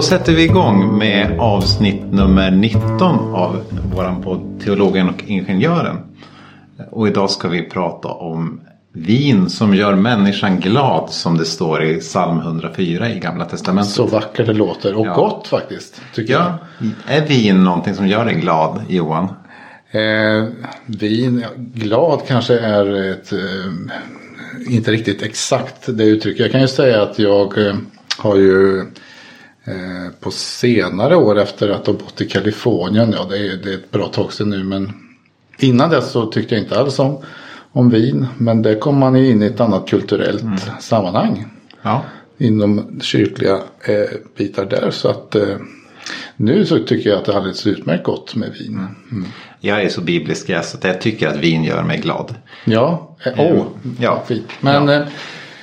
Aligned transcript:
Då 0.00 0.04
sätter 0.04 0.32
vi 0.32 0.44
igång 0.44 0.98
med 0.98 1.40
avsnitt 1.40 2.02
nummer 2.12 2.50
19 2.50 3.34
av 3.34 3.62
våran 3.94 4.22
podd 4.22 4.60
Teologen 4.64 5.08
och 5.08 5.24
Ingenjören. 5.26 5.96
Och 6.90 7.08
idag 7.08 7.30
ska 7.30 7.48
vi 7.48 7.62
prata 7.62 8.08
om 8.08 8.60
vin 8.92 9.50
som 9.50 9.74
gör 9.74 9.94
människan 9.94 10.60
glad 10.60 11.10
som 11.10 11.38
det 11.38 11.44
står 11.44 11.84
i 11.84 12.00
psalm 12.00 12.38
104 12.38 13.10
i 13.10 13.18
Gamla 13.18 13.44
Testamentet. 13.44 13.92
Så 13.92 14.06
vackert 14.06 14.46
det 14.46 14.52
låter 14.52 14.94
och 14.94 15.06
Ja. 15.06 15.14
gott 15.14 15.48
faktiskt. 15.48 16.00
Tycker 16.14 16.32
Ja, 16.32 16.58
är 17.06 17.26
vin 17.26 17.64
någonting 17.64 17.94
som 17.94 18.08
gör 18.08 18.24
dig 18.24 18.34
glad 18.34 18.82
Johan? 18.88 19.28
jag. 19.92 20.38
Eh, 20.38 20.48
vin, 20.86 21.44
glad 21.56 22.20
kanske 22.28 22.58
är 22.58 23.10
ett, 23.10 23.32
eh, 23.32 24.72
inte 24.74 24.90
riktigt 24.90 25.22
exakt 25.22 25.86
det 25.86 26.04
uttrycket. 26.04 26.40
Jag 26.40 26.52
kan 26.52 26.60
ju 26.60 26.68
säga 26.68 27.02
att 27.02 27.18
jag 27.18 27.66
eh, 27.66 27.74
har 28.18 28.36
ju 28.36 28.84
eh, 29.64 30.12
på 30.20 30.30
senare 30.30 31.16
år 31.16 31.38
efter 31.38 31.68
att 31.68 31.86
ha 31.86 31.92
bott 31.94 32.20
i 32.20 32.28
Kalifornien, 32.28 33.12
ja 33.16 33.26
det 33.30 33.36
är, 33.38 33.56
det 33.56 33.70
är 33.70 33.74
ett 33.74 33.90
bra 33.90 34.06
tag 34.08 34.32
sedan 34.32 34.50
nu 34.50 34.64
men 34.64 34.92
innan 35.58 35.90
dess 35.90 36.10
så 36.10 36.26
tyckte 36.26 36.54
jag 36.54 36.64
inte 36.64 36.80
alls 36.80 36.98
om, 36.98 37.18
om 37.72 37.90
vin. 37.90 38.26
Men 38.38 38.62
där 38.62 38.74
kom 38.78 38.98
man 38.98 39.16
in 39.16 39.42
i 39.42 39.46
ett 39.46 39.60
annat 39.60 39.88
kulturellt 39.88 40.42
sammanhang 40.80 41.44
Ja. 41.82 42.02
inom 42.38 43.00
kyrkliga 43.02 43.54
eh, 43.84 44.16
bitar 44.36 44.64
där. 44.64 44.90
Så 44.90 45.08
att 45.08 45.34
eh, 45.34 45.56
nu 46.36 46.66
så 46.66 46.78
tycker 46.78 47.10
jag 47.10 47.18
att 47.18 47.24
det 47.24 47.32
är 47.32 47.36
alldeles 47.36 47.66
utmärkt 47.66 48.04
gott 48.04 48.34
med 48.34 48.50
vin. 48.58 48.86
Mm. 49.10 49.24
Jag 49.60 49.82
är 49.82 49.88
så 49.88 50.00
biblisk 50.00 50.48
jag 50.48 50.64
så 50.64 50.76
att 50.76 50.84
jag 50.84 51.00
tycker 51.00 51.28
att 51.28 51.36
vin 51.36 51.64
gör 51.64 51.82
mig 51.82 51.98
glad. 52.00 52.34
Ja, 52.64 53.16
eh, 53.24 53.32
åh, 53.38 53.64
Ja. 53.98 54.22
fint. 54.28 54.46
Men 54.60 54.88
Ja. 54.88 54.94
eh, 54.94 55.06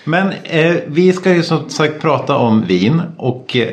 Men 0.03 0.31
eh, 0.43 0.75
vi 0.87 1.13
ska 1.13 1.33
ju 1.33 1.43
som 1.43 1.69
sagt 1.69 2.01
prata 2.01 2.35
om 2.37 2.65
vin 2.65 3.01
och 3.17 3.55
eh, 3.55 3.69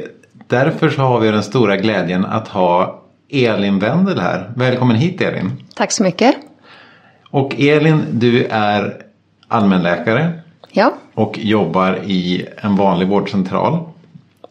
därför 0.47 0.91
så 0.91 1.03
har 1.03 1.20
vi 1.20 1.31
den 1.31 1.42
stora 1.42 1.77
glädjen 1.77 2.25
att 2.25 2.48
ha 2.48 3.03
Elin 3.31 3.78
Wendel 3.78 4.20
här. 4.20 4.50
Välkommen 4.56 4.97
hit 4.97 5.20
Elin. 5.20 5.53
Tack 5.75 5.92
så 5.92 6.03
mycket. 6.03 6.37
Och 7.31 7.55
Elin, 7.61 8.05
du 8.12 8.45
är 8.45 8.97
allmänläkare 9.48 10.33
Ja, 10.70 10.95
och 11.15 11.39
jobbar 11.39 11.98
i 12.05 12.47
en 12.56 12.77
vanlig 12.77 13.09
vårdcentral. 13.09 13.78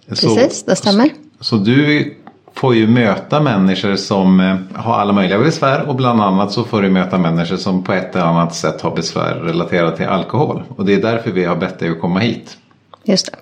precis, 0.10 0.64
det 0.64 0.76
stämmer. 0.76 1.10
Så 1.40 1.56
du 1.56 2.14
får 2.54 2.76
ju 2.76 2.88
möta 2.88 3.42
människor 3.42 3.96
som 3.96 4.40
eh, 4.40 4.56
har 4.76 4.94
alla 4.94 5.14
möjliga 5.14 5.40
besvär 5.40 5.90
och 5.90 5.96
bland 5.96 6.22
annat 6.22 6.52
så 6.52 6.64
får 6.64 6.82
du 6.82 6.90
möta 6.90 7.18
människor 7.18 7.58
som 7.58 7.84
på 7.84 7.94
ett 7.94 8.16
eller 8.16 8.26
annat 8.26 8.56
sätt 8.56 8.82
har 8.82 8.96
besvär 8.96 9.36
relaterat 9.36 9.98
till 9.98 10.06
alkohol. 10.06 10.64
Och 10.70 10.86
det 10.86 10.94
är 10.94 11.02
därför 11.02 11.32
vi 11.32 11.46
har 11.46 11.56
bett 11.56 11.80
dig 11.80 11.90
att 11.90 12.02
komma 12.02 12.20
hit. 12.20 12.58
Just 13.04 13.32
det. 13.32 13.38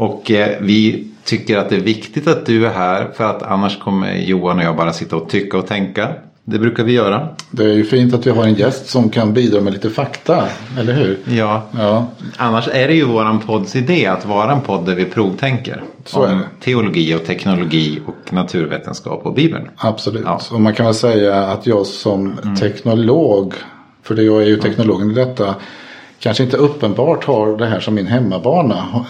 Och 0.00 0.30
eh, 0.30 0.56
vi 0.60 1.06
tycker 1.24 1.58
att 1.58 1.68
det 1.68 1.76
är 1.76 1.80
viktigt 1.80 2.28
att 2.28 2.46
du 2.46 2.66
är 2.66 2.70
här 2.70 3.08
för 3.14 3.24
att 3.24 3.42
annars 3.42 3.78
kommer 3.78 4.14
Johan 4.14 4.58
och 4.58 4.64
jag 4.64 4.76
bara 4.76 4.92
sitta 4.92 5.16
och 5.16 5.28
tycka 5.28 5.58
och 5.58 5.66
tänka. 5.66 6.08
Det 6.44 6.58
brukar 6.58 6.84
vi 6.84 6.92
göra. 6.92 7.28
det 7.50 7.64
är 7.64 7.72
ju 7.74 7.84
fint 7.84 8.14
att 8.14 8.26
vi 8.26 8.30
har 8.30 8.44
en 8.44 8.54
gäst 8.54 8.88
som 8.88 9.10
kan 9.10 9.34
bidra 9.34 9.60
med 9.60 9.72
lite 9.72 9.90
fakta, 9.90 10.44
eller 10.78 10.92
hur? 10.92 11.18
Ja, 11.24 11.62
Ja, 11.78 12.06
Annars 12.36 12.68
är 12.72 12.88
det 12.88 12.94
ju 12.94 13.04
våran 13.04 13.38
podds 13.38 13.76
idé 13.76 14.06
att 14.06 14.26
vara 14.26 14.52
en 14.52 14.60
podd 14.60 14.86
där 14.86 14.94
vi 14.94 15.04
provtänker. 15.04 15.82
Så 16.04 16.26
om 16.26 16.40
teologi 16.60 17.14
och 17.14 17.24
teknologi 17.24 18.00
och 18.06 18.32
naturvetenskap 18.32 19.26
och 19.26 19.34
Bibeln. 19.34 19.68
absolut. 19.76 20.22
Ja. 20.24 20.40
Och 20.52 20.60
man 20.60 20.74
kan 20.74 20.86
väl 20.86 20.94
säga 20.94 21.44
att 21.44 21.66
jag 21.66 21.86
som 21.86 22.36
teknolog, 22.60 23.54
för 24.02 24.14
det 24.14 24.22
jag 24.22 24.42
är 24.42 24.46
ju 24.46 24.56
teknologen 24.56 25.10
i 25.10 25.14
detta, 25.14 25.54
kanske 26.18 26.42
inte 26.42 26.56
uppenbart 26.56 27.24
har 27.24 27.56
det 27.56 27.66
här 27.66 27.80
som 27.80 27.94
min 27.94 28.06
hemmabana 28.06 29.06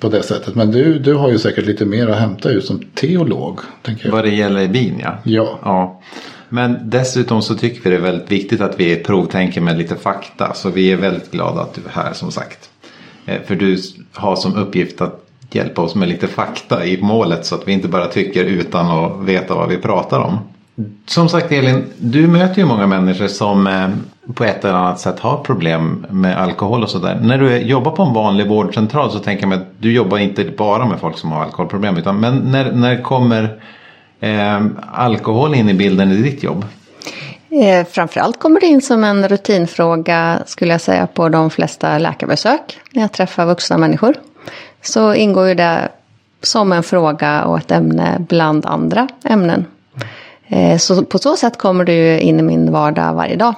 på 0.00 0.08
det 0.08 0.22
sättet. 0.22 0.54
Men 0.54 0.70
du, 0.70 0.98
du 0.98 1.14
har 1.14 1.30
ju 1.30 1.38
säkert 1.38 1.66
lite 1.66 1.84
mer 1.84 2.08
att 2.08 2.18
hämta 2.18 2.50
ut 2.50 2.64
som 2.64 2.82
teolog, 2.94 3.60
tänker 3.82 4.04
jag. 4.06 4.12
Vad 4.12 4.24
det 4.24 4.30
gäller 4.30 4.68
vin 4.68 5.00
ja. 5.02 5.18
Ja. 5.24 5.58
ja. 5.62 6.00
Men 6.48 6.90
dessutom 6.90 7.42
så 7.42 7.54
tycker 7.54 7.82
vi 7.82 7.90
det 7.90 7.96
är 7.96 8.00
väldigt 8.00 8.32
viktigt 8.32 8.60
att 8.60 8.80
vi 8.80 8.96
provtänker 8.96 9.60
med 9.60 9.78
lite 9.78 9.96
fakta. 9.96 10.54
Så 10.54 10.70
vi 10.70 10.92
är 10.92 10.96
väldigt 10.96 11.30
glada 11.30 11.60
att 11.60 11.74
du 11.74 11.80
är 11.80 12.02
här 12.02 12.12
som 12.12 12.32
sagt. 12.32 12.70
Eh, 13.26 13.42
För 13.46 13.54
du 13.54 13.78
har 14.12 14.36
som 14.36 14.54
uppgift 14.54 15.00
att 15.00 15.26
hjälpa 15.50 15.82
oss 15.82 15.94
med 15.94 16.08
lite 16.08 16.26
fakta 16.26 16.86
i 16.86 17.02
målet 17.02 17.46
så 17.46 17.54
att 17.54 17.68
vi 17.68 17.72
inte 17.72 17.88
bara 17.88 18.06
tycker 18.06 18.44
utan 18.44 18.86
att 18.86 19.24
veta 19.24 19.54
vad 19.54 19.68
vi 19.68 19.76
pratar 19.76 20.20
om. 20.20 20.38
Som 21.06 21.28
sagt 21.28 21.52
Elin, 21.52 21.84
du 21.98 22.26
möter 22.26 22.58
ju 22.58 22.66
många 22.66 22.86
människor 22.86 23.26
som 23.26 23.66
eh, 23.66 23.88
på 24.34 24.44
ett 24.44 24.64
eller 24.64 24.74
annat 24.74 25.00
sätt 25.00 25.20
har 25.20 25.36
problem 25.36 26.06
med 26.10 26.40
alkohol 26.40 26.82
och 26.82 26.90
sådär. 26.90 27.18
När 27.22 27.38
du 27.38 27.56
jobbar 27.56 27.90
på 27.90 28.02
en 28.02 28.14
vanlig 28.14 28.48
vårdcentral 28.48 29.10
så 29.10 29.18
tänker 29.18 29.42
jag 29.42 29.48
mig 29.48 29.58
att 29.58 29.66
du 29.78 29.92
jobbar 29.92 30.18
inte 30.18 30.44
bara 30.44 30.86
med 30.86 31.00
folk 31.00 31.18
som 31.18 31.32
har 31.32 31.42
alkoholproblem. 31.42 31.96
Utan, 31.96 32.20
men 32.20 32.36
när, 32.36 32.72
när 32.72 33.02
kommer 33.02 33.60
eh, 34.20 34.60
alkohol 34.92 35.54
in 35.54 35.68
i 35.68 35.74
bilden 35.74 36.12
i 36.12 36.16
ditt 36.16 36.42
jobb? 36.42 36.64
Eh, 37.50 37.86
framförallt 37.86 38.38
kommer 38.38 38.60
det 38.60 38.66
in 38.66 38.82
som 38.82 39.04
en 39.04 39.28
rutinfråga 39.28 40.42
skulle 40.46 40.72
jag 40.72 40.80
säga 40.80 41.06
på 41.06 41.28
de 41.28 41.50
flesta 41.50 41.98
läkarbesök 41.98 42.78
när 42.92 43.02
jag 43.02 43.12
träffar 43.12 43.46
vuxna 43.46 43.78
människor. 43.78 44.14
Så 44.82 45.14
ingår 45.14 45.48
ju 45.48 45.54
det 45.54 45.88
som 46.42 46.72
en 46.72 46.82
fråga 46.82 47.44
och 47.44 47.58
ett 47.58 47.70
ämne 47.70 48.16
bland 48.28 48.66
andra 48.66 49.08
ämnen. 49.24 49.66
Eh, 50.50 50.78
så 50.78 51.04
på 51.04 51.18
så 51.18 51.36
sätt 51.36 51.58
kommer 51.58 51.84
det 51.84 51.94
ju 51.94 52.20
in 52.20 52.40
i 52.40 52.42
min 52.42 52.72
vardag 52.72 53.14
varje 53.14 53.36
dag. 53.36 53.54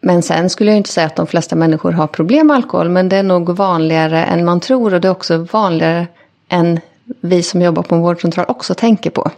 Men 0.00 0.22
sen 0.22 0.50
skulle 0.50 0.70
jag 0.70 0.76
inte 0.76 0.90
säga 0.90 1.06
att 1.06 1.16
de 1.16 1.26
flesta 1.26 1.56
människor 1.56 1.92
har 1.92 2.06
problem 2.06 2.46
med 2.46 2.56
alkohol. 2.56 2.88
Men 2.88 3.08
det 3.08 3.16
är 3.16 3.22
nog 3.22 3.50
vanligare 3.50 4.24
än 4.24 4.44
man 4.44 4.60
tror. 4.60 4.94
Och 4.94 5.00
det 5.00 5.08
är 5.08 5.12
också 5.12 5.46
vanligare 5.52 6.06
än 6.48 6.80
vi 7.20 7.42
som 7.42 7.62
jobbar 7.62 7.82
på 7.82 7.94
en 7.94 8.00
vårdcentral 8.00 8.46
också 8.48 8.74
tänker 8.74 9.10
på. 9.10 9.30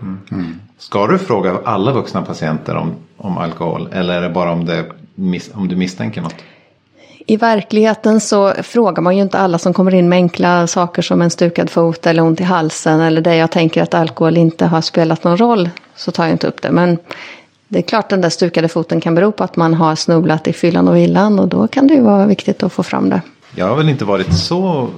Mm. 0.00 0.60
Ska 0.78 1.06
du 1.06 1.18
fråga 1.18 1.58
alla 1.64 1.92
vuxna 1.92 2.22
patienter 2.22 2.76
om, 2.76 2.94
om 3.16 3.38
alkohol? 3.38 3.88
Eller 3.92 4.14
är 4.14 4.20
det 4.20 4.30
bara 4.30 4.52
om, 4.52 4.64
det, 4.64 4.84
om 5.54 5.68
du 5.68 5.76
misstänker 5.76 6.20
något? 6.20 6.34
I 7.26 7.36
verkligheten 7.36 8.20
så 8.20 8.52
frågar 8.62 9.02
man 9.02 9.16
ju 9.16 9.22
inte 9.22 9.38
alla 9.38 9.58
som 9.58 9.72
kommer 9.72 9.94
in 9.94 10.08
med 10.08 10.16
enkla 10.16 10.66
saker 10.66 11.02
som 11.02 11.22
en 11.22 11.30
stukad 11.30 11.70
fot 11.70 12.06
eller 12.06 12.22
ont 12.22 12.40
i 12.40 12.44
halsen. 12.44 13.00
Eller 13.00 13.20
där 13.20 13.34
jag 13.34 13.50
tänker 13.50 13.82
att 13.82 13.94
alkohol 13.94 14.36
inte 14.36 14.66
har 14.66 14.80
spelat 14.80 15.24
någon 15.24 15.36
roll. 15.36 15.70
Så 15.96 16.10
tar 16.10 16.24
jag 16.24 16.32
inte 16.32 16.46
upp 16.46 16.62
det. 16.62 16.70
Men 16.70 16.98
det 17.68 17.78
är 17.78 17.82
klart 17.82 18.08
den 18.08 18.20
där 18.20 18.30
stukade 18.30 18.68
foten 18.68 19.00
kan 19.00 19.14
bero 19.14 19.32
på 19.32 19.44
att 19.44 19.56
man 19.56 19.74
har 19.74 19.94
snubblat 19.94 20.48
i 20.48 20.52
fyllan 20.52 20.88
och 20.88 20.96
villan. 20.96 21.38
Och 21.38 21.48
då 21.48 21.68
kan 21.68 21.86
det 21.86 21.94
ju 21.94 22.00
vara 22.00 22.26
viktigt 22.26 22.62
att 22.62 22.72
få 22.72 22.82
fram 22.82 23.08
det. 23.10 23.20
Jag 23.54 23.66
har 23.66 23.76
väl 23.76 23.88
inte 23.88 24.04
varit 24.04 24.34
så 24.34 24.88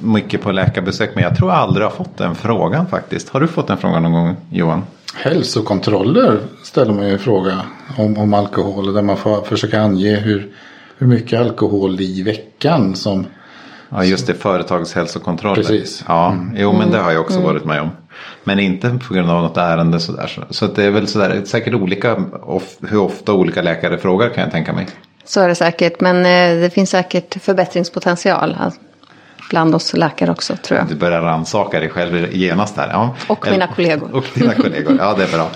mycket 0.00 0.42
på 0.42 0.52
läkarbesök 0.52 1.10
men 1.14 1.24
jag 1.24 1.36
tror 1.36 1.50
jag 1.50 1.58
aldrig 1.58 1.86
har 1.86 1.90
fått 1.90 2.16
den 2.16 2.34
frågan 2.34 2.86
faktiskt. 2.86 3.28
Har 3.28 3.40
du 3.40 3.48
fått 3.48 3.66
den 3.66 3.78
frågan 3.78 4.02
någon 4.02 4.12
gång 4.12 4.36
Johan? 4.50 4.84
Hälsokontroller 5.14 6.38
ställer 6.62 6.92
man 6.92 7.08
ju 7.08 7.18
fråga 7.18 7.60
om, 7.96 8.18
om 8.18 8.34
alkohol. 8.34 8.94
Där 8.94 9.02
man 9.02 9.16
får 9.16 9.42
försöka 9.42 9.80
ange 9.80 10.16
hur, 10.16 10.52
hur 10.98 11.06
mycket 11.06 11.40
alkohol 11.40 12.00
i 12.00 12.22
veckan 12.22 12.94
som 12.94 13.26
Ja 13.88 14.04
just 14.04 14.26
det, 14.26 14.34
företagshälsokontroller. 14.34 15.54
Precis. 15.54 16.04
Ja, 16.08 16.36
jo 16.54 16.72
men 16.72 16.90
det 16.90 16.98
har 16.98 17.12
jag 17.12 17.20
också 17.20 17.40
varit 17.40 17.64
med 17.64 17.80
om. 17.80 17.90
Men 18.44 18.58
inte 18.58 18.98
på 19.08 19.14
grund 19.14 19.30
av 19.30 19.42
något 19.42 19.56
ärende 19.56 20.00
sådär. 20.00 20.26
Så, 20.26 20.42
så 20.50 20.64
att 20.64 20.76
det 20.76 20.84
är 20.84 20.90
väl 20.90 21.08
sådär, 21.08 21.42
säkert 21.44 21.74
olika 21.74 22.16
of, 22.42 22.76
hur 22.80 22.98
ofta 22.98 23.32
olika 23.32 23.62
läkare 23.62 23.98
frågar 23.98 24.28
kan 24.28 24.42
jag 24.42 24.52
tänka 24.52 24.72
mig. 24.72 24.86
Så 25.24 25.40
är 25.40 25.48
det 25.48 25.54
säkert. 25.54 26.00
Men 26.00 26.16
eh, 26.16 26.60
det 26.60 26.70
finns 26.74 26.90
säkert 26.90 27.42
förbättringspotential. 27.42 28.56
Bland 29.50 29.74
oss 29.74 29.92
läkare 29.92 30.30
också 30.30 30.56
tror 30.56 30.78
jag. 30.78 30.88
Du 30.88 30.94
börjar 30.94 31.20
rannsaka 31.20 31.80
dig 31.80 31.88
själv 31.88 32.34
genast 32.34 32.76
där. 32.76 32.88
Ja. 32.92 33.14
Och 33.28 33.46
mina 33.50 33.66
kollegor. 33.66 34.14
Och 34.14 34.24
dina 34.34 34.54
kollegor, 34.54 34.96
ja 34.98 35.14
det 35.14 35.24
är 35.24 35.32
bra. 35.32 35.50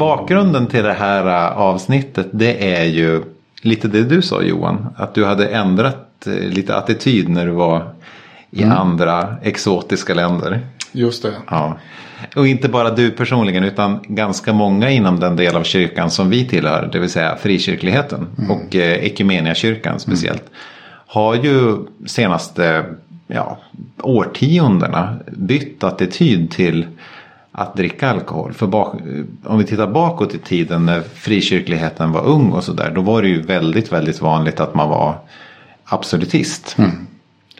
Bakgrunden 0.00 0.66
till 0.66 0.84
det 0.84 0.92
här 0.92 1.26
äh, 1.26 1.58
avsnittet 1.58 2.26
det 2.32 2.74
är 2.74 2.84
ju 2.84 3.22
lite 3.62 3.88
det 3.88 4.02
du 4.02 4.22
sa 4.22 4.42
Johan. 4.42 4.86
Att 4.96 5.14
du 5.14 5.24
hade 5.24 5.48
ändrat 5.48 6.26
eh, 6.26 6.32
lite 6.32 6.76
attityd 6.76 7.28
när 7.28 7.46
du 7.46 7.52
var 7.52 7.82
i 8.50 8.64
andra 8.64 9.36
exotiska 9.42 10.14
länder. 10.14 10.60
just 10.92 11.22
det. 11.22 11.32
Ja. 11.50 11.78
Och 12.36 12.46
inte 12.46 12.68
bara 12.68 12.90
du 12.90 13.10
personligen 13.10 13.64
utan 13.64 14.00
ganska 14.02 14.52
många 14.52 14.90
inom 14.90 15.20
den 15.20 15.36
del 15.36 15.56
av 15.56 15.62
kyrkan 15.62 16.10
som 16.10 16.30
vi 16.30 16.48
tillhör. 16.48 16.88
Det 16.92 16.98
vill 16.98 17.10
säga 17.10 17.36
frikyrkligheten 17.36 18.26
och 18.48 18.76
eh, 18.76 19.04
Ekumeniakyrkan 19.04 20.00
speciellt. 20.00 20.44
Har 21.06 21.34
ju 21.34 21.76
senaste 22.06 22.84
ja, 23.26 23.58
årtiondena 24.02 25.16
bytt 25.26 25.84
attityd 25.84 26.50
till 26.50 26.86
att 27.52 27.76
dricka 27.76 28.10
alkohol. 28.10 28.52
För 28.52 28.66
bak, 28.66 28.94
om 29.44 29.58
vi 29.58 29.64
tittar 29.64 29.86
bakåt 29.86 30.34
i 30.34 30.38
tiden 30.38 30.86
när 30.86 31.00
frikyrkligheten 31.00 32.12
var 32.12 32.26
ung 32.26 32.52
och 32.52 32.64
sådär. 32.64 32.92
Då 32.94 33.00
var 33.00 33.22
det 33.22 33.28
ju 33.28 33.42
väldigt, 33.42 33.92
väldigt 33.92 34.20
vanligt 34.20 34.60
att 34.60 34.74
man 34.74 34.88
var 34.88 35.18
absolutist. 35.84 36.74
Mm. 36.78 37.06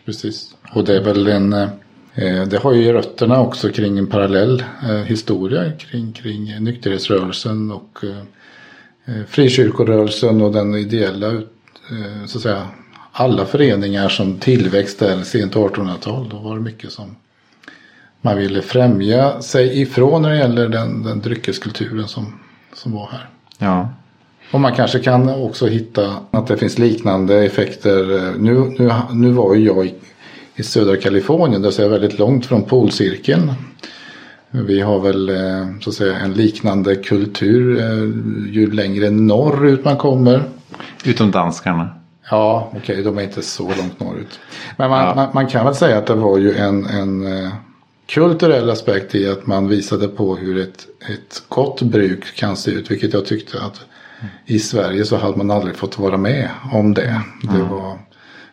Precis. 0.05 0.55
Och 0.73 0.85
det 0.85 0.95
är 0.95 1.03
väl 1.03 1.27
en, 1.27 1.53
eh, 1.53 2.43
det 2.47 2.57
har 2.63 2.73
ju 2.73 2.93
rötterna 2.93 3.39
också 3.39 3.69
kring 3.69 3.97
en 3.97 4.07
parallell 4.07 4.63
eh, 4.83 4.95
historia 4.95 5.71
kring, 5.71 6.13
kring 6.13 6.63
nykterhetsrörelsen 6.63 7.71
och 7.71 7.99
eh, 8.03 9.15
eh 9.15 9.25
frikyrkorörelsen 9.27 10.41
och 10.41 10.51
den 10.51 10.75
ideella 10.75 11.31
eh, 11.31 12.25
så 12.25 12.37
att 12.37 12.43
säga, 12.43 12.67
alla 13.11 13.45
föreningar 13.45 14.09
som 14.09 14.37
tillväxt 14.37 14.99
där 14.99 15.23
sent 15.23 15.53
1800-tal. 15.53 16.29
Då 16.29 16.37
var 16.37 16.55
det 16.55 16.61
mycket 16.61 16.91
som 16.91 17.15
man 18.21 18.37
ville 18.37 18.61
främja 18.61 19.41
sig 19.41 19.81
ifrån 19.81 20.21
när 20.21 20.29
det 20.29 20.37
gäller 20.37 20.69
den, 20.69 21.03
den 21.03 21.21
dryckeskulturen 21.21 22.07
som, 22.07 22.39
som 22.73 22.91
var 22.91 23.09
här. 23.11 23.29
Ja. 23.57 23.89
Och 24.51 24.59
man 24.59 24.75
kanske 24.75 24.99
kan 24.99 25.29
också 25.29 25.67
hitta 25.67 26.15
att 26.31 26.47
det 26.47 26.57
finns 26.57 26.79
liknande 26.79 27.45
effekter. 27.45 28.33
Nu, 28.37 28.75
nu, 28.79 28.93
nu 29.11 29.31
var 29.31 29.55
ju 29.55 29.65
jag 29.65 29.85
i, 29.85 29.95
i 30.55 30.63
södra 30.63 30.97
Kalifornien, 30.97 31.61
det 31.61 31.79
är 31.79 31.89
väldigt 31.89 32.19
långt 32.19 32.45
från 32.45 32.63
polcirkeln. 32.63 33.53
Vi 34.51 34.81
har 34.81 34.99
väl 34.99 35.29
eh, 35.29 35.79
så 35.81 35.89
att 35.89 35.95
säga 35.95 36.17
en 36.17 36.33
liknande 36.33 36.95
kultur 36.95 37.79
eh, 37.79 38.53
ju 38.53 38.71
längre 38.71 39.09
norrut 39.09 39.85
man 39.85 39.97
kommer. 39.97 40.43
Utom 41.05 41.31
danskarna. 41.31 41.89
Ja, 42.29 42.67
okej, 42.69 42.79
okay, 42.81 43.03
de 43.03 43.17
är 43.17 43.21
inte 43.21 43.41
så 43.41 43.63
långt 43.63 43.99
norrut. 43.99 44.39
Men 44.77 44.89
man, 44.89 45.03
ja. 45.03 45.15
man, 45.15 45.29
man, 45.33 45.47
kan 45.47 45.65
väl 45.65 45.75
säga 45.75 45.97
att 45.97 46.07
det 46.07 46.15
var 46.15 46.37
ju 46.37 46.55
en, 46.55 46.85
en 46.85 47.43
eh, 47.43 47.51
kulturell 48.05 48.69
aspekt 48.69 49.15
i 49.15 49.27
att 49.27 49.47
man 49.47 49.67
visade 49.67 50.07
på 50.07 50.35
hur 50.35 50.57
ett, 50.57 50.87
ett 51.09 51.43
gott 51.47 51.81
bruk 51.81 52.35
kan 52.35 52.57
se 52.57 52.71
ut. 52.71 52.91
Vilket 52.91 53.13
jag 53.13 53.25
tyckte 53.25 53.61
att 53.61 53.85
i 54.45 54.59
Sverige 54.59 55.05
så 55.05 55.17
hade 55.17 55.37
man 55.37 55.51
aldrig 55.51 55.75
fått 55.75 55.99
vara 55.99 56.17
med 56.17 56.49
om 56.73 56.93
det. 56.93 57.21
det 57.41 57.63
var, 57.63 57.99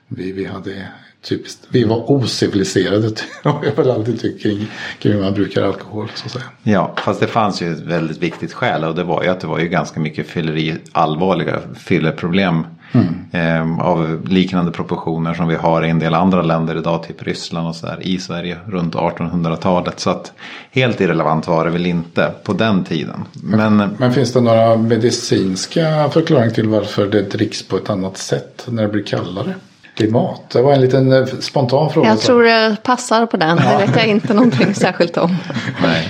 vi, 0.09 0.33
vi 0.33 0.45
hade 0.45 0.89
typiskt, 1.23 1.67
vi 1.69 1.85
var 1.85 2.11
ociviliserade 2.11 3.11
har 3.45 3.65
jag 3.65 3.73
väl 3.73 3.91
alltid 3.91 4.21
tyckt 4.21 4.43
kring, 4.43 4.67
kring 4.99 5.13
hur 5.13 5.23
man 5.23 5.35
brukar 5.35 5.63
alkohol. 5.63 6.11
Så 6.15 6.27
att 6.27 6.33
säga. 6.33 6.45
Ja, 6.63 6.95
fast 7.05 7.21
det 7.21 7.27
fanns 7.27 7.63
ju 7.63 7.73
ett 7.73 7.81
väldigt 7.81 8.19
viktigt 8.19 8.53
skäl 8.53 8.85
och 8.85 8.95
det 8.95 9.05
var 9.05 9.23
ju 9.23 9.29
att 9.29 9.41
det 9.41 9.47
var 9.47 9.59
ju 9.59 9.69
ganska 9.69 10.01
mycket 10.01 10.27
fylleri, 10.27 10.77
allvarliga 10.93 11.61
fylleproblem 11.77 12.67
mm. 12.93 13.25
eh, 13.33 13.87
av 13.87 14.27
liknande 14.29 14.73
proportioner 14.73 15.35
som 15.35 15.49
vi 15.49 15.55
har 15.55 15.85
i 15.85 15.91
en 15.91 15.99
del 15.99 16.15
andra 16.15 16.43
länder 16.43 16.79
idag, 16.79 17.03
typ 17.03 17.23
Ryssland 17.23 17.69
och 17.69 17.77
så 17.77 17.87
där, 17.87 17.99
i 18.03 18.19
Sverige 18.19 18.57
runt 18.67 18.95
1800-talet. 18.95 20.01
Så 20.01 20.11
att 20.11 20.33
helt 20.71 21.01
irrelevant 21.01 21.49
var 21.49 21.65
det 21.65 21.71
väl 21.71 21.87
inte 21.87 22.33
på 22.43 22.53
den 22.53 22.85
tiden. 22.85 23.25
Men, 23.33 23.77
men, 23.77 23.91
men 23.99 24.13
finns 24.13 24.33
det 24.33 24.41
några 24.41 24.77
medicinska 24.77 26.09
förklaringar 26.13 26.51
till 26.51 26.69
varför 26.69 27.07
det 27.07 27.23
dricks 27.23 27.69
på 27.69 27.77
ett 27.77 27.91
annat 27.91 28.17
sätt 28.17 28.67
när 28.69 28.83
det 28.83 28.89
blir 28.89 29.05
kallare? 29.05 29.55
klimat? 29.99 30.51
Det 30.51 30.63
var 30.63 30.73
en 30.73 30.81
liten 30.81 31.13
eh, 31.13 31.27
spontan 31.27 31.91
fråga. 31.91 32.09
Jag 32.09 32.21
tror 32.21 32.43
det 32.43 32.77
passar 32.83 33.27
på 33.27 33.37
den. 33.37 33.57
Det 33.57 33.87
vet 33.87 33.97
jag 33.97 34.07
inte 34.07 34.35
någonting 34.35 34.75
särskilt 34.75 35.17
om. 35.17 35.37
Nej. 35.83 36.09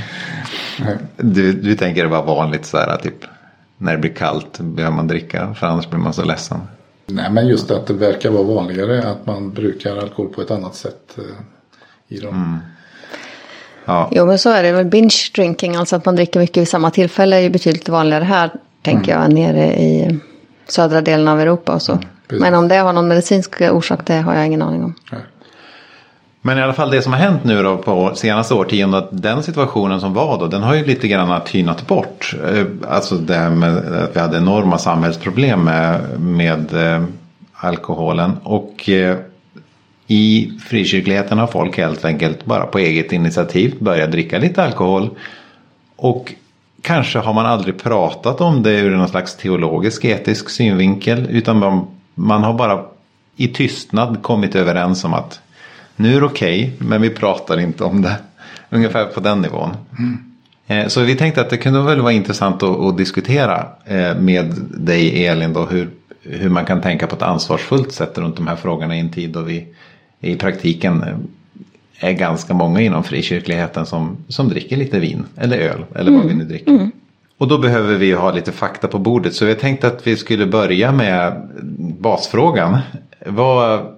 Du, 1.17 1.53
du 1.53 1.75
tänker 1.75 2.03
det 2.03 2.09
var 2.09 2.25
vanligt 2.25 2.67
så 2.67 2.77
här 2.77 2.97
typ 2.97 3.25
när 3.79 3.93
det 3.93 3.99
blir 3.99 4.15
kallt 4.15 4.61
behöver 4.61 4.97
man 4.97 5.07
dricka 5.07 5.55
för 5.55 5.67
annars 5.67 5.89
blir 5.89 5.99
man 5.99 6.15
så 6.15 6.25
ledsen. 6.25 6.61
Nej 7.07 7.31
men 7.31 7.47
just 7.47 7.71
att 7.71 7.87
det 7.87 7.95
verkar 7.95 8.31
vara 8.31 8.43
vanligare 8.43 9.11
att 9.11 9.27
man 9.27 9.51
brukar 9.51 9.97
alkohol 9.97 10.33
på 10.33 10.43
ett 10.43 10.51
annat 10.51 10.75
sätt 10.75 11.19
eh, 11.19 11.25
i 12.17 12.21
dem. 12.21 12.35
Mm. 12.35 12.59
Ja. 13.85 14.09
Jo 14.13 14.27
men 14.27 14.39
så 14.39 14.51
är 14.51 14.63
det 14.63 14.73
väl 14.73 14.87
binge 14.87 15.31
drinking, 15.35 15.77
alltså 15.77 15.97
att 15.97 16.05
man 16.05 16.17
dricker 16.17 16.41
mycket 16.41 16.57
vid 16.57 16.69
samma 16.69 16.91
tillfälle 16.91 17.37
är 17.37 17.41
ju 17.41 17.51
betydligt 17.51 17.89
vanligare 17.89 18.25
här 18.25 18.51
tänker 18.83 19.13
mm. 19.13 19.23
jag 19.23 19.33
nere 19.33 19.81
i 19.81 20.19
södra 20.69 21.01
delen 21.01 21.29
av 21.29 21.41
Europa 21.41 21.75
och 21.75 21.83
så. 21.83 21.93
Mm. 21.93 22.07
Men 22.31 22.55
om 22.55 22.69
det 22.69 22.77
har 22.77 22.93
någon 22.93 23.09
medicinsk 23.09 23.61
orsak 23.61 24.01
det 24.07 24.15
har 24.15 24.35
jag 24.35 24.47
ingen 24.47 24.63
aning 24.63 24.85
om. 24.85 24.95
Nej. 25.13 25.21
Men 26.43 26.59
i 26.59 26.63
alla 26.63 26.73
fall 26.73 26.91
det 26.91 27.03
som 27.03 27.13
har 27.13 27.21
hänt 27.21 27.45
nu 27.45 27.63
då 27.63 27.77
på 27.77 28.15
senaste 28.15 28.55
årtiondet. 28.55 29.09
Den 29.11 29.43
situationen 29.43 30.01
som 30.01 30.15
var 30.15 30.39
då 30.39 30.47
den 30.47 30.63
har 30.63 30.75
ju 30.75 30.85
lite 30.85 31.09
grann 31.09 31.41
tynat 31.45 31.87
bort. 31.87 32.35
Eh, 32.55 32.65
alltså 32.89 33.15
det 33.15 33.35
här 33.35 33.51
med 33.51 33.77
att 33.77 34.17
vi 34.17 34.21
hade 34.21 34.37
enorma 34.37 34.79
samhällsproblem 34.79 35.65
med, 35.65 36.21
med 36.21 36.95
eh, 36.95 37.05
alkoholen. 37.53 38.33
Och 38.43 38.89
eh, 38.89 39.17
i 40.07 40.53
frikyrkligheten 40.67 41.39
har 41.39 41.47
folk 41.47 41.77
helt 41.77 42.05
enkelt 42.05 42.45
bara 42.45 42.67
på 42.67 42.79
eget 42.79 43.13
initiativ 43.13 43.75
börjat 43.79 44.13
dricka 44.13 44.39
lite 44.39 44.63
alkohol. 44.63 45.11
Och 45.97 46.35
kanske 46.83 47.19
har 47.19 47.33
man 47.35 47.47
aldrig 47.47 47.83
pratat 47.83 48.41
om 48.41 48.63
det 48.63 48.81
ur 48.81 48.97
någon 48.97 49.09
slags 49.09 49.37
teologisk 49.37 50.05
etisk 50.05 50.51
synvinkel. 50.51 51.27
Utan 51.31 51.59
man 51.59 51.87
man 52.19 52.45
har 52.45 52.55
bara 52.55 52.85
i 53.37 53.49
tystnad 53.49 54.23
kommit 54.23 54.55
överens 54.55 55.05
om 55.05 55.15
att 55.15 55.41
nu 55.99 56.17
är 56.17 56.21
det 56.21 56.27
okej, 56.27 56.75
okay, 56.77 56.89
men 56.89 57.03
vi 57.03 57.11
pratar 57.11 57.61
inte 57.61 57.85
om 57.85 58.03
det. 58.03 58.17
Ungefär 58.71 59.05
på 59.05 59.21
den 59.21 59.41
nivån. 59.41 59.71
Mm. 59.99 60.91
Så 60.91 61.01
vi 61.01 61.17
tänkte 61.17 61.41
att 61.41 61.51
det 61.51 61.57
kunde 61.57 61.83
väl 61.83 62.01
vara 62.01 62.13
intressant 62.13 62.63
att, 62.63 62.79
att, 62.81 62.97
diskutera 62.97 63.67
eh, 63.85 64.17
med 64.19 64.55
dig 64.71 65.27
Elin 65.27 65.53
då 65.53 65.65
hur, 65.65 65.91
hur 66.23 66.49
man 66.49 66.65
kan 66.65 66.81
tänka 66.81 67.07
på 67.07 67.17
ett 67.17 67.23
ansvarsfullt 67.23 67.93
sätt 67.93 68.19
runt 68.19 68.37
de 68.37 68.47
här 68.47 68.57
frågorna 68.57 68.97
i 68.97 69.01
en 69.01 69.11
tid 69.11 69.31
då 69.31 69.41
vi 69.41 69.67
i 70.21 70.37
praktiken 70.37 71.05
är 71.99 72.13
ganska 72.13 72.55
många 72.55 72.81
inom 72.81 73.05
frikyrkligheten 73.05 73.87
som, 73.87 74.17
som 74.29 74.49
dricker 74.49 74.77
lite 74.77 74.99
vin 74.99 75.25
eller 75.37 75.59
öl 75.59 75.85
eller 75.95 76.11
vad 76.11 76.21
mm. 76.21 76.29
vi 76.29 76.35
nu 76.35 76.45
dricker. 76.45 76.71
Mm. 76.71 76.91
Och 77.39 77.49
då 77.49 77.59
behöver 77.59 77.95
vi 77.95 78.13
ha 78.13 78.33
lite 78.33 78.53
fakta 78.53 78.89
på 78.89 78.99
bordet. 78.99 79.35
Så 79.35 79.45
jag 79.45 79.59
tänkte 79.59 79.87
att 79.87 80.07
vi 80.07 80.17
skulle 80.17 80.47
börja 80.47 80.93
med 80.93 81.49
basfrågan. 82.01 82.79
Vad, 83.27 83.98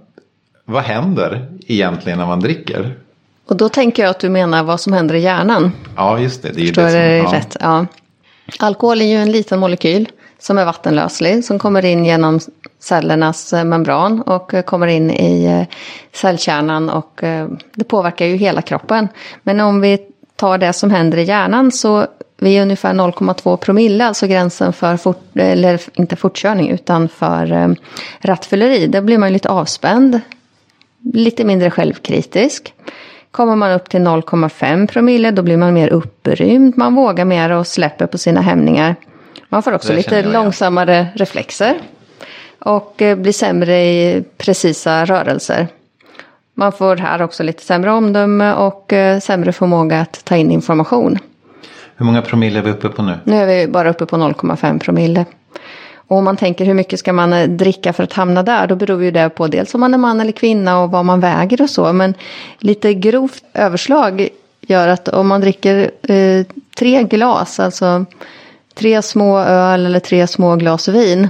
vad 0.71 0.83
händer 0.83 1.49
egentligen 1.67 2.19
när 2.19 2.27
man 2.27 2.41
dricker? 2.41 2.97
Och 3.47 3.57
då 3.57 3.69
tänker 3.69 4.03
jag 4.03 4.11
att 4.11 4.21
du 4.21 4.29
menar 4.29 4.63
vad 4.63 4.81
som 4.81 4.93
händer 4.93 5.15
i 5.15 5.21
hjärnan. 5.21 5.73
Ja, 5.97 6.19
just 6.19 6.43
det. 6.43 6.53
det 6.53 6.63
är 6.63 6.67
Förstår 6.67 6.83
det 6.83 6.91
som, 6.91 7.33
ja. 7.33 7.39
rätt? 7.39 7.57
Ja. 7.61 7.87
Alkohol 8.59 9.01
är 9.01 9.07
ju 9.07 9.17
en 9.17 9.33
liten 9.33 9.59
molekyl 9.59 10.09
som 10.39 10.59
är 10.59 10.65
vattenlöslig. 10.65 11.45
Som 11.45 11.59
kommer 11.59 11.85
in 11.85 12.05
genom 12.05 12.41
cellernas 12.81 13.53
eh, 13.53 13.65
membran 13.65 14.23
och 14.23 14.55
eh, 14.55 14.63
kommer 14.63 14.87
in 14.87 15.11
i 15.11 15.45
eh, 15.45 15.77
cellkärnan. 16.13 16.91
Och 16.91 17.21
det 17.75 17.85
påverkar 17.89 18.27
ju 18.27 18.37
hela 18.37 18.63
kroppen. 18.63 19.09
Men 19.43 19.61
om 19.61 19.81
vi 19.81 19.99
tar 20.37 20.59
det 20.59 20.73
som 20.73 20.91
händer 20.91 21.19
i 21.19 21.25
hjärnan 21.25 21.73
så 21.73 22.07
vi 22.37 22.59
är 22.59 22.63
ungefär 22.63 22.95
0,2 22.95 23.57
promille, 23.57 24.07
alltså 24.07 24.27
gränsen 24.27 24.73
för, 24.73 24.97
fort, 24.97 25.23
eller 25.35 25.81
inte 25.95 26.17
fortkörning, 26.17 26.71
utan 26.71 27.09
för 27.09 27.77
rattfylleri. 28.21 28.87
Där 28.87 29.01
blir 29.01 29.19
man 29.19 29.33
lite 29.33 29.49
avspänd, 29.49 30.21
lite 31.03 31.45
mindre 31.45 31.71
självkritisk. 31.71 32.75
Kommer 33.31 33.57
man 33.57 33.73
upp 33.73 33.89
till 33.89 34.01
0,5 34.01 34.87
promille, 34.87 35.31
då 35.31 35.43
blir 35.43 35.57
man 35.57 35.75
mer 35.75 35.89
upprymd, 35.89 36.79
man 36.79 36.95
vågar 36.95 37.25
mer 37.25 37.51
och 37.51 37.67
släpper 37.67 38.07
på 38.07 38.19
sina 38.19 38.41
hämningar. 38.41 38.97
Man 39.49 39.63
får 39.63 39.73
också 39.73 39.93
lite 39.93 40.23
långsammare 40.23 41.07
reflexer. 41.15 41.75
Och 42.59 43.03
eh, 43.03 43.17
blir 43.17 43.33
sämre 43.33 43.83
i 43.85 44.25
precisa 44.39 45.05
rörelser. 45.05 45.69
Man 46.55 46.73
får 46.73 46.97
här 46.97 47.23
också 47.23 47.43
lite 47.43 47.63
sämre 47.63 47.91
omdöme 47.91 48.55
och 48.55 48.93
eh, 48.93 49.21
sämre 49.21 49.53
förmåga 49.53 50.01
att 50.01 50.25
ta 50.25 50.37
in 50.37 50.51
information. 50.51 51.19
Hur 51.97 52.07
många 52.07 52.23
promille 52.23 52.59
är 52.59 52.63
vi 52.63 52.71
uppe 52.71 52.89
på 52.89 53.03
nu? 53.03 53.19
Nu 53.25 53.37
är 53.37 53.47
vi 53.47 53.73
bara 53.73 53.91
uppe 53.91 54.07
på 54.07 54.17
0,5 54.17 54.79
promille. 54.79 55.25
Och 56.11 56.17
om 56.17 56.25
man 56.25 56.37
tänker 56.37 56.65
hur 56.65 56.75
mycket 56.75 56.99
ska 56.99 57.13
man 57.13 57.33
eh, 57.33 57.49
dricka 57.49 57.93
för 57.93 58.05
att 58.05 58.13
hamna 58.13 58.43
där, 58.43 58.67
då 58.67 58.77
beror 58.77 59.05
ju 59.05 59.11
det 59.11 59.29
på 59.29 59.47
dels 59.47 59.75
om 59.75 59.81
man 59.81 59.95
är 59.95 59.99
man 59.99 60.21
eller 60.21 60.33
kvinna 60.33 60.81
och 60.81 60.91
vad 60.91 61.05
man 61.05 61.21
väger 61.21 61.63
och 61.63 61.71
så. 61.71 61.93
Men 61.93 62.15
lite 62.59 62.95
grovt 62.95 63.45
överslag 63.55 64.29
gör 64.61 64.89
att 64.89 65.09
om 65.09 65.29
man 65.29 65.41
dricker 65.41 65.91
eh, 66.03 66.47
tre 66.79 67.03
glas, 67.03 67.61
alltså 67.61 68.05
tre 68.75 69.03
små 69.03 69.39
öl 69.39 69.87
eller 69.87 70.01
tre 70.01 70.27
små 70.27 70.57
glas 70.57 70.89
vin 70.89 71.29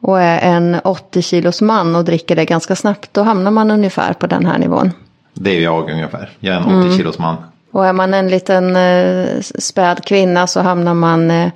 och 0.00 0.20
är 0.20 0.38
en 0.38 0.76
80 0.84 1.22
kilos 1.22 1.62
man 1.62 1.96
och 1.96 2.04
dricker 2.04 2.36
det 2.36 2.44
ganska 2.44 2.76
snabbt, 2.76 3.14
då 3.14 3.22
hamnar 3.22 3.50
man 3.50 3.70
ungefär 3.70 4.12
på 4.12 4.26
den 4.26 4.46
här 4.46 4.58
nivån. 4.58 4.90
Det 5.34 5.50
är 5.50 5.60
jag 5.60 5.90
ungefär. 5.90 6.30
Jag 6.40 6.54
är 6.54 6.58
en 6.58 6.64
80 6.64 6.74
mm. 6.74 6.96
kilos 6.96 7.18
man. 7.18 7.36
Och 7.70 7.86
är 7.86 7.92
man 7.92 8.14
en 8.14 8.28
liten 8.28 8.76
eh, 8.76 9.40
späd 9.40 10.04
kvinna 10.04 10.46
så 10.46 10.60
hamnar 10.60 10.94
man 10.94 11.30
eh, 11.30 11.50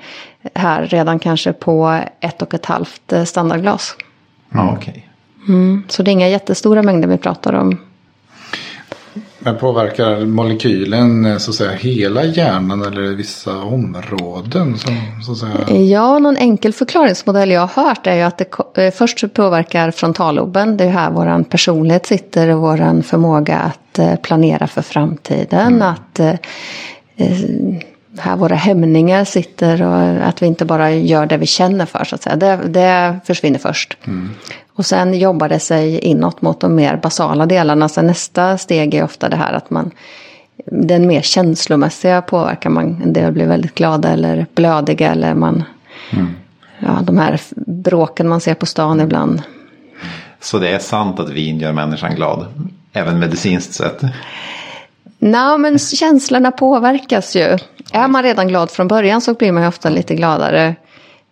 här 0.54 0.86
redan 0.86 1.18
kanske 1.18 1.52
på 1.52 2.00
ett 2.20 2.42
och 2.42 2.54
ett 2.54 2.66
halvt 2.66 3.12
eh, 3.12 3.24
standardglas. 3.24 3.96
Ja, 4.50 4.76
okay. 4.76 5.02
Mm, 5.48 5.82
så 5.88 6.02
det 6.02 6.10
är 6.10 6.12
inga 6.12 6.28
jättestora 6.28 6.82
mängder 6.82 7.08
vi 7.08 7.18
pratar 7.18 7.52
om. 7.52 7.78
Men 9.38 9.56
påverkar 9.56 10.24
molekylen 10.24 11.26
eh, 11.26 11.36
så 11.36 11.50
att 11.50 11.54
säga 11.54 11.70
hela 11.70 12.24
hjärnan 12.24 12.82
eller 12.82 13.02
vissa 13.02 13.62
områden? 13.62 14.78
Som, 14.78 14.96
så 15.26 15.32
att 15.32 15.38
säga... 15.38 15.80
Ja, 15.80 16.18
någon 16.18 16.36
enkel 16.36 16.72
förklaringsmodell 16.72 17.50
jag 17.50 17.66
har 17.66 17.84
hört 17.84 18.06
är 18.06 18.14
ju 18.14 18.22
att 18.22 18.38
det 18.38 18.84
eh, 18.84 18.92
först 18.94 19.34
påverkar 19.34 19.90
frontalloben. 19.90 20.76
Det 20.76 20.84
är 20.84 20.90
här 20.90 21.10
vår 21.10 21.44
personlighet 21.44 22.06
sitter 22.06 22.48
och 22.48 22.60
vår 22.60 23.02
förmåga 23.02 23.58
att 23.58 23.98
eh, 23.98 24.16
planera 24.16 24.66
för 24.66 24.82
framtiden. 24.82 25.66
Mm. 25.66 25.82
Att 25.82 26.20
här 28.20 28.36
våra 28.36 28.54
hämningar 28.54 29.24
sitter 29.24 29.82
och 29.82 30.28
att 30.28 30.42
vi 30.42 30.46
inte 30.46 30.64
bara 30.64 30.90
gör 30.90 31.26
det 31.26 31.36
vi 31.36 31.46
känner 31.46 31.86
för 31.86 32.04
så 32.04 32.14
att 32.14 32.22
säga. 32.22 32.36
Det, 32.36 32.56
det 32.56 33.20
försvinner 33.24 33.58
först. 33.58 33.96
Mm. 34.06 34.30
Och 34.74 34.86
sen 34.86 35.18
jobbar 35.18 35.48
det 35.48 35.58
sig 35.58 35.98
inåt 35.98 36.42
mot 36.42 36.60
de 36.60 36.74
mer 36.74 36.96
basala 36.96 37.46
delarna. 37.46 37.88
Så 37.88 38.02
nästa 38.02 38.58
steg 38.58 38.94
är 38.94 39.04
ofta 39.04 39.28
det 39.28 39.36
här 39.36 39.52
att 39.52 39.70
man 39.70 39.90
den 40.66 41.06
mer 41.06 41.22
känslomässiga 41.22 42.22
påverkar 42.22 42.70
man. 42.70 43.02
En 43.02 43.12
del 43.12 43.32
blir 43.32 43.46
väldigt 43.46 43.74
glada 43.74 44.08
eller 44.08 44.46
blödiga 44.54 45.10
eller 45.12 45.34
man 45.34 45.64
mm. 46.12 46.34
Ja, 46.78 46.98
de 47.02 47.18
här 47.18 47.40
bråken 47.66 48.28
man 48.28 48.40
ser 48.40 48.54
på 48.54 48.66
stan 48.66 49.00
ibland. 49.00 49.42
Så 50.40 50.58
det 50.58 50.68
är 50.68 50.78
sant 50.78 51.20
att 51.20 51.30
vin 51.30 51.58
gör 51.58 51.72
människan 51.72 52.14
glad. 52.14 52.46
Även 52.92 53.18
medicinskt 53.18 53.74
sett. 53.74 54.00
Nej, 55.18 55.58
men 55.58 55.78
känslorna 55.78 56.50
påverkas 56.50 57.36
ju. 57.36 57.58
Är 57.92 58.08
man 58.08 58.22
redan 58.22 58.48
glad 58.48 58.70
från 58.70 58.88
början 58.88 59.20
så 59.20 59.34
blir 59.34 59.52
man 59.52 59.62
ju 59.62 59.68
ofta 59.68 59.88
lite 59.88 60.14
gladare. 60.14 60.74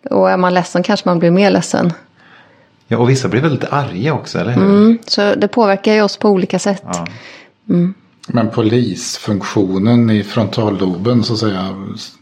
Och 0.09 0.29
är 0.29 0.37
man 0.37 0.53
ledsen 0.53 0.83
kanske 0.83 1.09
man 1.09 1.19
blir 1.19 1.31
mer 1.31 1.51
ledsen. 1.51 1.93
Ja, 2.87 2.97
och 2.97 3.09
vissa 3.09 3.27
blir 3.27 3.41
väldigt 3.41 3.69
arga 3.69 4.13
också, 4.13 4.39
eller 4.39 4.51
hur? 4.51 4.63
Mm, 4.63 4.97
så 5.05 5.35
det 5.35 5.47
påverkar 5.47 5.93
ju 5.93 6.01
oss 6.01 6.17
på 6.17 6.29
olika 6.29 6.59
sätt. 6.59 6.83
Ja. 6.85 7.07
Men 8.27 8.49
polisfunktionen 8.49 10.09
i 10.09 10.23
frontalloben 10.23 11.23
så 11.23 11.33
att 11.33 11.39
säga 11.39 11.75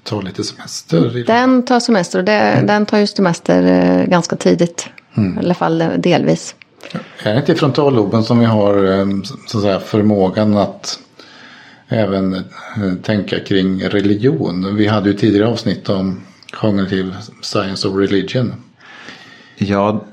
tar 0.03 0.21
lite 0.21 0.43
semester. 0.43 1.23
Den 1.27 1.65
tar 1.65 1.79
semester 1.79 2.19
och 2.19 2.25
det, 2.25 2.63
den 2.67 2.85
tar 2.85 2.97
ju 2.97 3.07
semester 3.07 3.63
eh, 3.63 4.05
ganska 4.05 4.35
tidigt. 4.35 4.89
I 5.15 5.39
alla 5.39 5.53
fall 5.53 5.83
delvis. 5.97 6.55
Är 7.23 7.33
det 7.33 7.39
inte 7.39 7.51
i 7.51 7.55
frontalloben 7.55 8.23
som 8.23 8.39
vi 8.39 8.45
har 8.45 8.99
eh, 8.99 9.05
så 9.47 9.57
att 9.57 9.63
säga, 9.63 9.79
förmågan 9.79 10.57
att 10.57 10.99
även 11.87 12.33
eh, 12.33 12.41
tänka 13.03 13.39
kring 13.39 13.83
religion? 13.89 14.75
Vi 14.75 14.87
hade 14.87 15.09
ju 15.09 15.17
tidigare 15.17 15.47
avsnitt 15.47 15.89
om 15.89 16.21
cognitive 16.51 17.15
science 17.41 17.87
of 17.87 17.95
religion. 17.95 18.53
Ja, 19.57 20.05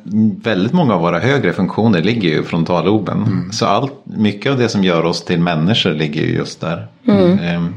väldigt 0.43 0.73
många 0.73 0.95
av 0.95 1.01
våra 1.01 1.19
högre 1.19 1.53
funktioner 1.53 2.03
ligger 2.03 2.29
ju 2.29 2.41
i 2.41 2.43
frontalloben. 2.43 3.49
Så 3.53 3.67
allt, 3.67 3.93
mycket 4.05 4.53
av 4.53 4.59
det 4.59 4.69
som 4.69 4.85
gör 4.85 5.05
oss 5.05 5.25
till 5.25 5.41
människor 5.41 5.91
ligger 5.91 6.23
ju 6.23 6.35
just 6.35 6.61
där. 6.61 6.87
Ehm, 7.07 7.75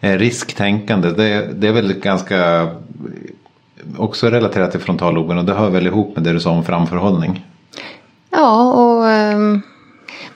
eh, 0.00 0.18
risktänkande, 0.18 1.10
det, 1.10 1.48
det 1.54 1.68
är 1.68 1.72
väl 1.72 1.92
ganska 1.92 2.68
också 3.96 4.26
relaterat 4.30 4.70
till 4.70 4.80
frontalloben 4.80 5.38
och 5.38 5.44
det 5.44 5.54
hör 5.54 5.70
väl 5.70 5.86
ihop 5.86 6.16
med 6.16 6.24
det 6.24 6.32
du 6.32 6.40
sa 6.40 6.50
om 6.50 6.64
framförhållning. 6.64 7.46
Ja, 8.30 8.72
och 8.72 9.10
ehm, 9.10 9.62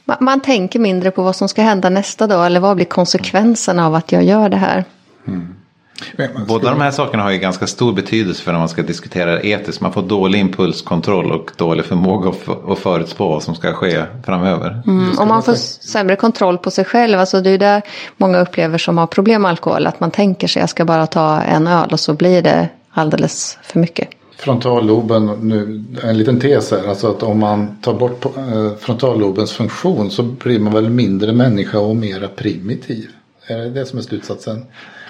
man, 0.07 0.17
man 0.21 0.41
tänker 0.41 0.79
mindre 0.79 1.11
på 1.11 1.23
vad 1.23 1.37
som 1.37 1.49
ska 1.49 1.63
hända 1.63 1.91
nästa 1.91 2.27
dag. 2.27 2.47
Eller 2.47 2.61
vad 2.61 2.77
blir 2.77 2.87
konsekvenserna 2.87 3.87
av 3.87 3.95
att 3.95 4.13
jag 4.13 4.25
gör 4.25 4.49
det 4.49 4.57
här. 4.57 4.85
Men- 5.25 6.47
Båda 6.49 6.71
de 6.71 6.81
här 6.81 6.91
sakerna 6.91 7.23
har 7.23 7.31
ju 7.31 7.39
ganska 7.39 7.67
stor 7.67 7.93
betydelse 7.93 8.43
för 8.43 8.53
när 8.53 8.59
man 8.59 8.69
ska 8.69 8.83
diskutera 8.83 9.35
det 9.35 9.47
etiskt. 9.47 9.81
Man 9.81 9.93
får 9.93 10.03
dålig 10.03 10.39
impulskontroll 10.41 11.33
och 11.33 11.51
dålig 11.57 11.85
förmåga 11.85 12.29
att, 12.31 12.71
att 12.71 12.79
förutspå 12.79 13.29
vad 13.29 13.43
som 13.43 13.55
ska 13.55 13.73
ske 13.73 14.05
framöver. 14.25 14.83
Mm, 14.87 15.19
och 15.19 15.27
man 15.27 15.43
får 15.43 15.55
sämre 15.55 16.17
kontroll 16.17 16.59
på 16.59 16.71
sig 16.71 16.85
själv. 16.85 17.21
Alltså 17.21 17.41
det 17.41 17.51
är 17.51 17.59
det 17.59 17.83
många 18.17 18.39
upplever 18.39 18.79
som 18.79 18.99
har 18.99 19.07
problem 19.07 19.43
med 19.43 19.49
alkohol. 19.49 19.87
Att 19.87 20.01
man 20.01 20.11
tänker 20.11 20.49
sig 20.49 20.61
jag 20.61 20.71
ska 20.71 20.85
bara 20.85 21.07
ta 21.07 21.41
en 21.41 21.67
öl 21.67 21.89
och 21.93 22.01
så 22.01 22.15
blir 22.15 22.43
det 22.43 22.69
alldeles 22.91 23.59
för 23.63 23.79
mycket. 23.79 24.09
Frontalloben, 24.39 25.27
nu, 25.27 25.85
en 26.03 26.19
liten 26.19 26.41
tes 26.41 26.71
här, 26.71 26.89
alltså 26.89 27.11
att 27.11 27.23
om 27.23 27.39
man 27.39 27.77
tar 27.81 27.95
bort 27.95 28.25
eh, 28.25 28.73
frontallobens 28.81 29.53
funktion 29.53 30.11
så 30.11 30.23
blir 30.23 30.59
man 30.59 30.73
väl 30.73 30.91
mindre 30.91 31.33
människa 31.33 31.79
och 31.79 31.97
mera 31.97 32.29
primitiv. 32.29 33.09
Är 33.47 33.59
det 33.59 33.71
det 33.71 33.87
som 33.87 33.99
är 33.99 34.03
slutsatsen? 34.03 34.65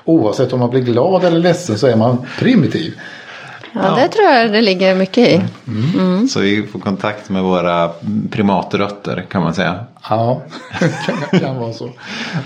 Oavsett 0.04 0.52
om 0.52 0.60
man 0.60 0.70
blir 0.70 0.80
glad 0.80 1.24
eller 1.24 1.38
ledsen 1.38 1.78
så 1.78 1.86
är 1.86 1.96
man 1.96 2.26
primitiv. 2.38 2.94
Ja, 3.72 3.94
det 3.94 4.08
tror 4.08 4.26
jag 4.26 4.52
det 4.52 4.60
ligger 4.60 4.94
mycket 4.94 5.28
i. 5.28 5.42
Så 6.28 6.40
vi 6.40 6.62
får 6.62 6.78
kontakt 6.78 7.30
med 7.30 7.42
våra 7.42 7.90
primatrötter 8.30 9.26
kan 9.30 9.42
man 9.42 9.54
säga. 9.54 9.84
Ja, 10.10 10.42
kan, 11.30 11.40
kan 11.40 11.56
vara 11.56 11.72
så. 11.72 11.90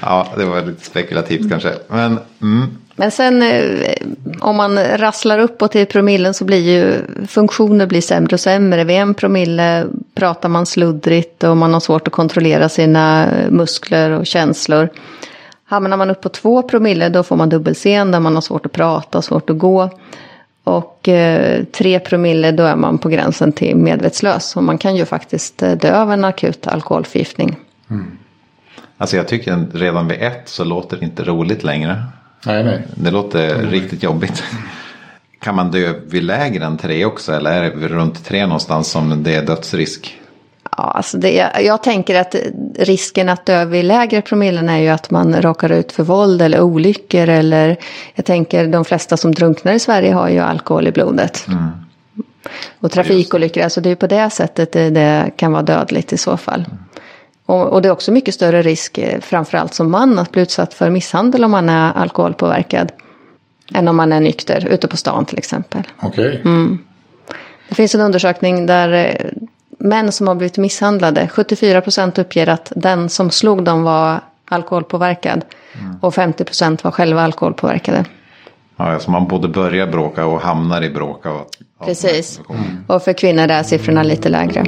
Ja, 0.02 0.26
det 0.36 0.44
var 0.44 0.62
lite 0.62 0.84
spekulativt 0.84 1.50
kanske. 1.50 1.74
Men 1.88 2.18
mm, 2.42 2.78
men 3.00 3.10
sen 3.10 3.42
eh, 3.42 3.94
om 4.40 4.56
man 4.56 4.78
rasslar 4.78 5.38
uppåt 5.38 5.76
i 5.76 5.86
promillen 5.86 6.34
så 6.34 6.44
blir 6.44 6.58
ju 6.58 6.94
funktioner 7.26 7.86
blir 7.86 8.00
sämre 8.00 8.34
och 8.34 8.40
sämre. 8.40 8.84
Vid 8.84 8.96
en 8.96 9.14
promille 9.14 9.86
pratar 10.14 10.48
man 10.48 10.66
sluddrigt 10.66 11.44
och 11.44 11.56
man 11.56 11.72
har 11.72 11.80
svårt 11.80 12.08
att 12.08 12.14
kontrollera 12.14 12.68
sina 12.68 13.28
muskler 13.50 14.10
och 14.10 14.26
känslor. 14.26 14.88
Hamnar 15.64 15.96
man 15.96 16.10
upp 16.10 16.20
på 16.20 16.28
två 16.28 16.62
promille 16.62 17.08
då 17.08 17.22
får 17.22 17.36
man 17.36 17.48
dubbelseende, 17.48 18.20
man 18.20 18.34
har 18.34 18.42
svårt 18.42 18.66
att 18.66 18.72
prata 18.72 19.22
svårt 19.22 19.50
att 19.50 19.58
gå. 19.58 19.90
Och 20.64 21.08
eh, 21.08 21.64
tre 21.64 22.00
promille 22.00 22.52
då 22.52 22.62
är 22.62 22.76
man 22.76 22.98
på 22.98 23.08
gränsen 23.08 23.52
till 23.52 23.76
medvetslös. 23.76 24.56
Och 24.56 24.62
man 24.62 24.78
kan 24.78 24.96
ju 24.96 25.04
faktiskt 25.04 25.62
eh, 25.62 25.72
dö 25.72 26.00
av 26.00 26.12
en 26.12 26.24
akut 26.24 26.66
alkoholförgiftning. 26.66 27.56
Mm. 27.90 28.18
alltså 28.96 29.16
jag 29.16 29.28
tycker 29.28 29.66
redan 29.72 30.08
vid 30.08 30.22
ett 30.22 30.48
så 30.48 30.64
låter 30.64 30.96
det 30.96 31.04
inte 31.04 31.24
roligt 31.24 31.64
längre. 31.64 32.02
Nej, 32.46 32.64
nej. 32.64 32.82
Det 32.94 33.10
låter 33.10 33.62
riktigt 33.62 34.02
jobbigt. 34.02 34.42
Kan 35.40 35.54
man 35.54 35.70
dö 35.70 35.94
vid 36.06 36.22
lägre 36.22 36.64
än 36.64 36.78
tre 36.78 37.04
också 37.04 37.32
eller 37.32 37.62
är 37.62 37.76
det 37.76 37.88
runt 37.88 38.24
tre 38.24 38.46
någonstans 38.46 38.90
som 38.90 39.22
det 39.22 39.34
är 39.34 39.46
dödsrisk? 39.46 40.20
Ja, 40.76 40.84
alltså 40.84 41.18
det, 41.18 41.50
jag, 41.60 41.82
tänker 41.82 42.14
att 42.14 42.34
risken 42.78 43.28
att 43.28 43.46
dö 43.46 43.64
vid 43.64 43.84
lägre 43.84 44.22
promillen 44.22 44.68
är 44.68 44.78
ju 44.78 44.88
att 44.88 45.10
man 45.10 45.42
råkar 45.42 45.72
ut 45.72 45.92
för 45.92 46.02
våld 46.02 46.42
eller 46.42 46.60
olyckor. 46.60 47.28
Eller 47.28 47.76
jag 48.14 48.24
tänker 48.24 48.66
de 48.66 48.84
flesta 48.84 49.16
som 49.16 49.34
drunknar 49.34 49.72
i 49.72 49.78
Sverige 49.78 50.12
har 50.12 50.28
ju 50.28 50.38
alkohol 50.38 50.86
i 50.86 50.92
blodet. 50.92 51.46
Och 52.80 52.90
trafikolyckor, 52.90 53.62
alltså 53.62 53.80
det 53.80 53.90
är 53.90 53.94
på 53.94 54.06
det 54.06 54.30
sättet 54.30 54.72
det, 54.72 54.90
det 54.90 55.30
kan 55.36 55.52
vara 55.52 55.62
dödligt 55.62 56.12
i 56.12 56.18
så 56.18 56.36
fall. 56.36 56.64
Och, 57.50 57.72
och 57.72 57.82
det 57.82 57.88
är 57.88 57.92
också 57.92 58.12
mycket 58.12 58.34
större 58.34 58.62
risk, 58.62 58.98
eh, 58.98 59.20
framförallt 59.20 59.74
som 59.74 59.90
man, 59.90 60.18
att 60.18 60.32
bli 60.32 60.42
utsatt 60.42 60.74
för 60.74 60.90
misshandel 60.90 61.44
om 61.44 61.50
man 61.50 61.68
är 61.68 61.92
alkoholpåverkad. 61.92 62.92
Än 63.74 63.88
om 63.88 63.96
man 63.96 64.12
är 64.12 64.20
nykter, 64.20 64.68
ute 64.70 64.88
på 64.88 64.96
stan 64.96 65.24
till 65.24 65.38
exempel. 65.38 65.82
Okej. 66.02 66.42
Det 67.68 67.74
finns 67.74 67.94
en 67.94 68.00
undersökning 68.00 68.66
där 68.66 68.92
eh, 68.92 69.30
män 69.78 70.12
som 70.12 70.28
har 70.28 70.34
blivit 70.34 70.58
misshandlade, 70.58 71.28
74 71.28 71.80
procent 71.80 72.18
uppger 72.18 72.48
att 72.48 72.72
den 72.76 73.08
som 73.08 73.30
slog 73.30 73.64
dem 73.64 73.82
var 73.82 74.20
alkoholpåverkad. 74.50 75.44
Och 76.00 76.14
50 76.14 76.44
procent 76.44 76.84
var 76.84 76.90
själva 76.90 77.22
alkoholpåverkade. 77.22 78.04
Ja, 78.76 78.84
alltså 78.84 79.10
man 79.10 79.28
både 79.28 79.48
börjar 79.48 79.86
bråka 79.86 80.26
och 80.26 80.40
hamnar 80.40 80.82
i 80.82 80.90
bråka. 80.90 81.30
Och, 81.30 81.46
Precis. 81.84 82.40
Och 82.86 83.02
för 83.02 83.12
kvinnor 83.12 83.50
är 83.50 83.62
siffrorna 83.62 84.02
lite 84.02 84.28
lägre. 84.28 84.64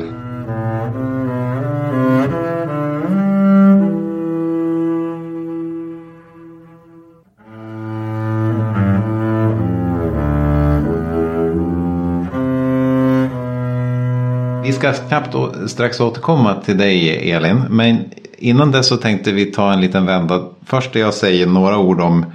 Vi 14.63 14.73
ska 14.73 14.93
knappt 14.93 15.37
strax 15.67 16.01
återkomma 16.01 16.55
till 16.55 16.79
dig 16.79 17.31
Elin. 17.31 17.65
Men 17.71 18.05
innan 18.39 18.71
dess 18.71 18.87
så 18.87 18.97
tänkte 18.97 19.33
vi 19.33 19.47
ta 19.47 19.73
en 19.73 19.81
liten 19.81 20.07
vända. 20.07 20.49
Först 20.67 20.95
jag 20.95 21.15
säga 21.15 21.47
några 21.47 21.79
ord 21.79 22.01
om 22.01 22.27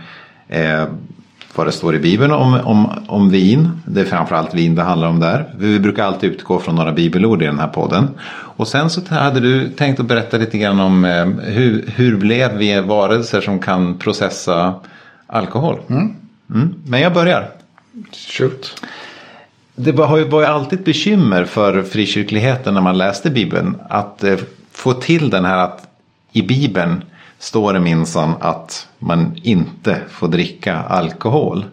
eh, 0.48 0.84
vad 1.56 1.68
det 1.68 1.72
står 1.72 1.96
i 1.96 2.00
Bibeln 2.00 2.32
om, 2.32 2.54
om, 2.54 2.90
om 3.08 3.30
vin. 3.30 3.70
Det 3.86 4.02
är 4.02 4.06
framförallt 4.06 4.54
vin 4.54 4.76
det 4.76 4.84
handlar 4.84 5.08
om 5.08 5.20
där. 5.20 5.54
Vi 5.58 5.80
brukar 5.80 6.04
alltid 6.04 6.32
utgå 6.32 6.60
från 6.60 6.76
några 6.76 6.92
bibelord 6.92 7.42
i 7.42 7.46
den 7.46 7.60
här 7.60 7.68
podden. 7.68 8.10
Och 8.30 8.68
sen 8.68 8.90
så 8.90 9.02
hade 9.10 9.40
du 9.40 9.70
tänkt 9.70 10.00
att 10.00 10.06
berätta 10.06 10.38
lite 10.38 10.58
grann 10.58 10.80
om 10.80 11.06
eh, 11.06 11.26
hur, 11.26 11.86
hur 11.96 12.18
blev 12.18 12.58
vi 12.58 12.82
varelser 12.82 13.42
som 13.42 13.60
kan 13.60 13.98
processa 13.98 14.76
alkohol. 15.28 15.80
Mm. 15.90 16.16
Men 16.86 17.02
jag 17.02 17.14
börjar. 17.14 17.50
Shoot. 18.12 18.82
Det 19.80 19.92
var 19.92 20.18
ju 20.18 20.24
var 20.24 20.42
ju 20.42 20.48
alltid 20.48 20.80
ett 20.80 20.86
bekymmer 20.86 21.46
för 21.46 21.84
frikyrkligheten 21.84 22.74
när 22.74 22.82
man 22.82 22.98
läste 22.98 23.30
Bibeln. 23.30 23.78
Att 23.90 24.24
eh, 24.24 24.38
få 24.72 24.94
till 24.94 25.30
den 25.30 25.46
här 25.46 25.58
att 25.58 25.88
i 26.32 26.42
Bibeln 26.42 27.04
står 27.40 27.74
det 27.74 27.80
minsann 27.80 28.34
att 28.40 28.88
man 29.00 29.40
inte 29.44 30.02
får 30.10 30.28
dricka 30.28 30.76
alkohol. 30.76 31.66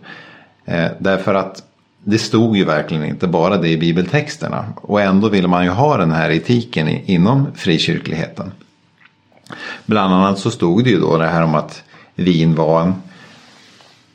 Eh, 0.65 0.87
därför 0.99 1.35
att 1.35 1.63
det 2.05 2.19
stod 2.19 2.57
ju 2.57 2.65
verkligen 2.65 3.05
inte 3.05 3.27
bara 3.27 3.57
det 3.57 3.69
i 3.69 3.79
bibeltexterna. 3.79 4.65
Och 4.77 5.01
ändå 5.01 5.29
vill 5.29 5.49
man 5.49 5.65
ju 5.65 5.71
ha 5.71 5.97
den 5.97 6.13
här 6.13 6.31
etiken 6.31 6.89
i, 6.89 7.03
inom 7.07 7.47
frikyrkligheten. 7.55 8.53
Bland 9.87 10.15
annat 10.15 10.39
så 10.39 10.51
stod 10.51 10.85
det 10.85 10.91
ju 10.91 11.01
då 11.01 11.19
det 11.19 11.27
här 11.27 11.43
om 11.43 11.55
att 11.55 11.83
vin 12.15 12.55
var 12.55 12.83
en 12.83 12.95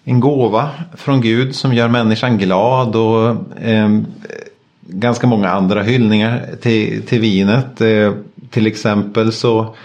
en 0.09 0.19
gåva 0.19 0.69
från 0.97 1.21
Gud 1.21 1.55
som 1.55 1.73
gör 1.73 1.87
människan 1.87 2.37
glad 2.37 2.95
och 2.95 3.29
eh, 3.61 3.99
ganska 4.81 5.27
många 5.27 5.49
andra 5.49 5.83
hyllningar 5.83 6.49
till, 6.61 7.01
till 7.01 7.21
vinet. 7.21 7.81
Eh, 7.81 8.13
till 8.49 8.67
exempel 8.67 9.31
så, 9.31 9.75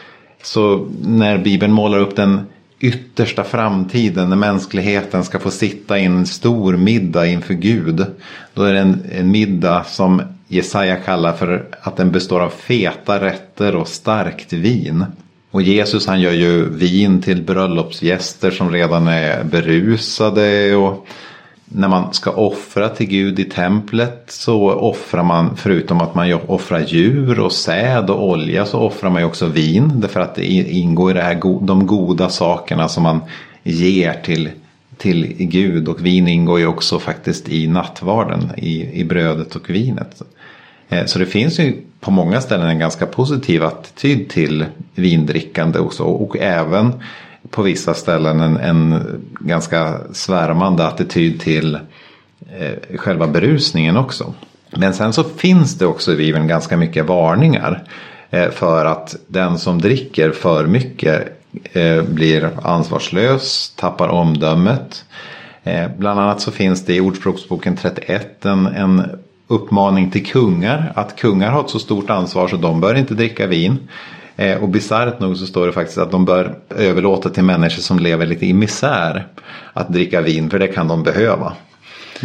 så 0.43 0.89
när 1.03 1.39
Bibeln 1.39 1.73
målar 1.73 1.99
upp 1.99 2.17
den 2.17 2.41
yttersta 2.81 3.45
framtiden 3.45 4.29
när 4.29 4.37
mänskligheten 4.37 5.25
ska 5.25 5.39
få 5.39 5.51
sitta 5.51 5.99
i 5.99 6.05
en 6.05 6.27
stor 6.27 6.77
middag 6.77 7.27
inför 7.27 7.55
Gud. 7.55 8.07
Då 8.55 8.63
är 8.63 8.73
det 8.73 8.81
en, 8.81 9.03
en 9.13 9.31
middag 9.31 9.85
som 9.85 10.23
Jesaja 10.49 10.97
kallar 10.97 11.33
för 11.33 11.67
att 11.81 11.97
den 11.97 12.11
består 12.11 12.41
av 12.41 12.51
feta 12.51 13.21
rätter 13.21 13.77
och 13.77 13.89
starkt 13.89 14.53
vin. 14.53 15.05
Och 15.55 15.63
Jesus 15.63 16.07
han 16.07 16.21
gör 16.21 16.33
ju 16.33 16.69
vin 16.69 17.23
till 17.23 17.43
bröllopsgäster 17.43 18.51
som 18.51 18.73
redan 18.73 19.09
är 19.09 19.45
berusade 19.45 20.77
och 20.77 21.07
när 21.65 21.89
man 21.89 22.15
ska 22.15 22.31
offra 22.31 22.89
till 22.89 23.07
Gud 23.07 23.39
i 23.39 23.45
templet 23.45 24.25
så 24.29 24.71
offrar 24.71 25.23
man 25.23 25.57
förutom 25.57 26.01
att 26.01 26.15
man 26.15 26.39
offrar 26.47 26.81
djur 26.81 27.41
och 27.41 27.53
säd 27.53 28.11
och 28.11 28.29
olja 28.29 28.67
så 28.67 28.79
offrar 28.79 29.11
man 29.11 29.23
ju 29.23 29.27
också 29.27 29.47
vin. 29.47 29.93
Därför 29.95 30.21
att 30.21 30.35
det 30.35 30.45
ingår 30.53 31.11
i 31.11 31.15
det 31.15 31.23
här, 31.23 31.41
de 31.67 31.87
goda 31.87 32.29
sakerna 32.29 32.89
som 32.89 33.03
man 33.03 33.21
ger 33.63 34.13
till, 34.13 34.51
till 34.97 35.35
Gud. 35.39 35.89
Och 35.89 36.07
vin 36.07 36.29
ingår 36.29 36.59
ju 36.59 36.67
också 36.67 36.99
faktiskt 36.99 37.49
i 37.49 37.67
nattvarden, 37.67 38.51
i, 38.57 39.01
i 39.01 39.05
brödet 39.05 39.57
och 39.57 39.71
vinet. 39.71 40.23
Eh, 40.89 41.05
så 41.05 41.19
det 41.19 41.27
finns 41.27 41.59
ju 41.59 41.83
på 42.05 42.11
många 42.11 42.41
ställen 42.41 42.69
en 42.69 42.79
ganska 42.79 43.07
positiv 43.07 43.65
attityd 43.65 44.29
till 44.29 44.67
vindrickande 44.95 45.79
och 45.79 45.93
så 45.93 46.07
Och 46.07 46.37
även 46.37 46.93
på 47.51 47.63
vissa 47.63 47.95
ställen 47.95 48.41
en, 48.41 48.57
en 48.57 49.05
ganska 49.41 49.99
svärmande 50.13 50.87
attityd 50.87 51.41
till 51.41 51.75
eh, 52.59 52.97
själva 52.97 53.27
berusningen 53.27 53.97
också. 53.97 54.35
Men 54.71 54.95
sen 54.95 55.13
så 55.13 55.25
finns 55.25 55.79
det 55.79 55.87
också 55.87 56.13
i 56.13 56.17
Bibeln 56.17 56.47
ganska 56.47 56.77
mycket 56.77 57.07
varningar 57.07 57.85
eh, 58.31 58.51
för 58.51 58.85
att 58.85 59.17
den 59.27 59.59
som 59.59 59.81
dricker 59.81 60.31
för 60.31 60.67
mycket 60.67 61.29
eh, 61.73 62.03
blir 62.03 62.51
ansvarslös, 62.63 63.73
tappar 63.77 64.09
omdömet. 64.09 65.05
Eh, 65.63 65.91
bland 65.99 66.21
annat 66.21 66.41
så 66.41 66.51
finns 66.51 66.85
det 66.85 66.95
i 66.95 67.01
Ordspråksboken 67.01 67.77
31 67.77 68.45
en, 68.45 68.67
en 68.67 69.03
uppmaning 69.49 70.11
till 70.11 70.27
kungar 70.27 70.93
att 70.95 71.17
kungar 71.17 71.51
har 71.51 71.61
ett 71.65 71.71
så 71.71 71.79
stort 71.79 72.11
ansvar 72.11 72.49
så 72.49 72.57
de 72.57 72.81
bör 72.81 72.95
inte 72.95 73.15
dricka 73.15 73.47
vin. 73.47 73.89
Eh, 74.37 74.63
och 74.63 74.69
bisarrt 74.69 75.21
nog 75.21 75.37
så 75.37 75.47
står 75.47 75.67
det 75.67 75.73
faktiskt 75.73 75.99
att 75.99 76.11
de 76.11 76.25
bör 76.25 76.55
överlåta 76.77 77.29
till 77.29 77.45
människor 77.45 77.83
som 77.83 77.99
lever 77.99 78.27
lite 78.27 78.47
i 78.47 78.53
misär 78.53 79.27
att 79.73 79.93
dricka 79.93 80.21
vin 80.21 80.51
för 80.51 80.59
det 80.59 80.69
kan 80.69 80.89
de 80.89 81.03
behöva. 81.03 81.53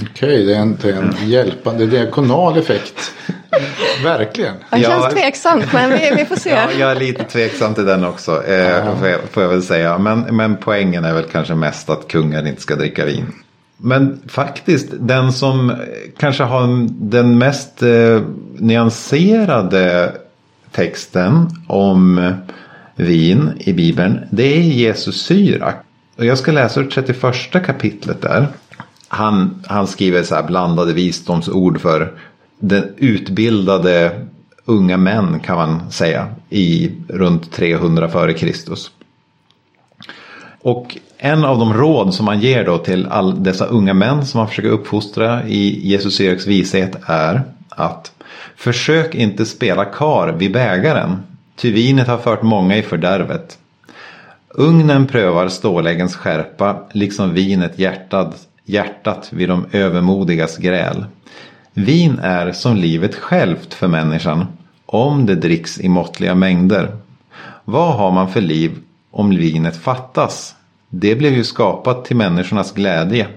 Okej, 0.01 0.45
det 0.45 0.55
är 0.55 0.59
en, 0.59 0.77
det 0.81 0.89
är 0.89 0.93
en 0.93 1.15
hjälpande 1.29 1.85
diakonal 1.85 2.57
effekt. 2.57 3.13
Verkligen. 4.03 4.53
Det 4.69 4.81
känns 4.81 5.03
ja, 5.03 5.11
tveksamt 5.11 5.73
men 5.73 5.89
vi, 5.89 6.11
vi 6.15 6.25
får 6.25 6.35
se. 6.35 6.49
Ja, 6.49 6.71
jag 6.79 6.91
är 6.91 6.95
lite 6.95 7.23
tveksam 7.23 7.73
till 7.73 7.85
den 7.85 8.05
också. 8.05 8.43
Eh, 8.43 8.97
får, 8.99 9.07
jag, 9.07 9.19
får 9.31 9.43
jag 9.43 9.49
väl 9.49 9.63
säga. 9.63 9.97
Men, 9.97 10.19
men 10.19 10.57
poängen 10.57 11.05
är 11.05 11.13
väl 11.13 11.23
kanske 11.23 11.55
mest 11.55 11.89
att 11.89 12.07
kungar 12.07 12.47
inte 12.47 12.61
ska 12.61 12.75
dricka 12.75 13.05
vin. 13.05 13.33
Men 13.81 14.21
faktiskt 14.27 14.87
den 14.99 15.33
som 15.33 15.75
kanske 16.17 16.43
har 16.43 16.87
den 16.89 17.37
mest 17.37 17.83
eh, 17.83 18.21
nyanserade 18.57 20.13
texten 20.71 21.49
om 21.67 22.17
eh, 22.17 22.33
vin 22.95 23.51
i 23.59 23.73
Bibeln. 23.73 24.19
Det 24.31 24.57
är 24.57 24.61
Jesus 24.61 25.21
Syrak. 25.21 25.75
Och 26.17 26.25
jag 26.25 26.37
ska 26.37 26.51
läsa 26.51 26.79
ur 26.79 26.89
31 26.89 27.65
kapitlet 27.65 28.21
där. 28.21 28.47
Han, 29.07 29.63
han 29.67 29.87
skriver 29.87 30.23
så 30.23 30.35
här 30.35 30.43
blandade 30.43 30.93
visdomsord 30.93 31.81
för 31.81 32.13
den 32.59 32.83
utbildade 32.97 34.25
unga 34.65 34.97
män 34.97 35.39
kan 35.39 35.57
man 35.57 35.91
säga 35.91 36.27
i 36.49 36.91
runt 37.07 37.51
300 37.51 38.09
före 38.09 38.33
Kristus. 38.33 38.91
Och 40.61 40.97
en 41.21 41.45
av 41.45 41.59
de 41.59 41.73
råd 41.73 42.13
som 42.13 42.25
man 42.25 42.39
ger 42.39 42.65
då 42.65 42.77
till 42.77 43.07
alla 43.07 43.35
dessa 43.35 43.65
unga 43.65 43.93
män 43.93 44.25
som 44.25 44.37
man 44.37 44.47
försöker 44.47 44.69
uppfostra 44.69 45.47
i 45.47 45.87
Jesus 45.87 46.21
Eriks 46.21 46.47
vishet 46.47 46.95
är 47.05 47.41
att 47.69 48.11
Försök 48.55 49.15
inte 49.15 49.45
spela 49.45 49.85
kar 49.85 50.31
vid 50.31 50.53
bägaren, 50.53 51.23
ty 51.55 51.71
vinet 51.71 52.07
har 52.07 52.17
fört 52.17 52.41
många 52.41 52.77
i 52.77 52.81
fördärvet. 52.81 53.57
Ugnen 54.49 55.07
prövar 55.07 55.47
ståläggens 55.47 56.15
skärpa, 56.15 56.79
liksom 56.91 57.33
vinet 57.33 57.79
hjärtat, 57.79 58.47
hjärtat 58.65 59.29
vid 59.31 59.49
de 59.49 59.65
övermodigas 59.71 60.57
gräl. 60.57 61.05
Vin 61.73 62.19
är 62.19 62.51
som 62.51 62.75
livet 62.75 63.15
självt 63.15 63.73
för 63.73 63.87
människan, 63.87 64.45
om 64.85 65.25
det 65.25 65.35
dricks 65.35 65.79
i 65.79 65.89
måttliga 65.89 66.35
mängder. 66.35 66.91
Vad 67.65 67.95
har 67.95 68.11
man 68.11 68.29
för 68.29 68.41
liv 68.41 68.71
om 69.11 69.29
vinet 69.29 69.77
fattas? 69.77 70.55
Det 70.89 71.15
blev 71.15 71.33
ju 71.33 71.43
skapat 71.43 72.05
till 72.05 72.15
människornas 72.15 72.73
glädje. 72.73 73.27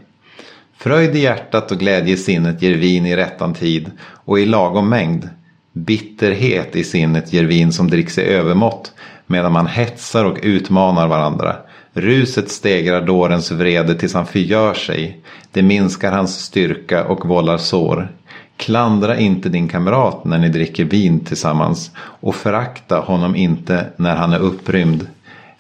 Fröjd 0.78 1.16
i 1.16 1.18
hjärtat 1.18 1.72
och 1.72 1.78
glädje 1.78 2.14
i 2.14 2.16
sinnet 2.16 2.62
ger 2.62 2.74
vin 2.74 3.06
i 3.06 3.16
rättan 3.16 3.54
tid 3.54 3.90
och 4.00 4.40
i 4.40 4.46
lagom 4.46 4.88
mängd. 4.88 5.28
Bitterhet 5.72 6.76
i 6.76 6.84
sinnet 6.84 7.32
ger 7.32 7.44
vin 7.44 7.72
som 7.72 7.90
dricks 7.90 8.18
i 8.18 8.22
övermått 8.22 8.92
medan 9.26 9.52
man 9.52 9.66
hetsar 9.66 10.24
och 10.24 10.38
utmanar 10.42 11.08
varandra. 11.08 11.56
Ruset 11.92 12.50
stegrar 12.50 13.06
dårens 13.06 13.50
vrede 13.50 13.94
tills 13.94 14.14
han 14.14 14.26
förgör 14.26 14.74
sig. 14.74 15.20
Det 15.50 15.62
minskar 15.62 16.12
hans 16.12 16.44
styrka 16.44 17.04
och 17.04 17.28
vållar 17.28 17.58
sår. 17.58 18.12
Klandra 18.56 19.18
inte 19.18 19.48
din 19.48 19.68
kamrat 19.68 20.24
när 20.24 20.38
ni 20.38 20.48
dricker 20.48 20.84
vin 20.84 21.24
tillsammans 21.24 21.90
och 21.96 22.34
förakta 22.34 22.98
honom 22.98 23.36
inte 23.36 23.86
när 23.96 24.16
han 24.16 24.32
är 24.32 24.38
upprymd. 24.38 25.06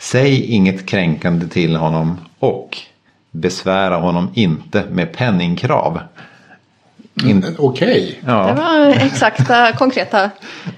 Säg 0.02 0.44
inget 0.44 0.86
kränkande 0.86 1.46
till 1.46 1.76
honom 1.76 2.20
och 2.38 2.78
besvära 3.30 3.96
honom 3.96 4.30
inte 4.34 4.84
med 4.90 5.12
penningkrav. 5.12 6.00
In... 7.24 7.30
Mm, 7.30 7.54
okej. 7.58 7.88
Okay. 7.88 8.14
Ja. 8.26 8.46
Det 8.46 8.52
var 8.52 9.06
exakta 9.06 9.72
konkreta 9.72 10.30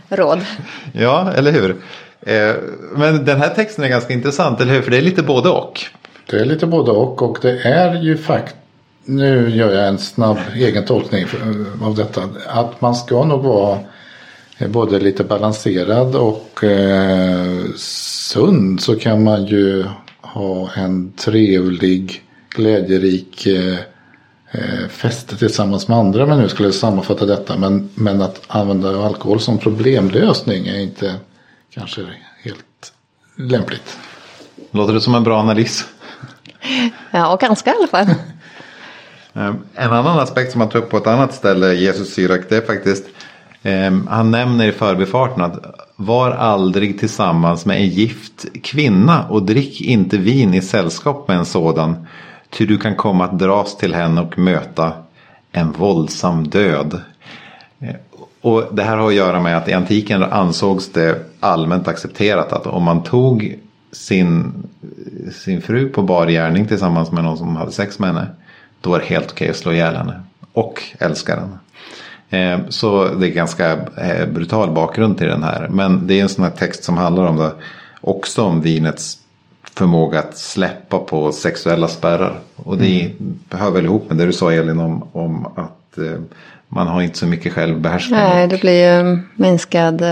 råd. 0.08 0.40
Ja, 0.92 1.32
eller 1.32 1.52
hur. 1.52 1.76
Eh, 2.20 2.54
men 2.96 3.24
den 3.24 3.40
här 3.40 3.48
texten 3.48 3.84
är 3.84 3.88
ganska 3.88 4.12
intressant, 4.12 4.60
eller 4.60 4.72
hur? 4.72 4.82
För 4.82 4.90
det 4.90 4.96
är 4.96 5.02
lite 5.02 5.22
både 5.22 5.48
och. 5.48 5.80
Det 6.30 6.36
är 6.36 6.44
lite 6.44 6.66
både 6.66 6.90
och 6.90 7.22
och 7.22 7.38
det 7.42 7.60
är 7.62 7.94
ju 8.02 8.16
faktiskt 8.16 8.56
nu 9.04 9.50
gör 9.50 9.72
jag 9.72 9.88
en 9.88 9.98
snabb 9.98 10.38
egen 10.54 10.84
tolkning 10.84 11.24
av 11.82 11.94
detta. 11.94 12.22
Att 12.46 12.80
man 12.80 12.94
ska 12.94 13.24
nog 13.24 13.42
vara 13.42 13.78
både 14.58 14.98
lite 15.00 15.24
balanserad 15.24 16.16
och 16.16 16.64
eh, 16.64 17.64
sund 17.76 18.80
så 18.80 18.96
kan 18.96 19.24
man 19.24 19.44
ju 19.46 19.84
ha 20.20 20.70
en 20.74 21.12
trevlig 21.12 22.22
glädjerik 22.48 23.46
eh, 23.46 23.78
eh, 24.50 24.88
fester 24.88 25.36
tillsammans 25.36 25.88
med 25.88 25.98
andra 25.98 26.26
men 26.26 26.38
nu 26.38 26.48
skulle 26.48 26.68
jag 26.68 26.74
sammanfatta 26.74 27.26
detta. 27.26 27.58
Men, 27.58 27.90
men 27.94 28.22
att 28.22 28.40
använda 28.46 29.04
alkohol 29.04 29.40
som 29.40 29.58
problemlösning 29.58 30.66
är 30.66 30.80
inte 30.80 31.14
kanske 31.70 32.06
helt 32.42 32.92
lämpligt. 33.36 33.98
Låter 34.70 34.94
det 34.94 35.00
som 35.00 35.14
en 35.14 35.24
bra 35.24 35.40
analys? 35.40 35.84
Ja, 37.10 37.32
och 37.32 37.40
ganska 37.40 37.70
i 37.70 37.74
alla 37.76 37.86
fall. 37.86 38.06
Eh, 39.36 39.54
en 39.74 39.92
annan 39.92 40.18
aspekt 40.18 40.52
som 40.52 40.60
han 40.60 40.70
tar 40.70 40.78
upp 40.78 40.90
på 40.90 40.96
ett 40.96 41.06
annat 41.06 41.34
ställe, 41.34 41.74
Jesus 41.74 42.14
Syrak, 42.14 42.40
det 42.48 42.56
är 42.56 42.60
faktiskt 42.60 43.04
Ehm, 43.66 44.06
han 44.06 44.30
nämner 44.30 44.66
i 44.66 44.72
förbifarten 44.72 45.42
att 45.42 45.58
var 45.96 46.30
aldrig 46.30 47.00
tillsammans 47.00 47.66
med 47.66 47.76
en 47.76 47.88
gift 47.88 48.46
kvinna 48.62 49.28
och 49.28 49.42
drick 49.42 49.80
inte 49.80 50.18
vin 50.18 50.54
i 50.54 50.60
sällskap 50.60 51.28
med 51.28 51.36
en 51.36 51.46
sådan. 51.46 52.06
Ty 52.50 52.66
du 52.66 52.78
kan 52.78 52.96
komma 52.96 53.24
att 53.24 53.38
dras 53.38 53.76
till 53.76 53.94
henne 53.94 54.20
och 54.20 54.38
möta 54.38 54.92
en 55.52 55.72
våldsam 55.72 56.48
död. 56.48 57.00
Ehm, 57.80 57.96
och 58.40 58.64
det 58.72 58.82
här 58.82 58.96
har 58.96 59.08
att 59.08 59.14
göra 59.14 59.40
med 59.40 59.56
att 59.56 59.68
i 59.68 59.72
antiken 59.72 60.22
ansågs 60.22 60.92
det 60.92 61.24
allmänt 61.40 61.88
accepterat 61.88 62.52
att 62.52 62.66
om 62.66 62.82
man 62.82 63.02
tog 63.02 63.58
sin, 63.92 64.52
sin 65.32 65.62
fru 65.62 65.88
på 65.88 66.02
bar 66.02 66.26
gärning 66.26 66.66
tillsammans 66.66 67.12
med 67.12 67.24
någon 67.24 67.38
som 67.38 67.56
hade 67.56 67.72
sex 67.72 67.98
med 67.98 68.14
henne. 68.14 68.26
Då 68.80 68.90
var 68.90 68.98
det 68.98 69.04
helt 69.04 69.32
okej 69.32 69.50
att 69.50 69.56
slå 69.56 69.72
ihjäl 69.72 69.96
henne. 69.96 70.20
Och 70.52 70.82
älska 70.98 71.34
henne. 71.36 71.58
Eh, 72.34 72.58
så 72.68 73.04
det 73.04 73.26
är 73.26 73.30
ganska 73.30 73.72
eh, 73.96 74.26
brutal 74.28 74.70
bakgrund 74.70 75.18
till 75.18 75.26
den 75.26 75.42
här. 75.42 75.68
Men 75.68 76.06
det 76.06 76.18
är 76.18 76.22
en 76.22 76.28
sån 76.28 76.44
här 76.44 76.50
text 76.50 76.84
som 76.84 76.96
handlar 76.96 77.24
om 77.24 77.36
det. 77.36 77.52
Också 78.00 78.42
om 78.42 78.60
vinets 78.60 79.18
förmåga 79.74 80.18
att 80.18 80.36
släppa 80.36 80.98
på 80.98 81.32
sexuella 81.32 81.88
spärrar. 81.88 82.38
Och 82.56 82.78
det 82.78 83.02
mm. 83.02 83.38
hör 83.50 83.70
väl 83.70 83.84
ihop 83.84 84.08
med 84.08 84.18
det 84.18 84.26
du 84.26 84.32
sa 84.32 84.52
Elin 84.52 84.80
om, 84.80 85.08
om 85.12 85.46
att 85.46 85.98
eh, 85.98 86.20
man 86.68 86.86
har 86.86 87.02
inte 87.02 87.18
så 87.18 87.26
mycket 87.26 87.52
självbehärskning. 87.52 88.18
Nej, 88.18 88.48
det 88.48 88.60
blir 88.60 88.98
ju 88.98 89.18
minskad, 89.36 90.02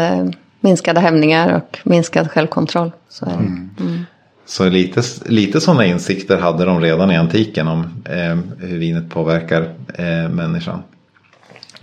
minskade 0.61 1.01
hämningar 1.01 1.57
och 1.57 1.79
minskad 1.85 2.31
självkontroll. 2.31 2.93
Så, 3.09 3.27
mm. 3.27 3.71
Mm. 3.81 4.05
så 4.47 4.69
lite, 4.69 5.03
lite 5.27 5.61
sådana 5.61 5.85
insikter 5.87 6.39
hade 6.39 6.65
de 6.65 6.81
redan 6.81 7.11
i 7.11 7.17
antiken 7.17 7.69
om 7.69 7.81
eh, 8.05 8.67
hur 8.69 8.79
vinet 8.79 9.11
påverkar 9.11 9.63
eh, 9.95 10.29
människan. 10.29 10.83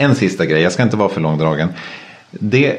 En 0.02 0.16
sista 0.16 0.46
grej, 0.46 0.62
jag 0.62 0.72
ska 0.72 0.84
inte 0.84 0.98
vara 0.98 1.10
för 1.10 1.22
långdragen. 1.22 1.70
Det, 2.32 2.78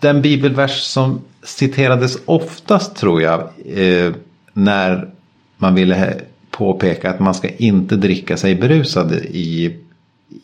den 0.00 0.22
bibelvers 0.22 0.80
som 0.80 1.20
citerades 1.42 2.18
oftast 2.24 2.96
tror 2.96 3.22
jag 3.22 3.40
eh, 3.74 4.12
när 4.52 5.08
man 5.56 5.74
ville 5.74 6.14
påpeka 6.50 7.10
att 7.10 7.20
man 7.20 7.34
ska 7.34 7.48
inte 7.48 7.96
dricka 7.96 8.36
sig 8.36 8.54
berusad 8.54 9.12
i, 9.12 9.76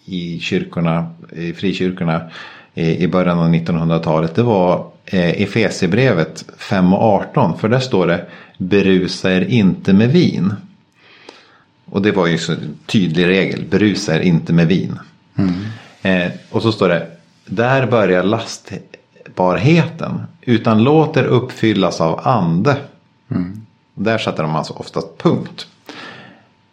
i 0.05 0.41
kyrkorna, 0.41 1.15
i 1.37 1.53
frikyrkorna 1.53 2.31
eh, 2.75 3.03
i 3.03 3.09
början 3.09 3.39
av 3.39 3.55
1900-talet. 3.55 4.35
Det 4.35 4.43
var 4.43 4.87
eh, 5.05 5.43
Efesierbrevet 5.43 6.45
5 6.59 6.93
och 6.93 7.03
18. 7.03 7.59
För 7.59 7.69
där 7.69 7.81
står 7.81 8.07
det 8.07 8.27
berusa 8.59 9.33
er 9.33 9.41
inte 9.41 9.93
med 9.93 10.13
vin. 10.13 10.55
Och 11.85 12.03
det 12.03 12.13
var 12.13 12.27
ju 12.27 12.39
så 12.39 12.55
tydlig 12.87 13.27
regel. 13.27 13.65
Berusa 13.71 14.17
er 14.17 14.21
inte 14.21 14.53
med 14.53 14.67
vin. 14.67 14.99
Mm. 15.37 15.55
Eh, 16.03 16.31
och 16.51 16.63
så 16.63 16.73
står 16.73 16.89
det. 16.89 17.07
Där 17.47 17.87
börjar 17.87 18.23
lastbarheten. 18.23 20.23
Utan 20.41 20.85
låt 20.85 21.17
er 21.17 21.25
uppfyllas 21.25 22.01
av 22.01 22.21
ande. 22.29 22.77
Där 23.95 24.19
satte 24.19 24.43
de 24.43 24.57
alltså 24.57 24.73
oftast 24.73 25.19
punkt. 25.19 25.67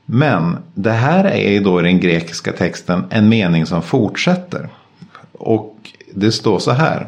Men 0.06 0.58
det 0.74 0.92
här 0.92 1.26
är 1.26 1.52
ju 1.52 1.60
då 1.60 1.80
i 1.80 1.84
den 1.84 2.00
grekiska 2.00 2.52
texten 2.52 3.04
en 3.10 3.30
mening 3.30 3.66
som 3.66 3.82
fortsätter. 3.82 4.70
Och 5.32 5.76
det 6.14 6.32
står 6.32 6.60
så 6.60 6.72
här. 6.72 7.08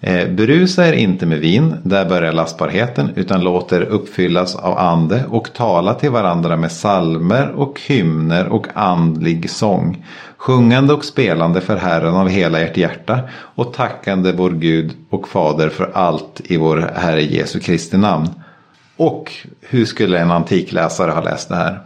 Eh, 0.00 0.28
berusa 0.28 0.88
er 0.88 0.92
inte 0.92 1.26
med 1.26 1.38
vin, 1.38 1.74
där 1.82 2.08
börjar 2.08 2.32
lastbarheten, 2.32 3.10
utan 3.14 3.40
låt 3.40 3.72
er 3.72 3.80
uppfyllas 3.80 4.56
av 4.56 4.78
ande 4.78 5.24
och 5.28 5.52
tala 5.52 5.94
till 5.94 6.10
varandra 6.10 6.56
med 6.56 6.72
salmer 6.72 7.50
och 7.50 7.80
hymner 7.86 8.46
och 8.46 8.66
andlig 8.74 9.50
sång. 9.50 10.04
Sjungande 10.44 10.92
och 10.92 11.04
spelande 11.04 11.60
för 11.60 11.76
Herren 11.76 12.14
av 12.14 12.28
hela 12.28 12.60
ert 12.60 12.76
hjärta 12.76 13.20
och 13.34 13.72
tackande 13.72 14.32
vår 14.32 14.50
Gud 14.50 14.92
och 15.10 15.28
Fader 15.28 15.68
för 15.68 15.90
allt 15.94 16.40
i 16.44 16.56
vår 16.56 16.90
Herre 16.96 17.22
Jesu 17.22 17.60
Kristi 17.60 17.96
namn. 17.96 18.28
Och 18.96 19.32
hur 19.60 19.84
skulle 19.84 20.18
en 20.18 20.30
antikläsare 20.30 21.10
ha 21.10 21.22
läst 21.22 21.48
det 21.48 21.56
här? 21.56 21.80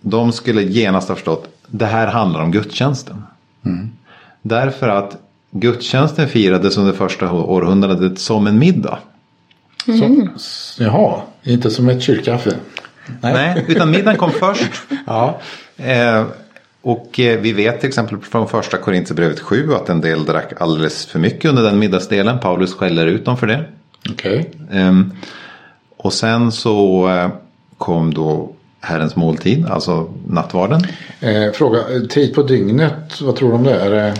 De 0.00 0.32
skulle 0.32 0.62
genast 0.62 1.08
ha 1.08 1.14
förstått 1.14 1.48
det 1.66 1.86
här 1.86 2.06
handlar 2.06 2.40
om 2.40 2.50
gudstjänsten. 2.50 3.22
Därför 4.42 4.88
att 4.88 5.16
gudstjänsten 5.50 6.28
firades 6.28 6.76
under 6.76 6.92
första 6.92 7.32
århundradet 7.32 8.18
som 8.18 8.46
en 8.46 8.58
middag. 8.58 8.98
Så, 10.36 10.82
jaha, 10.82 11.20
inte 11.42 11.70
som 11.70 11.88
ett 11.88 12.02
kyrkkaffe. 12.02 12.54
Nej, 13.20 13.64
utan 13.68 13.90
middagen 13.90 14.18
kom 14.18 14.30
först. 14.40 14.72
Ja, 15.06 15.40
Eh, 15.80 16.24
och 16.82 17.20
eh, 17.20 17.40
vi 17.40 17.52
vet 17.52 17.80
till 17.80 17.88
exempel 17.88 18.18
från 18.18 18.48
första 18.48 18.76
Korinthierbrevet 18.76 19.40
7 19.40 19.74
att 19.74 19.88
en 19.88 20.00
del 20.00 20.24
drack 20.24 20.52
alldeles 20.60 21.06
för 21.06 21.18
mycket 21.18 21.48
under 21.48 21.62
den 21.62 21.78
middagsdelen. 21.78 22.38
Paulus 22.40 22.74
skäller 22.74 23.06
ut 23.06 23.24
dem 23.24 23.36
för 23.36 23.46
det. 23.46 23.64
okej. 24.10 24.50
Ehm, 24.70 25.12
och 25.96 26.12
sen 26.12 26.52
så 26.52 27.08
eh, 27.08 27.30
kom 27.78 28.14
då 28.14 28.52
Herrens 28.80 29.16
måltid, 29.16 29.66
alltså 29.66 30.08
nattvarden, 30.26 30.80
Eh, 31.20 31.52
fråga, 31.52 31.78
eh, 31.78 32.00
tid 32.02 32.34
på 32.34 32.42
dygnet, 32.42 33.20
vad 33.20 33.36
tror 33.36 33.48
du 33.48 33.54
om 33.54 33.64
det? 33.64 33.80
Är 33.80 33.90
det 33.90 34.14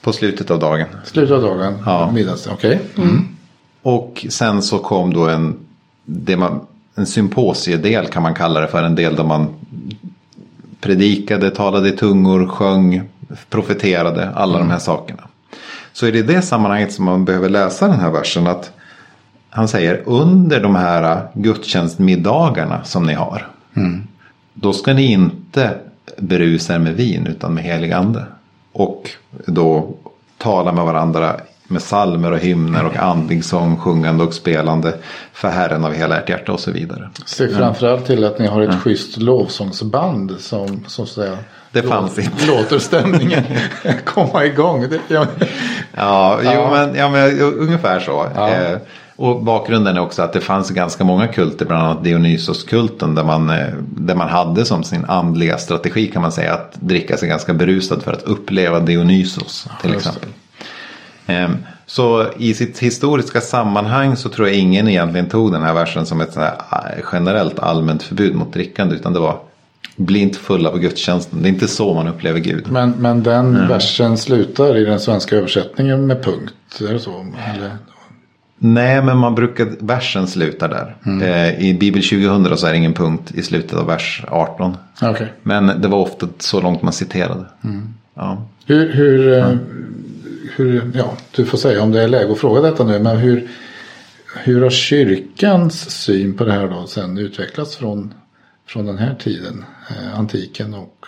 på 0.00 0.12
slutet 0.12 0.50
av 0.50 0.58
dagen. 0.58 0.86
slutet 1.04 1.34
av 1.34 1.42
dagen? 1.42 1.74
Ja. 1.86 2.10
Middags, 2.14 2.46
okej. 2.46 2.80
Och 3.82 4.26
sen 4.30 4.62
så 4.62 4.78
kom 4.78 5.14
då 5.14 5.28
en, 5.28 5.56
det 6.04 6.36
man, 6.36 6.60
en 6.94 7.06
symposiedel 7.06 8.06
kan 8.06 8.22
man 8.22 8.34
kalla 8.34 8.60
det 8.60 8.68
för. 8.68 8.82
En 8.82 8.94
del 8.94 9.16
där 9.16 9.24
man 9.24 9.54
predikade, 10.80 11.50
talade 11.50 11.88
i 11.88 11.92
tungor, 11.92 12.46
sjöng, 12.46 13.02
profeterade, 13.50 14.30
alla 14.34 14.58
de 14.58 14.70
här 14.70 14.78
sakerna. 14.78 15.22
Så 15.92 16.06
är 16.06 16.12
det 16.12 16.18
i 16.18 16.22
det 16.22 16.42
sammanhanget 16.42 16.92
som 16.92 17.04
man 17.04 17.24
behöver 17.24 17.48
läsa 17.48 17.88
den 17.88 18.00
här 18.00 18.10
versen 18.10 18.46
att 18.46 18.72
han 19.50 19.68
säger 19.68 20.02
under 20.06 20.60
de 20.60 20.76
här 20.76 21.28
gudstjänstmiddagarna 21.34 22.84
som 22.84 23.06
ni 23.06 23.14
har. 23.14 23.46
Då 24.54 24.72
ska 24.72 24.94
ni 24.94 25.12
inte 25.12 25.74
berusa 26.18 26.74
er 26.74 26.78
med 26.78 26.94
vin 26.94 27.26
utan 27.26 27.54
med 27.54 27.64
helig 27.64 27.92
ande. 27.92 28.26
Och 28.72 29.10
då 29.46 29.94
tala 30.38 30.72
med 30.72 30.84
varandra 30.84 31.40
med 31.68 31.82
salmer 31.82 32.32
och 32.32 32.38
hymner 32.38 32.84
och 32.84 32.96
andlig 32.96 33.44
sång, 33.44 33.76
sjungande 33.76 34.24
och 34.24 34.34
spelande 34.34 34.94
för 35.32 35.48
Herren 35.48 35.84
av 35.84 35.92
hela 35.92 36.18
ert 36.18 36.28
hjärta 36.28 36.52
och 36.52 36.60
så 36.60 36.70
vidare. 36.70 37.10
Se 37.24 37.48
framförallt 37.48 38.06
till 38.06 38.24
att 38.24 38.38
ni 38.38 38.46
har 38.46 38.62
ett 38.62 38.80
schysst 38.80 39.16
lovsångsband 39.16 40.34
som, 40.38 40.66
som 40.86 41.06
så 41.06 41.06
säga 41.06 41.38
Det 41.72 41.82
fanns 41.82 42.18
inte. 42.18 42.46
låter 42.46 42.78
stämningen 42.78 43.44
komma 44.04 44.44
igång. 44.44 44.86
Det, 44.90 45.00
ja, 45.08 45.26
Ja, 45.96 46.38
jo, 46.42 46.50
Ja. 46.50 46.70
Men, 46.70 46.94
ja 46.94 47.08
men 47.08 47.40
ungefär 47.40 48.00
så. 48.00 48.26
Ja. 48.34 48.48
Eh, 48.48 48.78
och 49.16 49.42
bakgrunden 49.42 49.96
är 49.96 50.00
också 50.00 50.22
att 50.22 50.32
det 50.32 50.40
fanns 50.40 50.70
ganska 50.70 51.04
många 51.04 51.28
kulter, 51.28 51.66
bland 51.66 51.82
annat 51.82 52.04
Dionysos-kulten, 52.04 53.14
där 53.14 53.24
man, 53.24 53.50
eh, 53.50 53.66
där 53.80 54.14
man 54.14 54.28
hade 54.28 54.64
som 54.64 54.84
sin 54.84 55.04
andliga 55.04 55.58
strategi 55.58 56.06
kan 56.06 56.22
man 56.22 56.32
säga 56.32 56.54
att 56.54 56.74
dricka 56.74 57.16
sig 57.16 57.28
ganska 57.28 57.54
berusad 57.54 58.02
för 58.02 58.12
att 58.12 58.22
uppleva 58.22 58.80
Dionysos 58.80 59.68
till 59.82 59.94
exempel. 59.94 60.28
Ehm, 61.28 61.56
Så 61.86 62.26
i 62.38 62.54
sitt 62.54 62.78
historiska 62.78 63.40
sammanhang 63.40 64.16
så 64.16 64.28
tror 64.28 64.48
jag 64.48 64.56
ingen 64.56 64.88
egentligen 64.88 65.28
tog 65.28 65.52
den 65.52 65.62
här 65.62 65.74
versen 65.74 66.06
som 66.06 66.20
ett 66.20 66.36
eh, 66.36 66.48
generellt 67.12 67.58
allmänt 67.58 68.02
förbud 68.02 68.34
mot 68.34 68.52
drickande. 68.52 68.94
Utan 68.94 69.12
det 69.12 69.20
var 69.20 69.38
bli 69.96 70.18
inte 70.20 70.38
fulla 70.38 70.70
på 70.70 70.78
gudstjänsten. 70.78 71.42
Det 71.42 71.48
är 71.48 71.50
inte 71.50 71.68
så 71.68 71.94
man 71.94 72.08
upplever 72.08 72.40
Gud. 72.40 72.70
men, 72.70 72.90
men 72.90 73.22
den 73.22 73.68
versen 73.68 74.18
slutar 74.18 74.76
i 74.76 74.84
den 74.84 75.00
svenska 75.00 75.36
översättningen 75.36 76.06
med 76.06 76.22
punkt. 76.24 76.80
Är 76.88 76.92
det 76.92 77.00
så? 77.00 77.26
Eller? 77.54 77.70
Nej, 78.58 79.02
men 79.02 79.16
man 79.18 79.34
brukar, 79.34 79.68
versen 79.80 80.26
slutar 80.28 80.68
där. 80.68 80.96
Eh, 81.22 81.60
I 81.68 81.74
Bibel 81.74 82.02
2000 82.02 82.56
så 82.58 82.66
är 82.66 82.70
det 82.70 82.76
ingen 82.76 82.94
punkt 82.94 83.32
i 83.34 83.42
slutet 83.42 83.78
av 83.78 83.86
vers 83.86 84.24
18. 84.28 84.76
Okej. 85.02 85.32
Men 85.42 85.80
det 85.80 85.88
var 85.88 85.98
ofta 85.98 86.28
så 86.38 86.60
långt 86.60 86.82
man 86.82 86.92
citerade. 86.92 87.44
Ja. 88.14 88.42
Hur, 88.66 88.92
hur, 88.92 89.38
eh, 89.38 89.56
hur, 90.58 90.90
ja, 90.94 91.12
du 91.36 91.44
får 91.46 91.58
säga 91.58 91.82
om 91.82 91.92
det 91.92 92.02
är 92.02 92.08
läge 92.08 92.32
att 92.32 92.38
fråga 92.38 92.60
detta 92.60 92.84
nu, 92.84 92.98
men 92.98 93.16
hur, 93.16 93.48
hur 94.36 94.62
har 94.62 94.70
kyrkans 94.70 95.90
syn 95.90 96.36
på 96.36 96.44
det 96.44 96.52
här 96.52 96.68
då 96.68 96.86
sen 96.86 97.18
utvecklats 97.18 97.76
från, 97.76 98.14
från 98.66 98.86
den 98.86 98.98
här 98.98 99.14
tiden, 99.14 99.64
eh, 99.90 100.18
antiken 100.18 100.74
och 100.74 101.06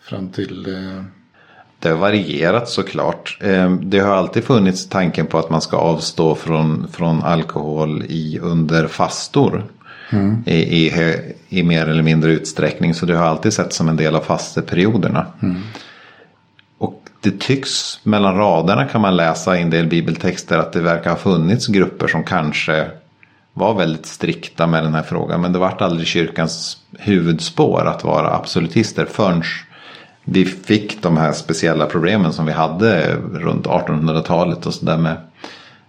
fram 0.00 0.28
till, 0.28 0.66
eh, 0.74 1.04
Det 1.80 1.88
har 1.88 1.96
varierat 1.96 2.68
såklart. 2.68 3.38
Eh, 3.40 3.70
Det 3.82 3.98
har 3.98 4.14
alltid 4.16 4.44
funnits 4.44 4.88
tanken 4.88 5.26
på 5.26 5.38
att 5.38 5.50
man 5.50 5.60
ska 5.60 5.76
avstå 5.76 6.34
från, 6.34 6.88
från 6.92 7.22
alkohol 7.22 8.02
i, 8.08 8.38
under 8.42 8.86
fastor. 8.86 9.64
I, 10.46 10.54
i, 10.86 10.90
hö- 10.90 11.32
I 11.48 11.62
mer 11.62 11.86
eller 11.86 12.02
mindre 12.02 12.32
utsträckning. 12.32 12.94
Så 12.94 13.06
det 13.06 13.16
har 13.16 13.26
alltid 13.26 13.52
sett 13.52 13.72
som 13.72 13.88
en 13.88 13.96
del 13.96 14.14
av 14.16 14.20
fasteperioderna. 14.20 15.26
Och 15.40 15.44
det 17.20 17.40
tycks 17.40 18.00
mellan 18.02 18.36
raderna 18.36 18.84
kan 18.84 19.00
man 19.00 19.16
läsa 19.16 19.58
i 19.58 19.62
en 19.62 19.70
del 19.70 19.86
bibeltexter 19.86 20.58
att 20.58 20.72
det 20.72 20.80
verkar 20.80 21.10
ha 21.10 21.16
funnits 21.16 21.66
grupper 21.66 22.08
som 22.08 22.24
kanske 22.24 22.86
var 23.52 23.74
väldigt 23.74 24.06
strikta 24.06 24.66
med 24.66 24.84
den 24.84 24.94
här 24.94 25.02
frågan. 25.02 25.40
Men 25.40 25.52
det 25.52 25.58
vart 25.58 25.80
aldrig 25.80 26.06
kyrkans 26.06 26.76
huvudspår 26.98 27.86
att 27.86 28.04
vara 28.04 28.34
absolutister 28.34 29.04
förrän 29.04 29.42
vi 30.24 30.44
fick 30.44 31.02
de 31.02 31.16
här 31.16 31.32
speciella 31.32 31.86
problemen 31.86 32.32
som 32.32 32.46
vi 32.46 32.52
hade 32.52 33.14
runt 33.32 33.66
1800-talet 33.66 34.66
och 34.66 34.74
sådär 34.74 34.98
med 34.98 35.16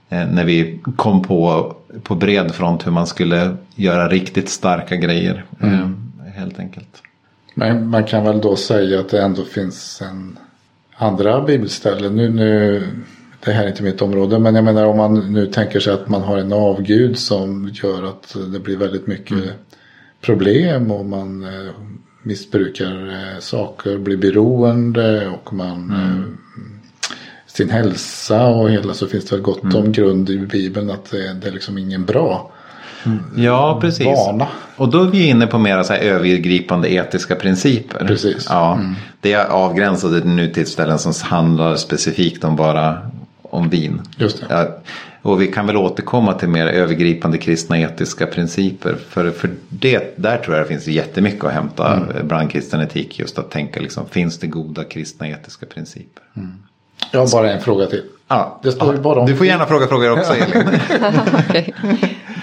eh, 0.09 0.27
när 0.27 0.43
vi 0.43 0.79
kom 0.95 1.21
på 1.21 1.75
på 2.03 2.15
bred 2.15 2.55
front 2.55 2.87
hur 2.87 2.91
man 2.91 3.07
skulle 3.07 3.57
göra 3.75 4.07
riktigt 4.07 4.49
starka 4.49 4.95
grejer. 4.95 5.45
Eh, 5.61 5.89
helt 6.35 6.59
enkelt. 6.59 7.01
men 7.53 7.89
man 7.89 8.03
kan 8.03 8.23
väl 8.23 8.41
då 8.41 8.55
säga 8.55 8.99
att 8.99 9.09
det 9.09 9.21
ändå 9.21 9.43
finns 9.43 10.01
en 10.01 10.37
andra 10.99 11.41
bibelställen. 11.41 12.15
Nu, 12.15 12.29
nu, 12.29 12.83
det 13.45 13.51
här 13.51 13.63
är 13.63 13.67
inte 13.67 13.83
mitt 13.83 14.01
område, 14.01 14.39
men 14.39 14.55
jag 14.55 14.63
menar 14.63 14.85
om 14.85 14.97
man 14.97 15.33
nu 15.33 15.45
tänker 15.45 15.79
sig 15.79 15.93
att 15.93 16.09
man 16.09 16.21
har 16.21 16.37
en 16.37 16.53
avgud 16.53 17.17
som 17.17 17.69
gör 17.73 18.03
att 18.03 18.35
det 18.53 18.59
blir 18.59 18.77
väldigt 18.77 19.07
mycket 19.07 19.43
problem 20.21 20.91
och 20.91 21.05
man 21.05 21.43
eh, 21.43 21.73
missbrukar 22.23 23.07
eh, 23.07 23.39
saker, 23.39 23.97
blir 23.97 24.17
beroende 24.17 25.27
och 25.27 25.53
man 25.53 25.91
eh, 25.91 26.23
sin 27.47 27.69
hälsa 27.69 28.47
och 28.47 28.69
hela 28.69 28.93
så 28.93 29.07
finns 29.07 29.25
det 29.25 29.35
väl 29.35 29.43
gott 29.43 29.73
om 29.73 29.91
grund 29.91 30.29
i 30.29 30.37
Bibeln 30.37 30.89
att 30.89 31.11
det, 31.11 31.33
det 31.33 31.47
är 31.47 31.51
liksom 31.51 31.77
ingen 31.77 32.05
bra 32.05 32.51
Ja, 33.35 33.77
precis. 33.81 34.05
vana. 34.05 34.47
Och 34.75 34.89
då 34.89 35.03
är 35.03 35.07
vi 35.07 35.27
inne 35.27 35.47
på 35.47 35.57
mera 35.57 35.83
så 35.83 35.93
här 35.93 35.99
övergripande 35.99 36.93
etiska 36.93 37.35
principer. 37.35 38.05
Precis. 38.07 38.45
Ja, 38.49 38.79
Det 39.21 39.33
är 39.33 39.45
avgränsade 39.45 40.19
nutidsställen 40.19 40.99
som 40.99 41.13
handlar 41.23 41.75
specifikt 41.75 42.43
om 42.43 42.55
bara 42.55 42.97
om 43.41 43.69
vin. 43.69 44.01
Just 44.17 44.39
det. 44.39 44.45
Ja, 44.49 44.67
och 45.21 45.41
vi 45.41 45.47
kan 45.47 45.67
väl 45.67 45.77
återkomma 45.77 46.33
till 46.33 46.49
mer 46.49 46.67
övergripande 46.67 47.37
kristna 47.37 47.79
etiska 47.79 48.25
principer. 48.25 48.95
För, 49.09 49.31
för 49.31 49.49
det, 49.69 50.13
där 50.17 50.37
tror 50.37 50.55
jag 50.55 50.65
det 50.65 50.69
finns 50.69 50.87
jättemycket 50.87 51.43
att 51.43 51.53
hämta 51.53 51.93
mm. 51.93 52.27
bland 52.27 52.51
kristen 52.51 52.81
etik. 52.81 53.19
Just 53.19 53.39
att 53.39 53.51
tänka 53.51 53.79
liksom, 53.79 54.05
finns 54.09 54.39
det 54.39 54.47
goda 54.47 54.83
kristna 54.83 55.27
etiska 55.27 55.65
principer? 55.65 56.23
Jag 57.11 57.19
har 57.19 57.31
bara 57.31 57.51
en 57.51 57.61
fråga 57.61 57.85
till. 57.85 58.03
Ja, 58.27 58.59
Det 58.63 58.71
står 58.71 58.95
ju 58.95 59.01
bara 59.01 59.19
om 59.19 59.25
Du 59.25 59.35
får 59.35 59.45
gärna 59.45 59.65
fråga 59.65 59.87
frågor 59.87 60.11
också 60.11 60.33
Elin. 60.33 60.67
Okej. 61.49 61.73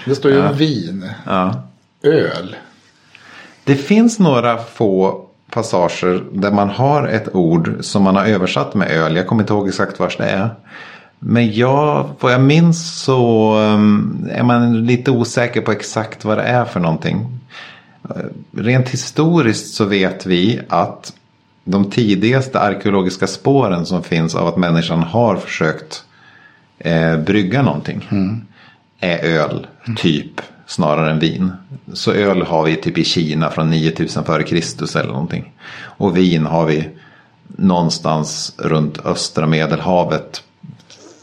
Det 0.07 0.15
står 0.15 0.31
ju 0.31 0.47
om 0.47 0.57
vin, 0.57 1.09
ja. 1.25 1.63
öl. 2.03 2.55
Det 3.63 3.75
finns 3.75 4.19
några 4.19 4.57
få 4.57 5.27
passager 5.51 6.23
där 6.31 6.51
man 6.51 6.69
har 6.69 7.07
ett 7.07 7.35
ord 7.35 7.75
som 7.81 8.03
man 8.03 8.15
har 8.15 8.25
översatt 8.25 8.75
med 8.75 8.91
öl. 8.91 9.15
Jag 9.15 9.27
kommer 9.27 9.43
inte 9.43 9.53
ihåg 9.53 9.67
exakt 9.67 9.99
var 9.99 10.13
det 10.17 10.23
är. 10.23 10.49
Men 11.19 11.53
jag, 11.53 12.09
vad 12.19 12.33
jag 12.33 12.41
minns 12.41 13.01
så 13.01 13.53
um, 13.57 14.27
är 14.31 14.43
man 14.43 14.85
lite 14.85 15.11
osäker 15.11 15.61
på 15.61 15.71
exakt 15.71 16.25
vad 16.25 16.37
det 16.37 16.43
är 16.43 16.65
för 16.65 16.79
någonting. 16.79 17.39
Rent 18.51 18.89
historiskt 18.89 19.73
så 19.73 19.85
vet 19.85 20.25
vi 20.25 20.61
att 20.69 21.13
de 21.63 21.89
tidigaste 21.89 22.59
arkeologiska 22.59 23.27
spåren 23.27 23.85
som 23.85 24.03
finns 24.03 24.35
av 24.35 24.47
att 24.47 24.57
människan 24.57 25.03
har 25.03 25.35
försökt 25.35 26.03
eh, 26.79 27.17
brygga 27.17 27.61
någonting 27.61 28.07
är 28.99 29.25
öl, 29.25 29.67
typ, 29.97 30.41
snarare 30.65 31.11
än 31.11 31.19
vin. 31.19 31.51
Så 31.93 32.11
öl 32.11 32.41
har 32.41 32.63
vi 32.63 32.75
typ 32.75 32.97
i 32.97 33.03
Kina 33.03 33.49
från 33.49 33.69
9000 33.69 34.23
före 34.23 34.43
Kristus 34.43 34.95
eller 34.95 35.11
någonting. 35.11 35.53
Och 35.79 36.17
vin 36.17 36.45
har 36.45 36.65
vi 36.65 36.89
någonstans 37.47 38.55
runt 38.57 39.05
östra 39.05 39.47
medelhavet 39.47 40.43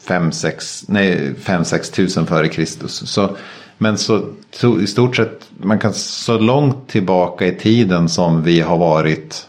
5-6 0.07 1.95
tusen 1.95 2.27
före 2.27 2.49
Kristus. 2.49 3.11
Så, 3.11 3.37
men 3.79 3.99
så, 3.99 4.29
så 4.51 4.81
i 4.81 4.87
stort 4.87 5.17
sett, 5.17 5.49
man 5.59 5.79
kan 5.79 5.95
så 5.95 6.39
långt 6.39 6.89
tillbaka 6.89 7.47
i 7.47 7.55
tiden 7.55 8.09
som 8.09 8.43
vi 8.43 8.61
har 8.61 8.77
varit 8.77 9.47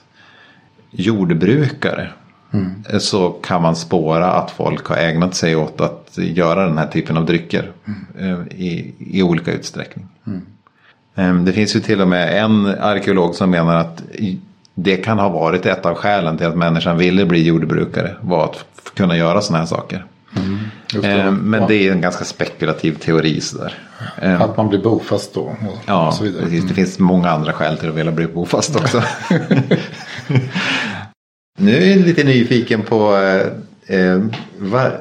jordbrukare. 0.91 2.11
Så 2.99 3.29
kan 3.29 3.62
man 3.62 3.75
spåra 3.75 4.31
att 4.31 4.51
folk 4.51 4.86
har 4.88 4.95
ägnat 4.97 5.36
sig 5.36 5.55
åt 5.55 5.81
att 5.81 6.12
göra 6.17 6.65
den 6.67 6.77
här 6.77 6.88
typen 6.88 7.17
av 7.17 7.25
drycker. 7.25 7.71
eh, 8.19 8.39
I, 8.58 8.93
i 8.99 9.23
olika 9.23 9.51
utsträckning. 9.51 10.08
Eh, 11.15 11.34
Det 11.36 11.53
finns 11.53 11.75
ju 11.75 11.79
till 11.79 12.01
och 12.01 12.08
med 12.08 12.43
en 12.43 12.65
arkeolog 12.65 13.36
som 13.36 13.49
menar 13.51 13.75
att 13.75 14.03
det 14.75 14.97
kan 14.97 15.19
ha 15.19 15.29
varit 15.29 15.65
ett 15.65 15.86
av 15.86 15.95
skälen 15.95 16.38
till 16.38 16.47
att 16.47 16.58
människan 16.58 16.97
ville 16.97 17.25
bli 17.25 17.43
jordbrukare. 17.47 18.15
Var 18.21 18.43
att 18.43 18.65
kunna 18.93 19.17
göra 19.17 19.41
sådana 19.41 19.60
här 19.60 19.67
saker. 19.67 20.05
Just 20.93 21.03
det. 21.03 21.12
Eh, 21.12 21.31
Men 21.31 21.62
Ja. 21.62 21.67
det 21.67 21.75
är 21.88 21.91
en 21.91 22.01
ganska 22.01 22.25
spekulativ 22.25 22.91
teori 22.97 23.41
sådär. 23.41 23.73
Eh, 24.21 24.41
Att 24.41 24.58
man 24.58 24.69
blir 24.69 24.79
bofast 24.79 25.34
då. 25.34 25.41
Och, 25.41 25.55
Ja, 25.86 26.08
och 26.08 26.13
så 26.13 26.23
vidare. 26.23 26.43
precis. 26.43 26.65
Det 26.67 26.73
finns 26.73 26.99
många 26.99 27.29
andra 27.29 27.53
skäl 27.53 27.77
till 27.77 27.89
att 27.89 27.95
vilja 27.95 28.12
bli 28.12 28.27
bofast 28.27 28.75
också. 28.75 29.03
nu 31.58 31.78
är 31.78 31.89
jag 31.89 32.00
lite 32.06 32.24
nyfiken 32.24 32.82
på 32.82 33.18
eh, 33.18 33.48
eh, 34.00 34.22
va, 34.58 34.91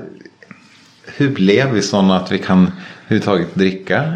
hur 1.17 1.31
blev 1.31 1.71
vi 1.73 1.83
sådana 1.83 2.17
att 2.17 2.33
vi 2.33 2.39
kan 2.39 2.73
överhuvudtaget 3.07 3.55
dricka 3.55 4.15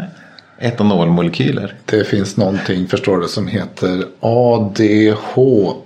etanolmolekyler? 0.59 1.75
Det 1.85 2.03
finns 2.03 2.37
någonting, 2.37 2.87
förstår 2.87 3.17
du, 3.17 3.27
som 3.27 3.47
heter 3.47 4.05
ADH4. 4.19 5.83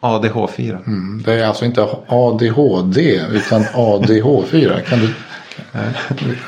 ADH4. 0.00 0.78
Mm, 0.86 1.22
Det 1.26 1.32
är 1.32 1.44
alltså 1.46 1.64
inte 1.64 1.88
ADHD 2.06 3.20
utan 3.32 3.62
ADH4. 3.64 4.80
Kan 4.80 4.98
du, 4.98 5.08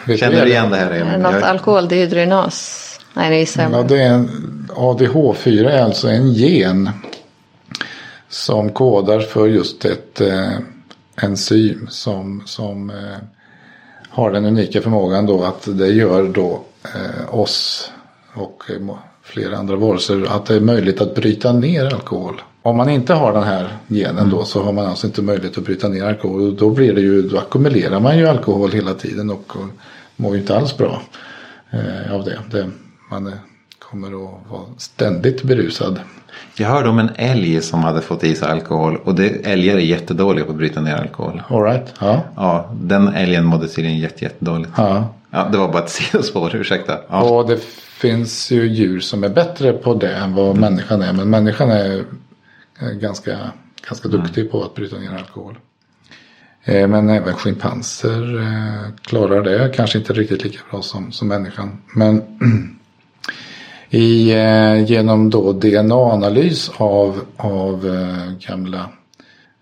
vet 0.06 0.20
Känner 0.20 0.44
du 0.44 0.50
igen 0.50 0.70
det 0.70 0.76
här? 0.76 0.90
Är 0.90 1.04
det 1.04 1.16
något 1.18 1.42
alkoholdehydrogenas? 1.42 2.86
Nej, 3.14 3.30
det 3.30 3.36
gissar 3.36 3.62
jag. 3.62 3.72
Ja, 3.72 3.82
det 3.82 4.02
är 4.02 4.12
en, 4.12 4.28
ADH4 4.68 5.68
är 5.68 5.82
alltså 5.82 6.08
en 6.08 6.32
gen 6.32 6.90
som 8.30 8.72
kodar 8.72 9.20
för 9.20 9.46
just 9.46 9.84
ett 9.84 10.20
eh, 10.20 10.52
enzym 11.22 11.86
som, 11.90 12.42
som 12.46 12.90
eh, 12.90 13.18
har 14.08 14.32
den 14.32 14.44
unika 14.44 14.82
förmågan 14.82 15.26
då 15.26 15.44
att 15.44 15.78
det 15.78 15.88
gör 15.88 16.28
då 16.28 16.60
eh, 16.84 17.34
oss 17.34 17.90
och 18.34 18.62
eh, 18.70 18.96
flera 19.22 19.56
andra 19.56 19.76
varelser 19.76 20.26
att 20.28 20.46
det 20.46 20.54
är 20.54 20.60
möjligt 20.60 21.00
att 21.00 21.14
bryta 21.14 21.52
ner 21.52 21.84
alkohol. 21.84 22.42
Om 22.62 22.76
man 22.76 22.88
inte 22.88 23.14
har 23.14 23.32
den 23.32 23.42
här 23.42 23.68
genen 23.88 24.30
då 24.30 24.44
så 24.44 24.62
har 24.62 24.72
man 24.72 24.86
alltså 24.86 25.06
inte 25.06 25.22
möjlighet 25.22 25.58
att 25.58 25.64
bryta 25.64 25.88
ner 25.88 26.04
alkohol. 26.04 26.56
Då, 26.56 26.70
blir 26.70 26.94
det 26.94 27.00
ju, 27.00 27.22
då 27.22 27.38
ackumulerar 27.38 28.00
man 28.00 28.18
ju 28.18 28.28
alkohol 28.28 28.70
hela 28.72 28.94
tiden 28.94 29.30
och, 29.30 29.56
och 29.56 29.66
mår 30.16 30.34
ju 30.34 30.40
inte 30.40 30.56
alls 30.56 30.76
bra 30.76 31.02
eh, 31.70 32.14
av 32.14 32.24
det. 32.24 32.38
det 32.50 32.70
man 33.10 33.32
kommer 33.90 34.08
att 34.08 34.50
vara 34.50 34.62
ständigt 34.78 35.42
berusad. 35.42 36.00
Jag 36.56 36.68
hörde 36.68 36.88
om 36.88 36.98
en 36.98 37.10
älg 37.16 37.62
som 37.62 37.80
hade 37.84 38.00
fått 38.00 38.24
i 38.24 38.34
sig 38.34 38.48
alkohol. 38.48 38.96
Och 39.04 39.14
det, 39.14 39.28
älgar 39.46 39.74
är 39.74 39.78
jättedåliga 39.78 40.44
på 40.44 40.50
att 40.50 40.56
bryta 40.56 40.80
ner 40.80 40.94
alkohol. 40.96 41.42
All 41.48 41.62
right? 41.62 41.94
Ja. 42.00 42.24
Ja, 42.36 42.70
den 42.80 43.08
älgen 43.08 43.44
mådde 43.44 43.68
tydligen 43.68 43.98
jätte, 43.98 44.24
jättedåligt. 44.24 44.70
ja. 44.76 45.14
Ja, 45.32 45.48
det 45.52 45.58
var 45.58 45.72
bara 45.72 45.82
ett 45.82 45.90
sidospår, 46.00 46.56
ursäkta. 46.56 46.98
Ja. 47.08 47.22
Och 47.22 47.48
det 47.48 47.62
finns 48.00 48.50
ju 48.50 48.68
djur 48.68 49.00
som 49.00 49.24
är 49.24 49.28
bättre 49.28 49.72
på 49.72 49.94
det 49.94 50.14
än 50.14 50.34
vad 50.34 50.56
människan 50.56 51.02
är. 51.02 51.12
Men 51.12 51.30
människan 51.30 51.70
är 51.70 52.04
ganska, 53.00 53.38
ganska 53.88 54.08
duktig 54.08 54.50
på 54.50 54.62
att 54.64 54.74
bryta 54.74 54.96
ner 54.98 55.16
alkohol. 55.16 55.58
Eh, 56.64 56.88
Men 56.88 57.08
även 57.08 57.34
schimpanser 57.34 58.38
eh, 58.40 58.92
klarar 59.02 59.42
det. 59.42 59.72
Kanske 59.74 59.98
inte 59.98 60.12
riktigt 60.12 60.44
lika 60.44 60.58
bra 60.70 60.82
som, 60.82 61.12
som 61.12 61.28
människan. 61.28 61.82
Men 61.94 62.22
i, 63.90 64.32
eh, 64.32 64.84
genom 64.84 65.30
då 65.30 65.52
DNA-analys 65.52 66.70
av, 66.76 67.20
av 67.36 67.86
eh, 67.86 68.48
gamla 68.48 68.90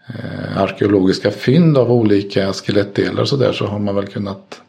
eh, 0.09 0.63
arkeologiska 0.63 1.31
fynd 1.31 1.79
av 1.79 1.93
olika 1.93 2.53
skelettdelar 2.53 3.25
så 3.25 3.37
där 3.37 3.53
så 3.53 3.67
har 3.67 3.79
man 3.79 3.95
väl 3.95 4.07
kunnat 4.07 4.61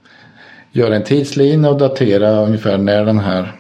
göra 0.72 0.96
en 0.96 1.04
tidslina 1.04 1.70
och 1.70 1.78
datera 1.78 2.46
ungefär 2.46 2.78
när 2.78 3.06
den 3.06 3.20
här 3.20 3.56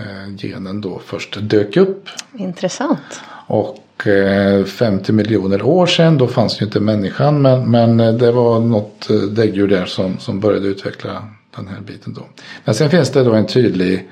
eh, 0.00 0.34
genen 0.36 0.80
då 0.80 1.00
först 1.04 1.38
dök 1.40 1.76
upp. 1.76 2.08
Intressant. 2.38 3.20
Och 3.46 4.06
eh, 4.06 4.64
50 4.64 5.12
miljoner 5.12 5.62
år 5.62 5.86
sedan 5.86 6.18
då 6.18 6.26
fanns 6.26 6.60
ju 6.60 6.64
inte 6.66 6.80
människan 6.80 7.42
men, 7.42 7.70
men 7.70 8.00
eh, 8.00 8.12
det 8.12 8.32
var 8.32 8.60
något 8.60 9.10
eh, 9.10 9.16
däggdjur 9.16 9.68
där 9.68 9.86
som, 9.86 10.18
som 10.18 10.40
började 10.40 10.66
utveckla 10.68 11.28
den 11.56 11.68
här 11.68 11.80
biten 11.80 12.14
då. 12.14 12.22
Men 12.64 12.74
sen 12.74 12.90
finns 12.90 13.10
det 13.10 13.24
då 13.24 13.32
en 13.32 13.46
tydlig 13.46 14.08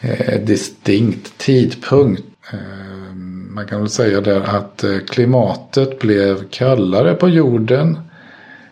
eh, 0.00 0.40
distinkt 0.40 1.38
tidpunkt. 1.38 2.22
Eh, 2.52 3.14
man 3.50 3.66
kan 3.66 3.80
väl 3.80 3.90
säga 3.90 4.20
där 4.20 4.40
att 4.40 4.84
eh, 4.84 4.98
klimatet 4.98 5.98
blev 5.98 6.48
kallare 6.50 7.14
på 7.14 7.28
jorden. 7.28 7.98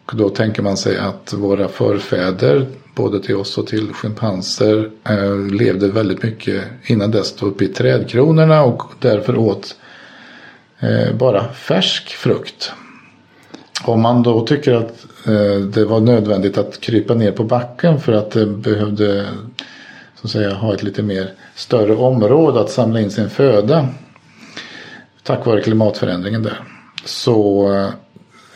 Och 0.06 0.16
då 0.16 0.28
tänker 0.28 0.62
man 0.62 0.76
sig 0.76 0.98
att 0.98 1.32
våra 1.32 1.68
förfäder, 1.68 2.66
både 2.94 3.20
till 3.20 3.37
oss 3.37 3.58
och 3.58 3.66
till 3.66 3.92
schimpanser, 3.92 4.90
eh, 5.08 5.38
levde 5.38 5.88
väldigt 5.88 6.22
mycket 6.22 6.64
innan 6.87 7.10
dess 7.10 7.37
då 7.37 7.46
uppe 7.46 7.64
i 7.64 7.68
trädkronorna 7.68 8.62
och 8.62 8.82
därför 8.98 9.37
åt 9.37 9.76
eh, 10.80 11.14
bara 11.16 11.52
färsk 11.52 12.08
frukt. 12.08 12.72
Om 13.84 14.00
man 14.00 14.22
då 14.22 14.46
tycker 14.46 14.74
att 14.74 15.06
eh, 15.26 15.60
det 15.60 15.84
var 15.84 16.00
nödvändigt 16.00 16.58
att 16.58 16.80
krypa 16.80 17.14
ner 17.14 17.32
på 17.32 17.44
backen 17.44 18.00
för 18.00 18.12
att 18.12 18.30
det 18.30 18.46
behövde 18.46 19.26
så 20.24 20.38
att 20.38 20.44
säga, 20.44 20.54
ha 20.54 20.74
ett 20.74 20.82
lite 20.82 21.02
mer 21.02 21.32
större 21.54 21.94
område 21.94 22.60
att 22.60 22.70
samla 22.70 23.00
in 23.00 23.10
sin 23.10 23.30
föda 23.30 23.88
tack 25.22 25.46
vare 25.46 25.60
klimatförändringen 25.60 26.42
där. 26.42 26.60
Så 27.04 27.72
eh, 27.74 27.90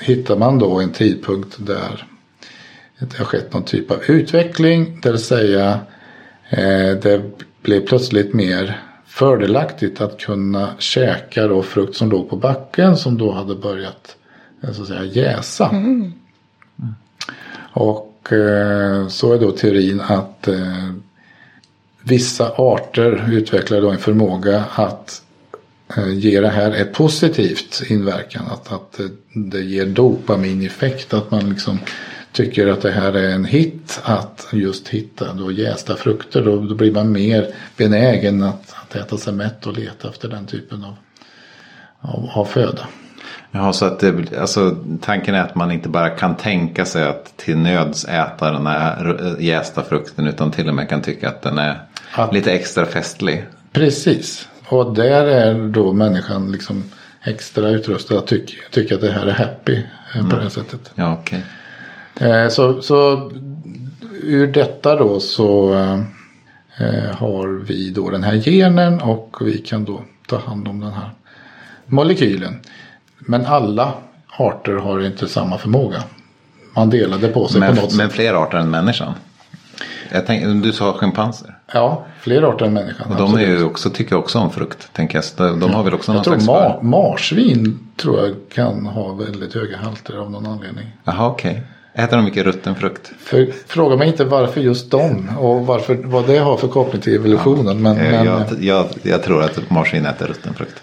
hittar 0.01 0.37
man 0.37 0.59
då 0.59 0.81
en 0.81 0.93
tidpunkt 0.93 1.57
där 1.59 2.05
det 2.99 3.19
har 3.19 3.25
skett 3.25 3.53
någon 3.53 3.63
typ 3.63 3.91
av 3.91 4.03
utveckling. 4.09 5.01
Det 5.03 5.11
vill 5.11 5.21
säga 5.21 5.81
eh, 6.51 6.91
det 7.03 7.23
blev 7.63 7.87
plötsligt 7.87 8.35
mer 8.35 8.83
fördelaktigt 9.07 10.01
att 10.01 10.19
kunna 10.19 10.69
käka 10.79 11.47
då 11.47 11.63
frukt 11.63 11.97
som 11.97 12.11
låg 12.11 12.31
på 12.31 12.37
backen 12.37 12.97
som 12.97 13.19
då 13.19 13.33
hade 13.33 13.55
börjat 13.55 14.17
eh, 14.63 14.73
så 14.73 14.83
att 14.83 14.89
säga, 14.89 15.05
jäsa. 15.05 15.71
Och 17.73 18.33
eh, 18.33 19.09
så 19.09 19.33
är 19.33 19.39
då 19.39 19.51
teorin 19.51 20.01
att 20.01 20.49
vissa 22.09 22.53
arter 22.57 23.33
utvecklar 23.33 23.81
då 23.81 23.91
en 23.91 23.99
förmåga 23.99 24.65
att 24.75 25.23
eh, 25.97 26.09
ge 26.09 26.41
det 26.41 26.49
här 26.49 26.73
ett 26.73 26.93
positivt 26.93 27.83
inverkan. 27.89 28.45
Att, 28.47 28.73
att 28.73 29.01
det 29.33 29.61
ger 29.61 29.87
dopamineffekt. 29.87 31.15
Att 31.15 31.31
man 31.31 31.51
liksom 31.51 31.79
tycker 32.33 32.67
att 32.67 32.83
det 32.83 32.91
här 32.91 33.13
är 33.13 33.31
en 33.31 33.45
hit. 33.45 34.01
Att 34.03 34.49
just 34.53 34.89
hitta 34.89 35.33
då 35.33 35.53
jästa 35.53 35.97
frukter. 35.97 36.45
Då, 36.45 36.61
då 36.61 36.75
blir 36.75 36.93
man 36.93 37.13
mer 37.13 37.55
benägen 37.77 38.43
att, 38.43 38.75
att 38.83 38.97
äta 38.97 39.17
sig 39.17 39.33
mätt 39.33 39.67
och 39.67 39.79
leta 39.79 40.09
efter 40.09 40.29
den 40.29 40.47
typen 40.47 40.85
av, 40.85 40.95
av, 42.01 42.31
av 42.35 42.45
föda. 42.45 42.89
Ja, 43.51 43.73
så 43.73 43.85
att 43.85 43.99
det, 44.01 44.33
alltså, 44.41 44.77
tanken 45.01 45.35
är 45.35 45.41
att 45.43 45.55
man 45.55 45.71
inte 45.73 45.89
bara 45.89 46.11
kan 46.11 46.37
tänka 46.37 46.85
sig 46.85 47.05
att 47.09 47.37
till 47.37 47.57
nöds 47.59 48.05
äta 48.05 48.53
den 48.53 48.67
här 48.67 49.37
jästa 49.41 49.83
frukten 49.83 50.27
utan 50.27 50.51
till 50.51 50.69
och 50.69 50.75
med 50.75 50.89
kan 50.89 51.03
tycka 51.03 51.29
att 51.29 51.43
den 51.43 51.59
är 51.59 51.83
Ja. 52.17 52.31
lite 52.33 52.53
extra 52.53 52.87
festlig. 52.87 53.45
Precis. 53.73 54.49
Och 54.69 54.95
där 54.95 55.27
är 55.27 55.69
då 55.69 55.93
människan 55.93 56.53
liksom 56.53 56.85
extra 57.23 57.69
utrustad 57.69 58.19
att 58.19 58.27
tycka, 58.27 58.53
tycka 58.71 58.95
att 58.95 59.01
det 59.01 59.13
här 59.13 59.27
är 59.27 59.33
happy 59.33 59.83
eh, 60.15 60.29
på 60.31 60.37
det 60.37 60.43
här 60.43 60.49
sättet. 60.49 60.91
Ja, 60.95 61.19
okej. 61.21 61.43
Eh, 62.21 62.49
Så, 62.49 62.83
så 62.83 63.31
ur 64.23 64.47
detta 64.47 64.97
då 64.97 65.21
så 65.21 65.75
eh, 66.79 67.17
har 67.17 67.65
vi 67.65 67.91
då 67.91 68.11
den 68.11 68.23
här 68.25 68.35
genen 68.35 69.01
och 69.01 69.37
vi 69.41 69.59
kan 69.59 69.85
då 69.85 70.03
ta 70.29 70.39
hand 70.39 70.69
om 70.69 70.81
den 70.81 70.93
här 70.93 71.11
molekylen. 71.87 72.61
Men 73.19 73.47
alla 73.47 73.93
arter 74.39 74.73
har 74.73 75.07
inte 75.07 75.29
samma 75.29 75.59
förmåga. 75.59 76.03
Man 76.77 76.91
delade 76.91 77.29
på 77.29 77.49
sig 77.49 77.61
på 77.61 77.67
Men, 77.67 77.75
något 77.75 77.95
men 77.97 78.07
sätt. 78.09 78.17
fler 78.17 78.35
arter 78.35 78.59
än 78.59 78.71
människan. 78.71 79.13
Jag 80.13 80.27
tänk, 80.27 80.63
du 80.65 80.73
sa 80.73 80.93
schimpanser. 80.93 81.55
Ja, 81.73 82.05
fler 82.21 82.43
arter 82.43 82.67
än 82.67 82.73
människan. 82.73 83.11
Och 83.13 83.17
de 83.17 83.35
är 83.35 83.41
ju 83.41 83.65
också, 83.65 83.91
tycker 83.91 84.17
också 84.17 84.39
om 84.39 84.51
frukt. 84.51 84.89
Tänker 84.93 85.23
jag. 85.37 85.59
De 85.61 85.75
har 85.75 85.83
väl 85.83 85.95
också 85.95 86.11
jag 86.13 86.15
någon 86.15 86.25
tror 86.25 86.39
slags... 86.39 86.49
ma- 86.49 86.83
marsvin 86.83 87.89
tror 87.97 88.21
jag 88.21 88.35
kan 88.55 88.87
ha 88.87 89.13
väldigt 89.13 89.55
höga 89.55 89.77
halter 89.77 90.17
av 90.17 90.31
någon 90.31 90.47
anledning. 90.47 90.87
Jaha 91.05 91.27
okej. 91.27 91.63
Äter 91.95 92.17
de 92.17 92.25
mycket 92.25 92.45
rutten 92.45 92.75
frukt? 92.75 93.11
För, 93.21 93.49
fråga 93.67 93.97
mig 93.97 94.09
inte 94.09 94.25
varför 94.25 94.61
just 94.61 94.91
dem 94.91 95.31
och 95.39 95.67
varför, 95.67 95.95
vad 96.05 96.27
det 96.27 96.39
har 96.39 96.57
för 96.57 96.69
koppling 96.69 97.03
till 97.03 97.15
evolutionen. 97.15 97.83
Men, 97.83 97.97
Eh, 97.97 98.11
men 98.11 98.27
jag, 98.27 98.43
jag, 98.61 98.87
jag 99.03 99.23
tror 99.23 99.43
att 99.43 99.71
marsvin 99.71 100.07
äter 100.07 100.27
rutten 100.27 100.55
frukt. 100.55 100.83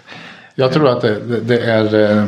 Jag 0.56 0.72
tror 0.72 0.88
att 0.88 1.00
det, 1.00 1.40
det, 1.40 1.58
är 1.58 2.16
eh, 2.18 2.24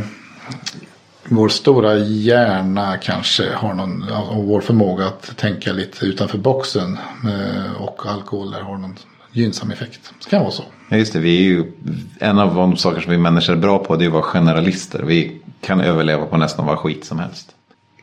vår 1.25 1.49
stora 1.49 1.97
hjärna 1.97 2.97
kanske 2.97 3.53
har 3.55 3.75
någon, 3.75 4.13
och 4.13 4.45
vår 4.45 4.61
förmåga 4.61 5.07
att 5.07 5.37
tänka 5.37 5.73
lite 5.73 6.07
utanför 6.07 6.39
boxen. 6.39 6.99
Eh, 7.25 7.83
och 7.83 8.07
alkohol 8.07 8.51
där 8.51 8.61
har 8.61 8.79
någon 8.79 8.97
gynnsam 9.33 9.71
effekt. 9.71 10.13
Det 10.25 10.31
kan 10.31 10.41
vara 10.41 10.51
så. 10.51 10.63
Ja, 10.89 10.97
just 10.97 11.13
det, 11.13 11.19
vi 11.19 11.39
är 11.39 11.43
ju, 11.43 11.73
en 12.19 12.39
av 12.39 12.55
de 12.55 12.77
saker 12.77 13.01
som 13.01 13.11
vi 13.11 13.19
människor 13.19 13.53
är 13.53 13.57
bra 13.57 13.79
på 13.79 13.97
det 13.97 14.05
är 14.05 14.07
att 14.07 14.13
vara 14.13 14.23
generalister. 14.23 15.03
Vi 15.03 15.41
kan 15.61 15.81
överleva 15.81 16.27
på 16.27 16.37
nästan 16.37 16.67
vad 16.67 16.79
skit 16.79 17.05
som 17.05 17.19
helst. 17.19 17.55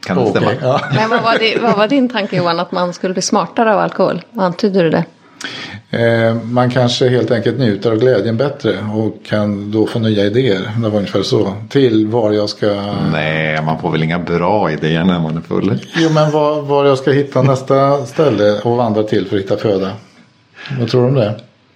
Kan 0.06 0.18
det 0.18 0.24
Okej, 0.24 0.32
stämma? 0.32 0.54
ja. 0.62 0.82
Men 0.96 1.10
vad 1.10 1.24
var, 1.24 1.38
det, 1.40 1.60
vad 1.62 1.78
var 1.78 1.88
din 1.88 2.10
tanke 2.10 2.36
Johan, 2.36 2.60
att 2.60 2.72
man 2.72 2.94
skulle 2.94 3.14
bli 3.14 3.22
smartare 3.22 3.74
av 3.74 3.80
alkohol? 3.80 4.22
Antyder 4.36 4.84
du 4.84 4.90
det? 4.90 5.06
Eh, 5.90 6.36
man 6.44 6.70
kanske 6.70 7.10
helt 7.10 7.32
enkelt 7.32 7.60
njuter 7.60 7.92
av 7.92 7.98
glädjen 7.98 8.38
bättre 8.38 8.78
och 8.96 9.26
kan 9.26 9.72
då 9.72 9.88
få 9.88 10.00
nya 10.00 10.26
idéer. 10.26 10.72
Det 10.78 10.90
var 10.90 10.98
ungefär 10.98 11.24
så. 11.24 11.54
Till 11.70 12.08
var 12.08 12.32
jag 12.32 12.50
ska... 12.50 12.96
Nej, 13.12 13.62
man 13.62 13.80
får 13.80 13.92
väl 13.92 14.04
inga 14.04 14.20
bra 14.20 14.72
idéer 14.72 15.04
när 15.04 15.20
man 15.20 15.38
är 15.38 15.42
full. 15.42 15.80
Jo 15.96 16.10
men 16.10 16.32
var, 16.32 16.62
var 16.62 16.86
jag 16.86 16.98
ska 16.98 17.12
hitta 17.12 17.42
nästa 17.42 18.06
ställe 18.06 18.60
och 18.62 18.78
vandra 18.78 19.04
till 19.04 19.28
för 19.28 19.38
att 19.38 19.44
hitta 19.44 19.58
föda. 19.58 19.92
Vad 20.80 20.90
tror 20.90 21.02
du 21.02 21.08
om 21.08 21.16
det? 21.16 21.36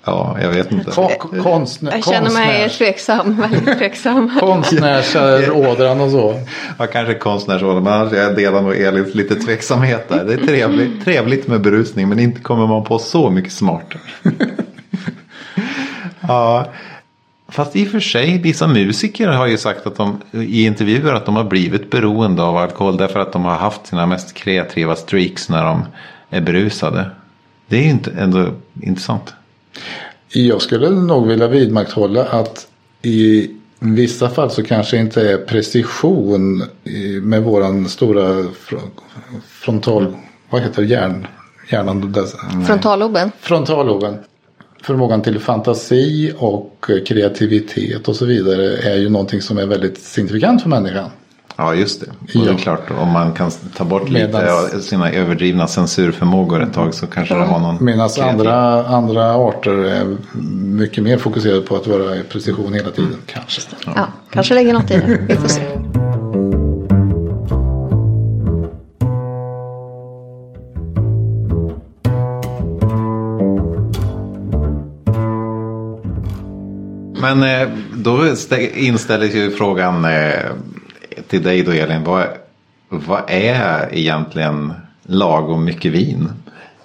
Ja, 0.09 0.37
jag 0.41 0.49
vet 0.49 0.71
inte. 0.71 0.91
Ko- 0.91 1.41
konstnär, 1.43 1.91
Jag 1.91 2.03
känner 2.03 2.21
mig 2.31 2.59
konstnär, 2.61 2.69
tveksam, 2.87 3.41
väldigt 3.51 3.77
tveksam. 3.77 4.39
konstnärsådran 4.39 6.01
och 6.01 6.11
så. 6.11 6.39
Ja, 6.77 6.87
kanske 6.87 7.13
konstnärsåldern, 7.13 7.83
men 7.83 7.93
annars 7.93 8.13
jag 8.13 8.35
delar 8.35 8.61
nog 8.61 8.77
Elins 8.77 9.15
lite 9.15 9.35
tveksamhet 9.35 10.09
där. 10.09 10.23
Det 10.25 10.33
är 10.33 10.37
trevligt, 10.47 11.03
trevligt 11.05 11.47
med 11.47 11.61
berusning 11.61 12.09
men 12.09 12.19
inte 12.19 12.41
kommer 12.41 12.67
man 12.67 12.83
på 12.83 12.99
så 12.99 13.29
mycket 13.29 13.51
smartare. 13.51 14.01
ja, 16.27 16.65
fast 17.47 17.75
i 17.75 17.85
och 17.87 17.91
för 17.91 17.99
sig, 17.99 18.37
vissa 18.37 18.67
musiker 18.67 19.27
har 19.27 19.47
ju 19.47 19.57
sagt 19.57 19.87
att 19.87 19.95
de 19.95 20.21
i 20.31 20.65
intervjuer 20.65 21.13
att 21.13 21.25
de 21.25 21.35
har 21.35 21.43
blivit 21.43 21.91
beroende 21.91 22.43
av 22.43 22.57
alkohol 22.57 22.97
därför 22.97 23.19
att 23.19 23.31
de 23.33 23.45
har 23.45 23.55
haft 23.55 23.87
sina 23.87 24.05
mest 24.05 24.33
kreativa 24.33 24.95
streaks 24.95 25.49
när 25.49 25.63
de 25.63 25.85
är 26.29 26.41
berusade. 26.41 27.05
Det 27.67 27.77
är 27.77 27.81
ju 27.83 27.89
inte 27.89 28.11
ändå 28.19 28.47
intressant. 28.81 29.33
Jag 30.29 30.61
skulle 30.61 30.89
nog 30.89 31.27
vilja 31.27 31.47
vidmakthålla 31.47 32.25
att 32.25 32.67
i 33.01 33.49
vissa 33.79 34.29
fall 34.29 34.51
så 34.51 34.63
kanske 34.63 34.97
inte 34.97 35.31
är 35.31 35.37
precision 35.37 36.63
med 37.21 37.43
våran 37.43 37.89
stora 37.89 38.43
fro- 38.43 38.79
frontal... 39.47 40.15
Vad 40.49 40.61
heter 40.61 40.81
det? 40.81 40.87
Hjärn, 40.87 41.27
hjärnan? 41.71 42.13
Frontalloben? 42.67 43.31
Frontalloben. 43.39 44.17
Förmågan 44.83 45.21
till 45.21 45.39
fantasi 45.39 46.33
och 46.37 46.85
kreativitet 47.07 48.07
och 48.07 48.15
så 48.15 48.25
vidare 48.25 48.77
är 48.77 48.95
ju 48.97 49.09
någonting 49.09 49.41
som 49.41 49.57
är 49.57 49.65
väldigt 49.65 50.01
signifikant 50.01 50.61
för 50.61 50.69
människan. 50.69 51.09
Ja, 51.61 51.75
just 51.75 51.99
det. 52.01 52.05
Och 52.07 52.45
det 52.45 52.49
är 52.49 52.51
Ja. 52.51 52.57
klart, 52.57 52.91
om 53.01 53.11
man 53.11 53.31
kan 53.33 53.51
ta 53.77 53.83
bort 53.85 54.09
lite 54.09 54.27
Medans- 54.27 54.75
av 54.75 54.79
sina 54.79 55.11
överdrivna 55.11 55.67
censurförmågor 55.67 56.63
ett 56.63 56.73
tag 56.73 56.93
så 56.93 57.07
kanske 57.07 57.35
det 57.35 57.43
har 57.43 57.59
någon 57.59 57.77
Medan 57.85 58.09
andra, 58.21 58.85
andra 58.87 59.35
arter 59.35 59.71
är 59.85 60.17
mycket 60.65 61.03
mer 61.03 61.17
fokuserade 61.17 61.61
på 61.61 61.75
att 61.75 61.87
vara 61.87 62.15
i 62.15 62.23
precision 62.23 62.73
hela 62.73 62.89
tiden. 62.91 63.15
Kanske. 63.25 63.61
Ja, 63.95 64.07
kanske 64.31 64.53
lägger 64.53 64.73
något 64.73 64.91
i 64.91 64.93
det. 64.93 65.19
Vi 65.27 65.35
får 65.35 65.47
se. 65.47 65.61
Men 77.21 77.43
eh, 77.43 77.67
då 77.93 78.17
stä- 78.17 78.73
inställer 78.75 79.27
sig 79.27 79.39
ju 79.39 79.51
frågan 79.51 80.05
eh, 80.05 80.45
till 81.29 81.43
dig 81.43 81.63
då 81.63 81.71
Elin. 81.71 82.03
Vad, 82.03 82.27
vad 82.89 83.23
är 83.27 83.89
egentligen 83.91 84.73
lagom 85.03 85.65
mycket 85.65 85.91
vin? 85.91 86.29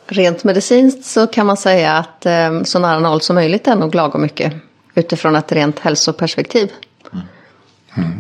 Rent 0.07 0.45
medicinskt 0.45 1.05
så 1.05 1.27
kan 1.27 1.47
man 1.47 1.57
säga 1.57 1.93
att 1.93 2.27
eh, 2.27 2.63
så 2.63 2.79
nära 2.79 2.99
noll 2.99 3.21
som 3.21 3.35
möjligt 3.35 3.67
är 3.69 3.77
nog 3.77 3.95
lagom 3.95 4.23
mycket. 4.23 4.53
Utifrån 4.95 5.37
ett 5.37 5.53
rent 5.53 5.79
hälsoperspektiv. 5.79 6.71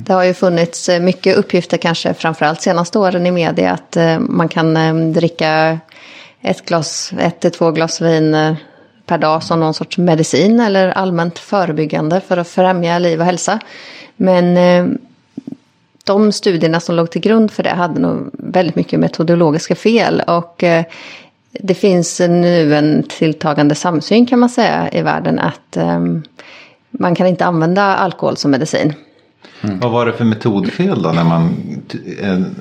Det 0.06 0.12
har 0.12 0.24
ju 0.24 0.34
funnits 0.34 0.88
eh, 0.88 1.00
mycket 1.00 1.36
uppgifter 1.36 1.76
kanske 1.76 2.14
framförallt 2.14 2.62
senaste 2.62 2.98
åren 2.98 3.26
i 3.26 3.30
media 3.30 3.72
att 3.72 3.96
eh, 3.96 4.18
man 4.18 4.48
kan 4.48 4.76
eh, 4.76 4.94
dricka 4.94 5.78
ett 6.40 6.64
glas, 6.64 7.12
ett 7.18 7.40
till 7.40 7.50
två 7.50 7.70
glas 7.70 8.00
vin 8.00 8.34
eh, 8.34 8.54
per 9.06 9.18
dag 9.18 9.42
som 9.42 9.60
någon 9.60 9.74
sorts 9.74 9.98
medicin 9.98 10.60
eller 10.60 10.88
allmänt 10.88 11.38
förebyggande 11.38 12.20
för 12.20 12.36
att 12.36 12.48
främja 12.48 12.98
liv 12.98 13.20
och 13.20 13.26
hälsa. 13.26 13.58
Men 14.16 14.56
eh, 14.56 14.98
de 16.04 16.32
studierna 16.32 16.80
som 16.80 16.94
låg 16.94 17.10
till 17.10 17.20
grund 17.20 17.50
för 17.50 17.62
det 17.62 17.70
hade 17.70 18.00
nog 18.00 18.30
väldigt 18.32 18.76
mycket 18.76 19.00
metodologiska 19.00 19.74
fel. 19.74 20.22
Och 20.26 20.64
eh, 20.64 20.84
det 21.52 21.74
finns 21.74 22.20
nu 22.20 22.74
en 22.74 23.02
tilltagande 23.02 23.74
samsyn 23.74 24.26
kan 24.26 24.38
man 24.38 24.48
säga 24.48 24.88
i 24.92 25.02
världen 25.02 25.38
att 25.38 25.76
ehm, 25.76 26.22
man 26.90 27.14
kan 27.14 27.26
inte 27.26 27.44
använda 27.44 27.82
alkohol 27.82 28.36
som 28.36 28.50
medicin. 28.50 28.94
Vad 29.60 29.90
var 29.90 30.06
det 30.06 30.12
för 30.12 30.24
metodfel 30.24 31.02
då 31.02 31.12
när 31.12 31.24
man 31.24 31.56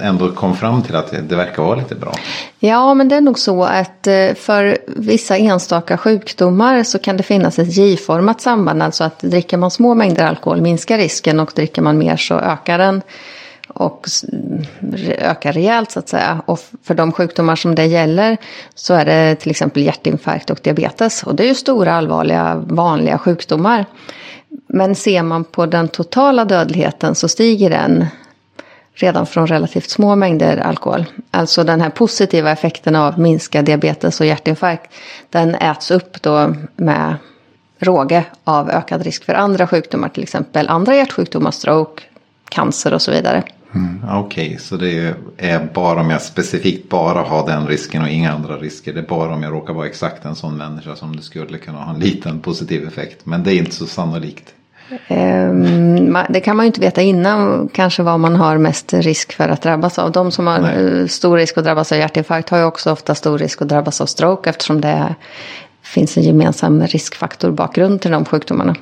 ändå 0.02 0.32
kom 0.32 0.56
fram 0.56 0.82
till 0.82 0.96
att 0.96 1.30
det, 1.30 1.36
verkar 1.36 1.64
vara 1.64 1.76
lite 1.76 1.96
bra? 1.96 2.14
Ja, 2.60 2.94
men 2.94 3.10
det 3.10 3.16
är 3.16 3.22
nog 3.22 3.40
så 3.40 3.64
att 3.64 4.08
eh, 4.08 4.34
för 4.36 4.78
vissa 4.88 5.38
enstaka 5.38 5.98
sjukdomar 5.98 6.84
så 6.84 7.00
kan 7.00 7.18
det 7.18 7.24
finnas 7.24 7.60
ett 7.60 7.78
J-format 7.78 8.42
samband. 8.42 8.84
Alltså 8.84 9.04
att 9.04 9.20
dricker 9.20 9.58
man 9.58 9.72
små 9.72 9.94
mängder 9.94 10.26
alkohol 10.26 10.62
minskar 10.62 10.98
risken 10.98 11.40
och 11.40 11.52
dricker 11.56 11.82
man 11.82 11.98
mer 11.98 12.18
så 12.18 12.34
ökar 12.34 12.78
den. 12.78 13.02
Och 13.68 14.08
ökar 15.18 15.54
rejält 15.54 15.92
så 15.92 16.00
att 16.00 16.10
säga. 16.10 16.42
Och 16.46 16.60
för 16.84 16.94
de 16.94 17.12
sjukdomar 17.12 17.56
som 17.56 17.76
det 17.76 17.86
gäller 17.86 18.38
så 18.76 18.94
är 18.94 19.06
det 19.06 19.36
till 19.36 19.52
exempel 19.52 19.84
hjärtinfarkt 19.84 20.50
och 20.50 20.60
diabetes. 20.64 21.24
Och 21.24 21.36
det 21.36 21.44
är 21.44 21.48
ju 21.48 21.56
stora 21.56 21.94
allvarliga 21.94 22.56
vanliga 22.68 23.18
sjukdomar. 23.18 23.86
Men 24.68 24.96
ser 24.96 25.24
man 25.24 25.44
på 25.44 25.66
den 25.66 25.88
totala 25.88 26.46
dödligheten 26.46 27.16
så 27.16 27.28
stiger 27.28 27.70
den 27.70 28.06
redan 28.94 29.26
från 29.26 29.48
relativt 29.48 29.90
små 29.90 30.16
mängder 30.16 30.58
alkohol. 30.58 31.06
Alltså 31.32 31.64
den 31.64 31.82
här 31.82 31.90
positiva 31.90 32.52
effekten 32.52 32.96
av 32.96 33.20
minskad 33.20 33.66
diabetes 33.66 34.20
och 34.20 34.26
hjärtinfarkt. 34.26 34.94
Den 35.30 35.56
äts 35.56 35.92
upp 35.92 36.22
då 36.22 36.56
med 36.76 37.16
råge 37.80 38.26
av 38.44 38.70
ökad 38.70 39.02
risk 39.02 39.26
för 39.26 39.34
andra 39.34 39.68
sjukdomar. 39.68 40.10
Till 40.10 40.24
exempel 40.24 40.70
andra 40.70 40.96
hjärtsjukdomar, 40.96 41.52
stroke, 41.52 42.04
cancer 42.50 42.94
och 42.94 43.02
så 43.02 43.12
vidare. 43.12 43.44
Ja, 44.08 44.20
Okej, 44.20 44.58
så 44.62 44.76
det 44.78 45.14
är 45.38 45.68
bara 45.74 46.02
om 46.02 46.10
jag 46.10 46.22
specifikt 46.22 46.90
bara 46.90 47.20
har 47.22 47.48
den 47.48 47.68
risken 47.68 48.02
och 48.02 48.10
inga 48.10 48.32
andra 48.34 48.58
risker. 48.58 48.94
Det 48.94 49.00
är 49.00 49.08
bara 49.08 49.34
om 49.34 49.44
jag 49.44 49.54
råkar 49.54 49.74
vara 49.74 49.86
exakt 49.88 50.26
en 50.26 50.36
sån 50.36 50.58
människa 50.58 50.96
som 50.96 51.16
det 51.16 51.22
skulle 51.22 51.58
kunna 51.58 51.78
ha 51.80 51.94
en 51.94 52.00
liten 52.00 52.40
positiv 52.40 52.88
effekt. 52.88 53.26
Men 53.26 53.44
det 53.44 53.54
är 53.54 53.58
inte 53.58 53.72
så 53.76 53.86
sannolikt. 53.86 54.54
Ma- 55.10 56.26
Det 56.30 56.40
kan 56.40 56.56
man 56.58 56.66
ju 56.66 56.68
inte 56.68 56.82
veta 56.82 57.02
innan 57.02 57.70
kanske 57.74 58.04
vad 58.04 58.20
man 58.20 58.36
har 58.36 58.58
mest 58.58 58.94
risk 58.94 59.34
för 59.34 59.50
att 59.50 59.62
drabbas 59.62 60.00
av. 60.00 60.12
De 60.12 60.32
som 60.32 60.48
har 60.48 60.60
Nej. 60.60 61.00
eh, 61.02 61.08
stor 61.08 61.38
risk 61.38 61.58
att 61.58 61.64
drabbas 61.64 61.92
av 61.92 61.98
hjärtinfarkt 61.98 62.50
har 62.50 62.58
ju 62.58 62.64
också 62.64 62.92
ofta 62.92 63.16
stor 63.16 63.38
risk 63.38 63.62
att 63.62 63.70
drabbas 63.70 64.02
av 64.02 64.06
stroke 64.06 64.50
eftersom 64.50 64.82
det 64.82 65.16
finns 65.84 66.18
en 66.18 66.24
gemensam 66.24 66.82
riskfaktorbakgrund 66.88 68.02
till 68.02 68.12
de 68.12 68.26
sjukdomarna. 68.26 68.76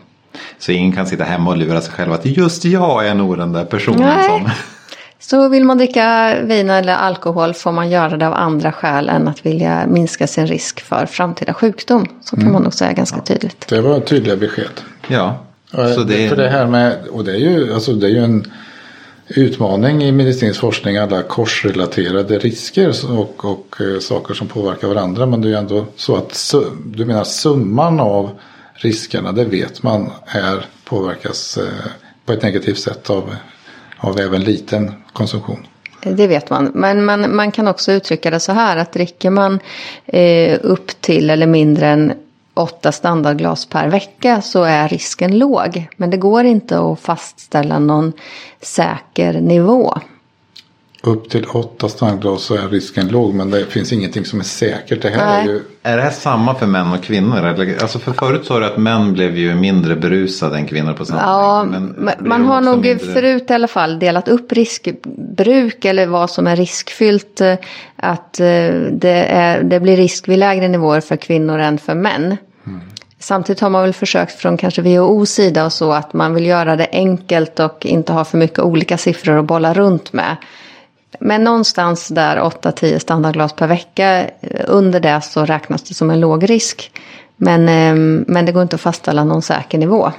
Så 0.59 0.72
ingen 0.72 0.91
kan 0.91 1.07
sitta 1.07 1.24
hemma 1.24 1.49
och 1.51 1.57
lura 1.57 1.82
sig 1.82 1.93
själv 1.93 2.11
att 2.13 2.26
just 2.26 2.65
jag 2.65 3.07
är 3.07 3.13
nog 3.15 3.38
den 3.38 3.51
där 3.53 3.65
personen 3.65 3.99
Nej. 3.99 4.28
som... 4.30 4.49
Så 5.22 5.49
vill 5.49 5.63
man 5.63 5.78
dricka 5.78 6.36
vin 6.43 6.69
eller 6.69 6.93
alkohol 6.93 7.53
får 7.53 7.72
man 7.72 7.89
göra 7.89 8.17
det 8.17 8.28
av 8.28 8.34
andra 8.34 8.72
skäl 8.72 9.09
än 9.09 9.28
att 9.28 9.45
vilja 9.45 9.88
minska 9.88 10.28
sin 10.28 10.47
risk 10.47 10.82
för 10.82 11.05
framtida 11.05 11.53
sjukdom. 11.53 12.07
Så 12.22 12.36
kan 12.36 12.51
man 12.51 12.63
nog 12.63 12.74
säga 12.74 12.93
ganska 12.93 13.22
tydligt. 13.22 13.67
Det 13.67 13.82
var 13.82 13.99
tydliga 13.99 14.36
besked. 14.36 14.82
Ja, 15.07 15.39
Ja, 15.72 15.93
så 15.93 16.03
det 16.03 16.30
För 16.30 16.36
det 16.36 16.45
är... 16.45 16.49
här 16.49 16.67
med, 16.67 17.07
och 17.11 17.26
det 17.26 17.32
är 17.32 17.38
ju, 17.38 17.74
alltså 17.74 17.93
det 17.93 18.07
är 18.07 18.11
ju 18.11 18.24
en 18.24 18.51
utmaning 19.28 20.03
i 20.03 20.11
medicinsk 20.11 20.59
forskning, 20.59 20.97
alla 20.97 21.22
korsrelaterade 21.22 22.39
risker 22.39 23.11
och, 23.19 23.45
och 23.45 23.82
eh, 23.82 23.99
saker 23.99 24.34
som 24.34 24.47
påverkar 24.47 24.88
varandra. 24.88 25.26
Men 25.26 25.41
det 25.41 25.47
är 25.47 25.49
ju 25.49 25.57
ändå 25.57 25.86
så 25.95 26.15
att 26.15 26.53
du 26.86 27.05
menar 27.05 27.24
summan 27.24 27.99
av 27.99 28.30
riskerna, 28.74 29.32
det 29.32 29.45
vet 29.45 29.84
man 29.84 30.11
är 30.26 30.65
påverkas 30.84 31.57
eh, 31.57 31.91
på 32.26 32.34
ett 32.34 32.43
negativt 32.43 32.80
sätt 32.80 33.09
av, 33.09 33.36
av 34.02 34.20
även 34.20 34.41
liten 34.41 34.91
konsumtion. 35.14 35.68
Det 36.04 36.28
vet 36.28 36.49
man. 36.49 36.72
Men 36.74 37.06
man, 37.06 37.36
man 37.36 37.52
kan 37.52 37.68
också 37.68 37.91
uttrycka 37.91 38.32
det 38.32 38.39
så 38.39 38.52
här 38.52 38.78
att 38.78 38.93
dricker 38.93 39.30
man 39.30 39.60
eh, 40.06 40.60
upp 40.64 41.02
till 41.02 41.30
eller 41.30 41.47
mindre 41.47 41.88
än 41.88 42.14
åtta 42.54 42.91
standardglas 42.91 43.66
per 43.66 43.88
vecka 43.88 44.41
så 44.41 44.64
är 44.64 44.88
risken 44.88 45.38
låg. 45.38 45.88
Men 45.97 46.10
det 46.10 46.18
går 46.18 46.43
inte 46.43 46.80
att 46.80 46.99
fastställa 46.99 47.80
någon 47.80 48.14
säker 48.62 49.34
nivå. 49.41 49.93
Upp 51.04 51.30
till 51.30 51.45
åtta 51.45 51.89
standardglas 51.89 52.43
så 52.43 52.56
är 52.56 52.68
risken 52.70 53.08
låg 53.08 53.34
men 53.34 53.52
det 53.52 53.66
finns 53.66 53.93
ingenting 53.93 54.26
som 54.26 54.39
är 54.39 54.43
säkert. 54.43 55.02
Det 55.02 55.10
här 55.10 55.26
Nej. 55.26 55.41
är 55.47 55.54
ju 55.54 55.62
Är 55.84 55.97
det 55.97 56.04
här 56.04 56.12
samma 56.12 56.56
för 56.56 56.66
män 56.68 56.91
och 56.93 57.04
kvinnor? 57.04 57.45
Alltså 57.82 57.99
för 57.99 58.12
förut 58.14 58.45
sa 58.45 58.60
du 58.60 58.66
att 58.66 58.78
män 58.78 59.14
blev 59.14 59.38
ju 59.38 59.56
mindre 59.56 59.95
berusade 59.95 60.56
än 60.56 60.66
kvinnor 60.68 60.93
på 60.93 61.06
samma 61.06 61.22
Ja, 61.22 61.64
men 61.64 62.14
man 62.20 62.45
har 62.45 62.62
nog 62.62 62.82
mindre- 62.86 63.14
förut 63.14 63.49
i 63.49 63.54
alla 63.54 63.68
fall 63.68 63.99
delat 63.99 64.28
upp 64.28 64.52
riskbruk 64.52 65.86
eller 65.86 66.06
vad 66.06 66.30
som 66.30 66.47
är 66.47 66.56
riskfyllt. 66.56 67.41
eh, 67.41 67.56
Att 67.95 68.39
eh, 68.39 68.45
det, 68.91 69.26
är, 69.30 69.64
det 69.64 69.80
blir 69.80 69.97
risk 69.97 70.28
vid 70.28 70.39
lägre 70.39 70.68
nivåer 70.68 71.02
för 71.02 71.16
kvinnor 71.16 71.60
än 71.60 71.78
för 71.78 71.95
män. 71.95 72.38
Samtidigt 73.20 73.60
har 73.62 73.70
man 73.70 73.82
väl 73.84 73.93
försökt 73.93 74.32
från 74.39 74.58
kanske 74.58 74.82
WHOs 74.82 75.30
sida 75.30 75.66
och 75.66 75.74
så 75.74 75.91
att 75.93 76.14
man 76.14 76.34
vill 76.34 76.45
göra 76.45 76.76
det 76.76 76.88
enkelt 76.91 77.60
och 77.60 77.86
inte 77.86 78.14
ha 78.14 78.26
för 78.26 78.38
mycket 78.38 78.60
olika 78.60 78.97
siffror 78.97 79.39
att 79.39 79.45
bolla 79.45 79.74
runt 79.74 80.14
med. 80.14 80.36
Men 81.24 81.43
någonstans 81.43 82.07
där 82.07 82.38
8-10 82.38 82.99
standardglas 82.99 83.53
per 83.53 83.67
vecka, 83.67 84.28
eh, 84.41 84.65
under 84.67 84.99
det 84.99 85.22
så 85.22 85.45
räknas 85.45 85.84
det 85.84 85.93
som 85.93 86.09
en 86.09 86.19
låg 86.19 86.49
risk. 86.49 86.91
Men, 87.36 87.69
eh, 87.69 88.24
men 88.28 88.45
det 88.45 88.51
går 88.51 88.61
inte 88.61 88.76
att 88.76 88.82
fastställa 88.82 89.24
någon 89.24 89.41
säker 89.41 89.78
nivå. 89.78 90.11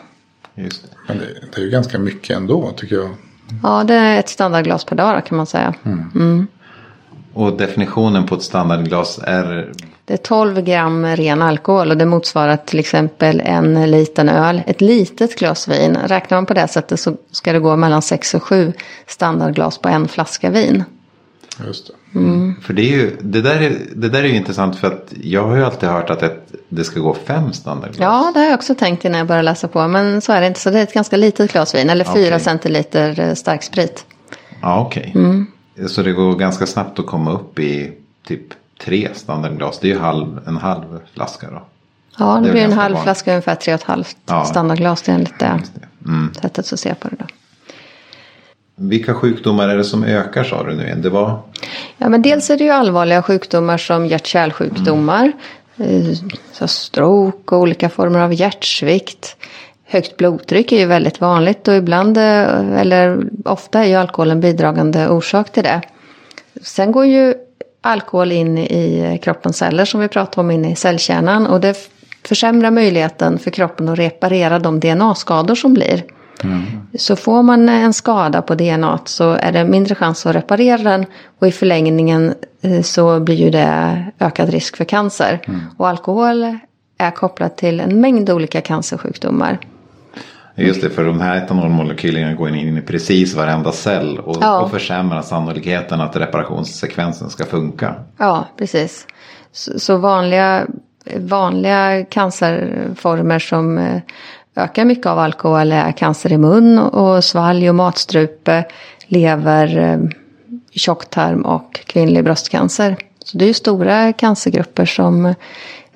Just 0.55 0.83
det. 0.83 0.89
men 1.07 1.19
det, 1.19 1.25
det 1.55 1.61
är 1.61 1.65
ju 1.65 1.71
ganska 1.71 1.99
mycket 1.99 2.37
ändå 2.37 2.71
tycker 2.77 2.97
jag. 2.97 3.11
Ja, 3.63 3.85
det 3.85 3.95
är 3.95 4.19
ett 4.19 4.29
standardglas 4.29 4.85
per 4.85 4.97
dag 4.97 5.27
kan 5.27 5.37
man 5.37 5.47
säga. 5.47 5.75
Och 7.35 7.57
definitionen 7.57 8.27
på 8.27 8.35
ett 8.35 8.43
standardglas 8.43 9.21
är 9.23 9.73
Det 10.05 10.13
är 10.13 10.19
12 10.19 10.61
gram 10.61 11.07
ren 11.07 11.43
alkohol 11.43 11.91
och 11.91 11.97
det 11.97 12.07
motsvarar 12.07 12.57
till 12.57 12.79
exempel 12.79 13.43
en 13.45 13.91
liten 13.91 14.29
öl. 14.29 14.63
Ett 14.67 14.81
litet 14.81 15.39
glas 15.39 15.69
vin. 15.69 15.99
Räknar 16.07 16.39
man 16.39 16.47
på 16.47 16.55
det 16.55 16.69
sättet 16.69 17.01
så 17.01 17.17
ska 17.31 17.53
det 17.53 17.59
gå 17.59 17.77
mellan 17.77 18.03
6 18.03 18.35
och 18.35 18.43
7 18.43 18.73
standardglas 19.07 19.79
på 19.79 19.89
en 19.89 20.09
flaska 20.09 20.51
vin. 20.51 20.85
Just 21.67 21.87
det. 21.87 21.93
För 22.63 22.73
det, 22.75 22.83
är 22.83 22.97
ju, 22.97 23.17
det, 23.21 23.41
där 23.43 23.61
är, 23.61 23.79
det 23.95 24.09
där 24.09 24.19
är 24.23 24.29
ju 24.29 24.37
intressant 24.37 24.77
för 24.77 24.89
att 24.89 25.13
jag 25.23 25.47
har 25.47 25.57
ju 25.57 25.65
alltid 25.65 25.89
hört 25.89 26.11
att 26.11 26.23
ett, 26.23 26.53
det 26.69 26.85
ska 26.85 27.01
gå 27.01 27.15
fem 27.15 27.53
standardglas. 27.53 27.99
Ja, 28.01 28.31
det 28.35 28.41
har 28.41 28.47
jag 28.47 28.55
också 28.55 28.75
tänkt 28.75 29.05
innan 29.05 29.19
jag 29.19 29.27
började 29.27 29.43
läsa 29.45 29.69
på. 29.69 29.89
Men 29.89 30.21
så 30.21 30.33
är 30.33 30.41
det 30.41 30.47
inte. 30.47 30.61
Så 30.61 30.71
det 30.71 30.79
är 30.79 30.83
ett 30.83 30.95
ganska 30.95 31.17
litet 31.17 31.53
glas 31.53 31.75
vin. 31.75 31.91
Eller 31.91 32.05
4 32.05 32.13
Okej. 32.27 32.41
centiliter 32.41 33.21
eh, 33.21 33.35
starksprit. 33.35 34.05
Ja, 34.63 34.81
okej. 34.81 35.13
Mm. 35.15 35.47
Så 35.89 36.03
det 36.03 36.13
går 36.13 36.35
ganska 36.35 36.67
snabbt 36.67 36.99
att 36.99 37.07
komma 37.07 37.33
upp 37.33 37.59
i 37.59 37.93
typ 38.27 38.47
tre 38.85 39.09
standardglas. 39.15 39.79
Det 39.79 39.87
är 39.91 39.95
ju 39.95 39.99
halv, 40.01 40.41
en 40.47 40.57
halv 40.57 41.01
flaska 41.15 41.51
då. 41.51 41.63
Ja, 42.19 42.35
Det 42.35 42.47
det, 42.47 42.53
blir 42.53 42.63
en 42.63 42.73
halv 42.73 42.95
vanligt. 42.95 43.03
flaska 43.03 43.31
ungefär 43.31 43.55
3,5 43.55 44.07
Ja. 44.27 44.45
standardglas 44.45 45.09
enligt 45.09 45.39
det 45.39 45.61
det. 45.75 46.09
Mm. 46.09 46.35
sättet 46.35 46.73
att 46.73 46.81
se 46.81 46.95
på 46.95 47.09
det. 47.09 47.17
Då. 47.19 47.25
Vilka 48.89 49.15
sjukdomar 49.15 49.69
är 49.69 49.77
det 49.77 49.85
som 49.85 50.05
ökar 50.05 50.45
sa 50.45 50.63
du 50.65 50.75
nu 50.77 50.85
igen? 50.85 51.03
Det 51.03 51.11
var? 51.11 51.39
Ja, 51.99 52.09
men 52.09 52.23
dels 52.23 52.51
är 52.51 52.59
det 52.59 52.65
ju 52.65 52.71
allvarliga 52.71 53.23
sjukdomar 53.23 53.79
som 53.79 54.07
hjärt-kärlsjukdomar. 54.07 55.33
eh, 55.79 56.17
Så 56.53 56.69
stroke 56.69 57.55
och 57.55 57.61
olika 57.63 57.89
former 57.89 58.19
av 58.19 58.33
hjärtsvikt. 58.35 59.37
Högt 59.87 60.17
blodtryck 60.17 60.73
är 60.73 60.79
ju 60.79 60.87
väldigt 60.87 61.21
vanligt 61.21 61.69
och 61.69 61.75
ibland, 61.75 62.17
eh, 62.19 62.81
eller 62.81 63.19
ofta 63.45 63.85
är 63.85 63.89
ju 63.89 63.95
alkohol 63.95 64.31
en 64.31 64.41
bidragande 64.41 65.09
orsak 65.09 65.53
till 65.53 65.63
det. 65.63 65.81
Sen 66.63 66.93
går 66.93 67.07
ju 67.07 67.35
alkohol 67.81 68.33
in 68.33 68.59
i 68.59 69.19
kroppens 69.23 69.57
celler 69.57 69.85
som 69.85 70.01
vi 70.01 70.09
pratade 70.09 70.41
om 70.41 70.51
inne 70.51 70.73
i 70.73 70.77
cellkärnan 70.77 71.47
och 71.47 71.61
det 71.61 71.77
försämrar 72.25 72.71
möjligheten 72.71 73.39
för 73.39 73.51
kroppen 73.51 73.89
att 73.89 73.99
reparera 73.99 74.59
de 74.59 74.81
DNA-skador 74.81 75.55
som 75.55 75.75
blir. 75.75 76.03
Så 76.99 77.17
får 77.17 77.43
man 77.43 77.69
en 77.69 77.93
skada 77.93 78.43
på 78.43 78.55
DNA 78.55 78.99
så 79.05 79.33
är 79.33 79.53
det 79.53 79.65
mindre 79.65 79.95
chans 79.95 80.27
att 80.27 80.37
reparera 80.37 80.83
den 80.83 81.07
och 81.39 81.47
i 81.47 81.53
förlängningen 81.53 82.35
eh, 82.63 82.83
så 82.83 83.21
blir 83.21 83.37
ju 83.37 83.51
det 83.51 84.05
ökad 84.19 84.49
risk 84.49 84.77
för 84.77 84.85
cancer. 84.85 85.41
Och 85.77 85.89
alkohol 85.89 86.59
är 86.99 87.11
kopplat 87.11 87.57
till 87.57 87.81
en 87.81 88.01
mängd 88.01 88.31
olika 88.31 88.61
cancersjukdomar. 88.61 89.59
Just 90.55 90.83
det, 90.83 90.91
för 90.91 91.05
de 91.05 91.21
här 91.21 91.37
etanolmolekylerna 91.37 92.35
går 92.35 92.49
in 92.49 92.79
i 92.79 92.83
precis 92.83 93.35
varenda 93.35 93.73
cell 93.73 94.19
och, 94.19 94.37
Ja. 94.41 94.61
och 94.61 94.71
försämrar 94.71 95.23
sannolikheten 95.23 96.01
att 96.01 96.17
reparationssekvensen 96.17 97.31
ska 97.31 97.45
funka. 97.45 97.95
Ja, 98.19 98.49
precis. 98.59 99.07
Så, 99.53 99.79
så 99.79 99.97
vanliga, 99.97 100.67
vanliga 101.17 102.05
cancerformer 102.05 103.39
som 103.39 103.79
eh, 103.79 104.01
ökar 104.57 104.85
mycket 104.85 105.07
av 105.07 105.19
alkohol 105.19 105.73
är 105.73 105.93
cancer 105.93 106.33
i 106.33 106.39
mun 106.39 106.79
och 106.79 107.25
svalg 107.25 107.69
och 107.69 107.75
matstrupe, 107.75 108.65
lever, 109.07 109.79
eh, 109.79 109.99
tjocktarm 110.71 111.43
och 111.43 111.81
kvinnlig 111.87 112.25
bröstcancer. 112.25 112.97
Så 113.25 113.39
det 113.39 113.45
är 113.45 113.47
ju 113.47 113.55
stora 113.55 114.13
cancergrupper 114.13 114.87
som, 114.87 115.35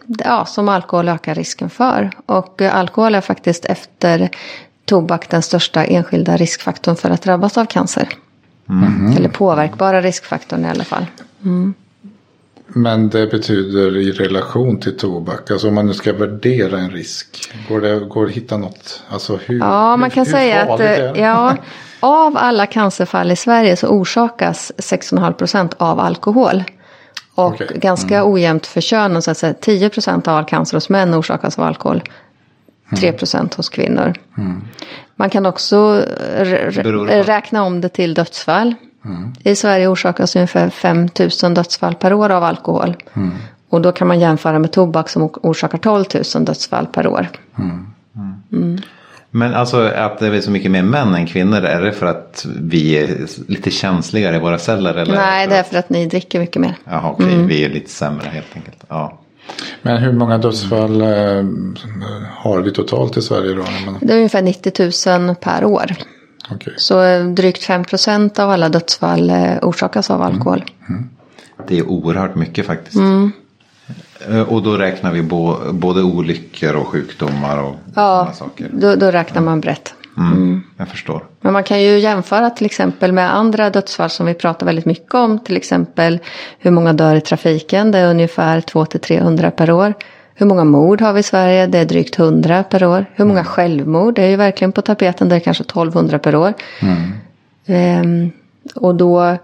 ja, 0.06 0.44
som 0.44 0.68
alkohol 0.68 1.08
ökar 1.08 1.34
risken 1.34 1.70
för. 1.70 2.10
Och 2.26 2.62
eh, 2.62 2.76
alkohol 2.76 3.14
är 3.14 3.20
faktiskt 3.20 3.64
efter 3.64 4.30
tobak 4.84 5.30
den 5.30 5.42
största 5.42 5.84
enskilda 5.84 6.36
riskfaktorn 6.36 6.96
för 6.96 7.10
att 7.10 7.22
drabbas 7.22 7.58
av 7.58 7.64
cancer. 7.64 8.08
Eller 9.16 9.28
påverkbara 9.28 10.02
riskfaktorn 10.02 10.64
i 10.64 10.68
alla 10.68 10.84
fall. 10.84 11.06
Men 12.68 13.08
det 13.08 13.26
betyder 13.26 13.96
i 13.96 14.12
relation 14.12 14.80
till 14.80 14.96
tobak. 14.96 15.50
Alltså 15.50 15.68
om 15.68 15.74
man 15.74 15.86
nu 15.86 15.94
ska 15.94 16.12
värdera 16.12 16.78
en 16.78 16.90
risk. 16.90 17.52
Går 17.68 17.80
det, 17.80 17.98
går 17.98 18.24
det 18.24 18.30
att 18.30 18.36
hitta 18.36 18.56
något? 18.56 19.02
Alltså 19.08 19.38
hur, 19.46 19.58
Ja, 19.58 19.96
man 19.96 20.10
kan 20.10 20.26
hur, 20.26 20.32
säga 20.32 20.64
hur 20.64 20.74
att 20.74 20.80
eh, 20.80 21.22
ja, 21.22 21.56
av 22.00 22.36
alla 22.36 22.66
cancerfall 22.66 23.32
i 23.32 23.36
Sverige 23.36 23.76
så 23.76 23.88
orsakas 23.88 24.72
6,5 24.76 25.32
procent 25.32 25.74
av 25.78 26.00
alkohol. 26.00 26.64
Och 27.34 27.46
Okej. 27.46 27.66
Mm. 27.70 27.80
ganska 27.80 28.24
ojämnt 28.24 28.66
för 28.66 28.80
könen, 28.80 29.22
så 29.22 29.30
att 29.30 29.38
säga 29.38 29.54
10 29.54 29.88
procent 29.88 30.28
av 30.28 30.36
all 30.36 30.44
cancer 30.44 30.76
hos 30.76 30.88
män 30.88 31.14
orsakas 31.14 31.58
av 31.58 31.64
alkohol. 31.64 32.02
3 33.00 33.12
procent 33.12 33.54
hos 33.54 33.68
kvinnor. 33.68 34.14
Mm. 34.38 34.64
Man 35.16 35.30
kan 35.30 35.46
också 35.46 36.02
räkna 37.08 37.62
om 37.62 37.80
det 37.80 37.88
till 37.88 38.14
dödsfall. 38.14 38.74
Mm. 39.06 39.32
I 39.44 39.56
Sverige 39.56 39.88
orsakas 39.88 40.36
ungefär 40.36 40.70
5 40.70 41.08
000 41.42 41.54
dödsfall 41.54 41.94
per 41.94 42.12
år 42.12 42.30
av 42.30 42.44
alkohol. 42.44 42.96
Mm. 43.14 43.30
Och 43.68 43.80
då 43.80 43.92
kan 43.92 44.08
man 44.08 44.20
jämföra 44.20 44.58
med 44.58 44.72
tobak 44.72 45.08
som 45.08 45.30
orsakar 45.42 45.78
12 45.78 46.04
000 46.34 46.44
dödsfall 46.44 46.86
per 46.86 47.06
år. 47.06 47.28
Men 49.30 49.54
alltså 49.54 49.80
att 49.80 50.18
det 50.18 50.26
är 50.26 50.40
så 50.40 50.50
mycket 50.50 50.70
mer 50.70 50.82
män 50.82 51.14
än 51.14 51.26
kvinnor, 51.26 51.64
är 51.64 51.82
det 51.82 51.92
för 51.92 52.06
att 52.06 52.46
vi 52.60 52.92
är 52.92 53.26
lite 53.48 53.70
känsligare 53.70 54.36
i 54.36 54.38
våra 54.38 54.58
celler? 54.58 54.94
Eller 54.94 55.14
Nej, 55.14 55.46
det 55.46 55.56
är 55.56 55.62
för 55.62 55.78
att 55.78 55.90
ni 55.90 56.06
dricker 56.06 56.40
mycket 56.40 56.62
mer. 56.62 56.74
Jaha, 56.84 57.10
okej, 57.10 57.42
vi 57.42 57.64
är 57.64 57.68
lite 57.68 57.90
sämre 57.90 58.28
helt 58.28 58.56
enkelt. 58.56 58.84
Ja. 58.88 59.18
Men 59.82 60.02
hur 60.02 60.12
många 60.12 60.38
dödsfall 60.38 61.00
eh, 61.00 61.08
har 62.32 62.60
vi 62.60 62.72
totalt 62.72 63.16
i 63.16 63.22
Sverige 63.22 63.54
då? 63.54 63.64
Det 64.00 64.12
är 64.12 64.16
ungefär 64.16 64.42
90 64.42 65.18
000 65.26 65.34
per 65.34 65.64
år. 65.64 65.92
Okej. 66.50 66.74
Så 66.76 67.02
eh, 67.02 67.24
drygt 67.24 67.62
5 67.64 67.84
procent 67.84 68.38
av 68.38 68.50
alla 68.50 68.68
dödsfall 68.68 69.30
eh, 69.30 69.52
orsakas 69.62 70.10
av 70.10 70.22
alkohol. 70.22 70.64
Det 71.68 71.78
är 71.78 71.88
oerhört 71.88 72.34
mycket 72.34 72.66
faktiskt. 72.66 72.96
Mm. 72.96 73.32
Eh, 74.30 74.40
Och 74.40 74.62
då 74.62 74.76
räknar 74.76 75.12
vi 75.12 75.22
bo, 75.22 75.72
både 75.72 76.02
olyckor 76.02 76.74
och 76.76 76.86
sjukdomar 76.88 77.62
och 77.62 77.74
Ja, 77.94 78.18
sådana 78.18 78.32
saker. 78.32 78.68
då, 78.72 78.94
då 78.94 79.10
räknar 79.10 79.42
man 79.42 79.60
brett. 79.60 79.94
Mm, 80.18 80.62
Jag 80.76 80.88
förstår. 80.88 81.24
Men 81.40 81.52
man 81.52 81.64
kan 81.64 81.82
ju 81.82 81.98
jämföra 81.98 82.50
till 82.50 82.66
exempel 82.66 83.12
med 83.12 83.34
andra 83.36 83.70
dödsfall 83.70 84.10
som 84.10 84.26
vi 84.26 84.34
pratar 84.34 84.66
väldigt 84.66 84.84
mycket 84.84 85.14
om. 85.14 85.38
Till 85.38 85.56
exempel 85.56 86.18
hur 86.58 86.70
många 86.70 86.92
dör 86.92 87.14
i 87.14 87.20
trafiken. 87.20 87.90
Det 87.90 87.98
är 87.98 88.10
ungefär 88.10 88.60
200-300 88.60 89.50
per 89.50 89.70
år. 89.70 89.94
Hur 90.38 90.46
många 90.46 90.64
mord 90.64 91.00
har 91.00 91.12
vi 91.12 91.20
i 91.20 91.22
Sverige? 91.22 91.66
Det 91.66 91.78
är 91.78 91.84
drygt 91.84 92.18
100 92.18 92.64
per 92.64 92.84
år. 92.84 93.06
Hur 93.14 93.24
många 93.24 93.44
självmord? 93.44 94.14
Det 94.14 94.22
är 94.22 94.28
ju 94.28 94.36
verkligen 94.36 94.72
på 94.72 94.82
tapeten. 94.82 95.28
Det 95.28 95.36
är 95.36 95.40
kanske 95.40 95.64
1200 95.64 96.18
per 96.18 96.36
år. 96.36 96.54
Ehm, 97.66 98.30
och 98.74 98.94
då 98.94 99.36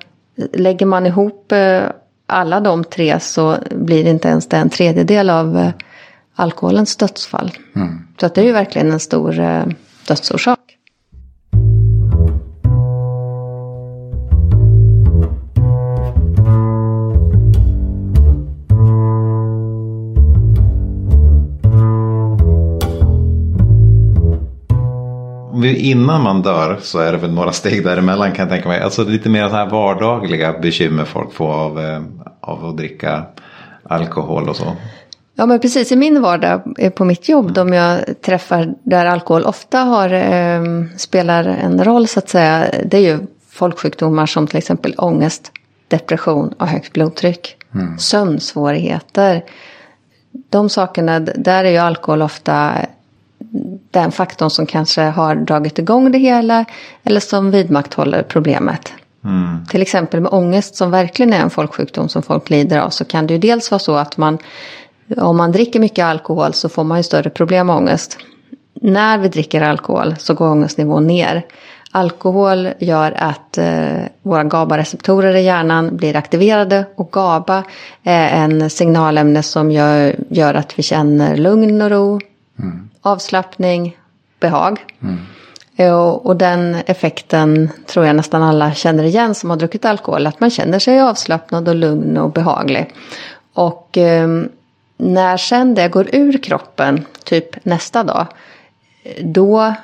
lägger 0.52 0.86
man 0.86 1.06
ihop 1.06 1.52
eh, 1.52 1.82
alla 2.26 2.60
de 2.60 2.84
tre 2.84 3.20
så 3.20 3.56
blir 3.70 4.04
det 4.04 4.10
inte 4.10 4.28
ens 4.28 4.48
det 4.48 4.56
en 4.56 4.70
tredjedel 4.70 5.30
av 5.30 5.58
eh, 5.58 5.70
alkoholens 6.34 6.96
dödsfall. 6.96 7.50
Så 8.20 8.26
att 8.26 8.34
det 8.34 8.40
är 8.40 8.44
ju 8.44 8.52
verkligen 8.52 8.92
en 8.92 9.00
stor 9.00 9.40
eh, 9.40 9.64
dödsorsak. 10.08 10.58
Innan 26.12 26.22
man 26.22 26.42
dör 26.42 26.78
så 26.82 26.98
är 26.98 27.12
det 27.12 27.18
väl 27.18 27.32
några 27.32 27.52
steg 27.52 27.84
däremellan 27.84 28.32
kan 28.32 28.42
jag 28.42 28.48
tänka 28.48 28.68
mig. 28.68 28.80
Alltså 28.80 29.04
lite 29.04 29.28
mer 29.28 29.48
så 29.48 29.54
här 29.54 29.70
vardagliga 29.70 30.58
bekymmer 30.58 31.04
folk 31.04 31.32
får 31.32 31.52
av, 31.52 31.80
eh, 31.80 32.02
av 32.40 32.64
att 32.64 32.76
dricka 32.76 33.24
alkohol 33.82 34.48
och 34.48 34.56
så. 34.56 34.76
Ja 35.34 35.46
men 35.46 35.60
precis 35.60 35.92
i 35.92 35.96
min 35.96 36.22
vardag 36.22 36.62
eh, 36.78 36.92
på 36.92 37.04
mitt 37.04 37.28
jobb, 37.28 37.52
de 37.52 37.72
jag 37.72 38.22
träffar 38.22 38.74
där 38.82 39.06
alkohol 39.06 39.42
ofta 39.42 39.78
har, 39.78 40.12
eh, 40.12 40.62
spelar 40.96 41.44
en 41.44 41.84
roll 41.84 42.08
så 42.08 42.18
att 42.18 42.28
säga, 42.28 42.66
det 42.84 42.96
är 42.96 43.00
ju 43.00 43.18
folksjukdomar 43.50 44.26
som 44.26 44.46
till 44.46 44.58
exempel 44.58 44.94
ångest, 44.98 45.52
depression 45.88 46.54
och 46.58 46.66
högt 46.66 46.92
blodtryck. 46.92 47.56
Mm. 47.74 47.98
Sömnsvårigheter. 47.98 49.44
De 50.50 50.68
sakerna, 50.68 51.20
där 51.20 51.64
är 51.64 51.70
ju 51.70 51.78
alkohol 51.78 52.22
ofta 52.22 52.72
den 53.90 54.12
faktorn 54.12 54.50
som 54.50 54.66
kanske 54.66 55.02
har 55.02 55.34
dragit 55.34 55.78
igång 55.78 56.12
det 56.12 56.18
hela 56.18 56.64
eller 57.04 57.20
som 57.20 57.50
vidmakthåller 57.50 58.22
problemet. 58.22 58.92
Mm. 59.24 59.66
Till 59.66 59.82
exempel 59.82 60.20
med 60.20 60.32
ångest 60.32 60.76
som 60.76 60.90
verkligen 60.90 61.32
är 61.32 61.40
en 61.40 61.50
folksjukdom 61.50 62.08
som 62.08 62.22
folk 62.22 62.50
lider 62.50 62.78
av 62.78 62.90
så 62.90 63.04
kan 63.04 63.26
det 63.26 63.34
ju 63.34 63.38
dels 63.38 63.70
vara 63.70 63.78
så 63.78 63.96
att 63.96 64.16
man 64.16 64.38
om 65.16 65.36
man 65.36 65.52
dricker 65.52 65.80
mycket 65.80 66.04
alkohol 66.04 66.54
så 66.54 66.68
får 66.68 66.84
man 66.84 66.98
ju 66.98 67.02
större 67.02 67.30
problem 67.30 67.66
med 67.66 67.76
ångest. 67.76 68.18
När 68.74 69.18
vi 69.18 69.28
dricker 69.28 69.62
alkohol 69.62 70.14
så 70.18 70.34
går 70.34 70.48
ångestnivån 70.48 71.06
ner. 71.06 71.42
Alkohol 71.90 72.68
gör 72.78 73.12
att 73.12 73.58
eh, 73.58 74.02
våra 74.22 74.44
GABA-receptorer 74.44 75.34
i 75.34 75.42
hjärnan 75.42 75.96
blir 75.96 76.16
aktiverade 76.16 76.84
och 76.94 77.12
GABA 77.12 77.64
är 78.02 78.44
en 78.44 78.70
signalämne 78.70 79.42
som 79.42 79.70
gör, 79.70 80.16
gör 80.28 80.54
att 80.54 80.78
vi 80.78 80.82
känner 80.82 81.36
lugn 81.36 81.82
och 81.82 81.90
ro, 81.90 82.20
mm. 82.58 82.88
Avslappning, 83.02 83.98
behag. 84.40 84.84
Mm. 85.02 85.18
Och, 85.94 86.26
och, 86.26 86.36
den 86.36 86.76
effekten 86.86 87.70
tror 87.86 88.06
jag 88.06 88.16
nästan 88.16 88.42
alla 88.42 88.74
känner 88.74 89.04
igen 89.04 89.34
som 89.34 89.50
har 89.50 89.56
druckit 89.56 89.84
alkohol. 89.84 90.26
Att 90.26 90.40
man 90.40 90.50
känner 90.50 90.78
sig 90.78 91.00
avslappnad 91.00 91.68
och 91.68 91.74
lugn 91.74 92.16
och 92.16 92.32
behaglig. 92.32 92.94
Och 93.52 93.98
eh, 93.98 94.28
när 94.96 95.36
sen 95.36 95.74
det 95.74 95.88
går 95.88 96.14
ur 96.14 96.38
kroppen, 96.38 97.04
typ 97.24 97.64
nästa 97.64 98.02
dag, 98.02 98.26
då 99.20 99.74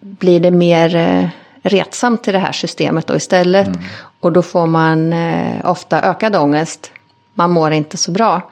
blir 0.00 0.40
det 0.40 0.50
mer 0.50 0.96
eh, 0.96 1.28
retsamt 1.62 2.24
till 2.24 2.32
det 2.32 2.38
här 2.38 2.52
systemet 2.52 3.06
då 3.06 3.16
istället. 3.16 3.66
Mm. 3.66 3.80
Och 4.20 4.32
då 4.32 4.42
får 4.42 4.66
man 4.66 5.12
eh, 5.12 5.70
ofta 5.70 6.02
ökad 6.02 6.36
ångest. 6.36 6.90
Man 7.34 7.50
mår 7.50 7.72
inte 7.72 7.96
så 7.96 8.10
bra. 8.10 8.50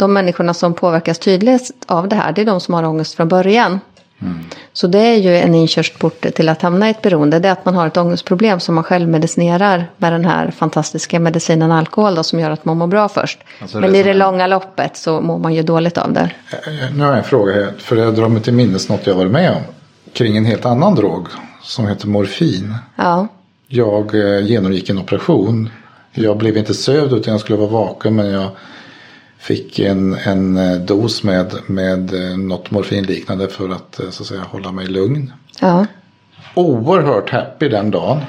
De 0.00 0.12
människorna 0.12 0.54
som 0.54 0.74
påverkas 0.74 1.18
tydligast 1.18 1.72
av 1.86 2.08
det 2.08 2.16
här, 2.16 2.32
det 2.32 2.40
är 2.40 2.46
de 2.46 2.60
som 2.60 2.74
har 2.74 2.84
ångest 2.84 3.14
från 3.14 3.28
början. 3.28 3.80
Mm. 4.22 4.38
Så 4.72 4.86
det 4.86 4.98
är 4.98 5.16
ju 5.16 5.36
en 5.36 5.54
inkörsport 5.54 6.34
till 6.34 6.48
att 6.48 6.62
hamna 6.62 6.88
i 6.88 6.90
ett 6.90 7.02
beroende. 7.02 7.38
Det 7.38 7.48
är 7.48 7.52
att 7.52 7.64
man 7.64 7.74
har 7.74 7.86
ett 7.86 7.96
ångestproblem 7.96 8.60
som 8.60 8.74
man 8.74 8.84
själv 8.84 9.08
medicinerar 9.08 9.90
med 9.96 10.12
den 10.12 10.24
här 10.24 10.50
fantastiska 10.50 11.20
medicinen 11.20 11.72
alkohol 11.72 12.14
då, 12.14 12.22
som 12.22 12.40
gör 12.40 12.50
att 12.50 12.64
man 12.64 12.76
mår 12.76 12.86
bra 12.86 13.08
först. 13.08 13.38
Alltså 13.60 13.80
Men 13.80 13.94
i 13.94 14.02
det 14.02 14.14
långa 14.14 14.46
loppet 14.46 14.96
så 14.96 15.20
mår 15.20 15.38
man 15.38 15.54
ju 15.54 15.62
dåligt 15.62 15.98
av 15.98 16.12
det. 16.12 16.30
Eh, 16.50 16.84
eh, 16.84 16.94
nu 16.94 17.04
har 17.04 17.10
jag 17.10 17.18
en 17.18 17.24
fråga 17.24 17.52
här, 17.52 17.72
för 17.78 17.96
jag 17.96 18.14
drar 18.14 18.28
mig 18.28 18.42
till 18.42 18.54
minnes 18.54 18.88
något 18.88 19.06
jag 19.06 19.14
varit 19.14 19.32
med 19.32 19.50
om. 19.50 19.62
Kring 20.12 20.36
en 20.36 20.44
helt 20.44 20.66
annan 20.66 20.94
drog 20.94 21.28
som 21.62 21.86
heter 21.86 22.08
morfin. 22.08 22.74
Ja. 22.96 23.28
Jag 23.68 24.14
eh, 24.14 24.46
genomgick 24.46 24.90
en 24.90 24.98
operation. 24.98 25.70
Jag 26.12 26.36
blev 26.36 26.56
inte 26.56 26.74
sövd 26.74 27.12
utan 27.12 27.32
jag 27.32 27.40
skulle 27.40 27.58
vara 27.58 27.70
vaken 27.70 28.14
men 28.14 28.30
jag 28.30 28.50
fick 29.40 29.78
en, 29.78 30.14
en 30.14 30.56
eh, 30.56 30.78
dos 30.78 31.22
med, 31.22 31.54
med 31.66 32.14
eh, 32.14 32.38
något 32.38 32.70
morfinliknande 32.70 33.48
för 33.48 33.68
att 33.68 34.00
så 34.10 34.22
att 34.22 34.28
säga 34.28 34.40
hålla 34.40 34.72
mig 34.72 34.86
lugn. 34.86 35.32
Ja. 35.60 35.86
Oerhört 36.54 37.30
happy 37.30 37.68
den 37.68 37.90
dagen. 37.90 38.20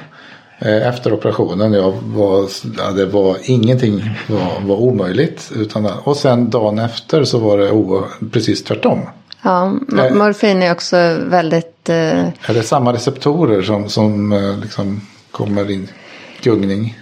Efter 0.63 1.13
operationen. 1.13 1.73
Jag 1.73 1.91
var, 1.91 2.49
ja, 2.77 2.91
det 2.91 3.05
var 3.05 3.37
ingenting 3.43 4.09
var, 4.27 4.67
var 4.67 4.75
omöjligt. 4.75 5.51
Utan, 5.55 5.85
och 5.85 6.17
sen 6.17 6.49
dagen 6.49 6.79
efter 6.79 7.23
så 7.23 7.39
var 7.39 7.57
det 7.57 7.71
o, 7.71 8.03
precis 8.31 8.63
tvärtom. 8.63 8.99
Ja, 9.41 9.65
morfin 10.11 10.63
är 10.63 10.71
också 10.71 11.17
väldigt... 11.25 11.89
Eh... 11.89 12.19
Är 12.25 12.53
det 12.53 12.63
samma 12.63 12.93
receptorer 12.93 13.61
som, 13.61 13.89
som 13.89 14.31
eh, 14.31 14.57
liksom 14.61 15.01
kommer 15.31 15.71
in 15.71 15.87
gungning? 16.41 16.97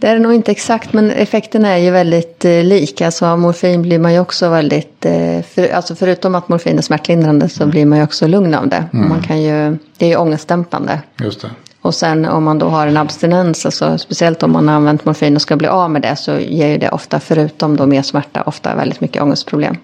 Det 0.00 0.08
är 0.08 0.14
det 0.14 0.20
nog 0.20 0.34
inte 0.34 0.50
exakt 0.50 0.92
men 0.92 1.10
effekten 1.10 1.64
är 1.64 1.76
ju 1.76 1.90
väldigt 1.90 2.44
eh, 2.44 2.64
lik. 2.64 3.00
Alltså 3.00 3.26
av 3.26 3.38
morfin 3.38 3.82
blir 3.82 3.98
man 3.98 4.12
ju 4.12 4.20
också 4.20 4.48
väldigt, 4.48 5.06
eh, 5.06 5.42
för, 5.42 5.72
alltså 5.72 5.94
förutom 5.94 6.34
att 6.34 6.48
morfin 6.48 6.78
är 6.78 6.82
smärtlindrande 6.82 7.48
så 7.48 7.62
mm. 7.62 7.70
blir 7.70 7.86
man 7.86 7.98
ju 7.98 8.04
också 8.04 8.26
lugn 8.26 8.54
av 8.54 8.68
det. 8.68 8.84
Mm. 8.92 9.08
Man 9.08 9.22
kan 9.22 9.42
ju, 9.42 9.76
det 9.96 10.06
är 10.06 10.08
ju 10.08 10.16
ångestdämpande. 10.16 11.00
Just 11.18 11.40
det. 11.40 11.50
Och 11.80 11.94
sen 11.94 12.24
om 12.24 12.44
man 12.44 12.58
då 12.58 12.68
har 12.68 12.86
en 12.86 12.96
abstinens, 12.96 13.66
alltså 13.66 13.98
speciellt 13.98 14.42
om 14.42 14.52
man 14.52 14.68
har 14.68 14.74
använt 14.74 15.04
morfin 15.04 15.36
och 15.36 15.42
ska 15.42 15.56
bli 15.56 15.68
av 15.68 15.90
med 15.90 16.02
det 16.02 16.16
så 16.16 16.38
ger 16.38 16.68
ju 16.68 16.78
det 16.78 16.90
ofta 16.90 17.20
förutom 17.20 17.76
då 17.76 17.86
mer 17.86 18.02
smärta 18.02 18.42
ofta 18.42 18.74
väldigt 18.74 19.00
mycket 19.00 19.22
ångestproblem. 19.22 19.76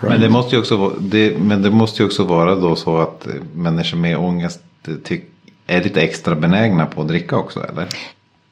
Men 0.00 0.20
det 0.20 0.28
måste 0.28 0.56
ju 0.56 0.60
också, 0.60 0.92
det, 1.00 1.38
men 1.38 1.62
det 1.62 1.70
måste 1.70 2.02
ju 2.02 2.06
också 2.06 2.24
vara 2.24 2.54
då 2.54 2.76
så 2.76 2.98
att 2.98 3.26
människor 3.54 3.98
med 3.98 4.18
ångest 4.18 4.60
tyck, 5.04 5.24
är 5.66 5.82
lite 5.82 6.00
extra 6.00 6.34
benägna 6.34 6.86
på 6.86 7.02
att 7.02 7.08
dricka 7.08 7.36
också 7.36 7.60
eller? 7.60 7.88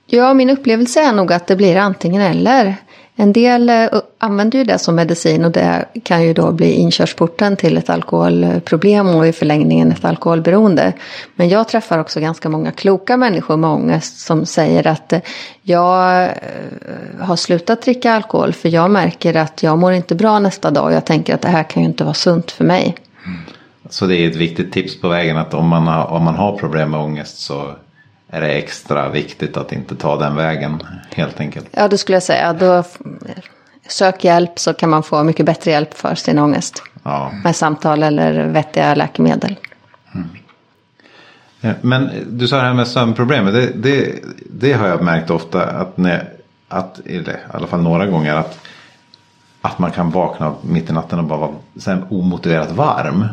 Ja, 0.07 0.35
min 0.35 0.51
upplevelse 0.51 1.01
är 1.01 1.13
nog 1.13 1.33
att 1.33 1.47
det 1.47 1.57
blir 1.57 1.77
antingen 1.77 2.23
eller. 2.23 2.77
En 3.17 3.33
del 3.33 3.69
eh, 3.69 3.89
använder 4.19 4.59
ju 4.59 4.65
det 4.65 4.79
som 4.79 4.95
medicin 4.95 5.45
och 5.45 5.51
det 5.51 5.85
kan 6.03 6.23
ju 6.23 6.33
då 6.33 6.53
bli 6.53 6.73
inkörsporten 6.73 7.57
till 7.57 7.77
ett 7.77 7.91
alkoholproblem 7.91 9.09
och 9.09 9.27
i 9.27 9.33
förlängningen 9.33 9.93
ett 9.93 10.05
alkoholberoende. 10.05 10.93
Men 11.35 11.49
jag 11.49 11.69
träffar 11.69 11.99
också 11.99 12.21
ganska 12.21 12.49
många 12.49 12.73
kloka 12.73 13.17
människor 13.17 13.57
med 13.57 13.71
ångest 13.71 14.19
som 14.19 14.47
säger 14.47 14.87
att 14.87 15.13
eh, 15.13 15.21
jag 15.63 16.23
eh, 16.23 16.31
har 17.21 17.37
slutat 17.37 17.83
dricka 17.83 18.13
alkohol 18.13 18.53
för 18.53 18.69
jag 18.69 18.91
märker 18.91 19.35
att 19.37 19.63
jag 19.63 19.79
mår 19.79 19.93
inte 19.93 20.15
bra 20.15 20.39
nästa 20.39 20.71
dag 20.71 20.85
och 20.85 20.93
jag 20.93 21.05
tänker 21.05 21.35
att 21.35 21.43
det 21.43 21.49
här 21.49 21.63
kan 21.63 21.83
ju 21.83 21.89
inte 21.89 22.05
vara 22.05 22.15
sunt 22.15 22.51
för 22.51 22.65
mig. 22.65 22.95
Mm. 23.27 23.39
Så 23.91 24.07
det 24.07 24.17
är 24.17 24.29
ett 24.29 24.37
viktigt 24.37 24.73
tips 24.73 25.01
på 25.01 25.09
vägen 25.09 25.37
att 25.37 25.55
om 25.55 25.69
man 25.69 25.87
har, 25.87 26.07
om 26.07 26.25
man 26.25 26.35
har 26.35 26.59
problem 26.59 26.91
med 26.91 27.01
ångest 27.01 27.39
så 27.39 27.75
är 28.35 28.41
det 28.41 28.49
extra 28.49 29.09
viktigt 29.09 29.57
att 29.57 29.73
inte 29.73 29.97
ta 29.97 30.17
den 30.17 30.37
vägen 30.37 30.83
helt 31.11 31.41
enkelt. 31.41 31.67
Ja, 31.71 31.89
det 31.89 31.99
skulle 31.99 32.17
jag 32.17 32.23
säga. 32.23 32.53
Då 32.53 32.85
sök 33.89 34.25
hjälp 34.25 34.59
så 34.59 34.75
kan 34.75 34.91
man 34.91 35.03
få 35.03 35.23
mycket 35.23 35.47
bättre 35.47 35.71
hjälp 35.71 35.95
för 35.95 36.15
sin 36.15 36.39
ångest. 36.39 36.83
Ja. 37.03 37.33
Med 37.45 37.57
samtal 37.57 38.03
eller 38.03 38.47
vettiga 38.47 38.95
läkemedel. 38.95 39.57
Mm. 40.15 41.77
Men 41.81 42.11
du 42.27 42.49
sa 42.49 42.57
det 42.57 42.63
här 42.63 42.75
med 42.75 42.89
sömnproblemet. 42.89 43.55
Det, 43.55 43.73
det, 43.75 44.21
det, 44.51 44.73
har 44.73 44.89
jag 44.89 45.03
märkt 45.03 45.31
ofta 45.31 45.67
att, 45.67 45.97
när, 45.97 46.29
att 46.69 47.01
eller 47.07 47.33
i 47.33 47.37
alla 47.53 47.67
fall 47.67 47.83
några 47.83 48.07
gånger 48.07 48.35
att, 48.35 48.59
att 49.61 49.79
man 49.79 49.91
kan 49.91 50.11
vakna 50.11 50.55
mitt 50.63 50.91
i 50.91 50.93
natten 50.93 51.19
och 51.19 51.25
bara 51.25 51.39
vara 51.39 52.03
omotiverat 52.09 52.71
varm. 52.71 53.25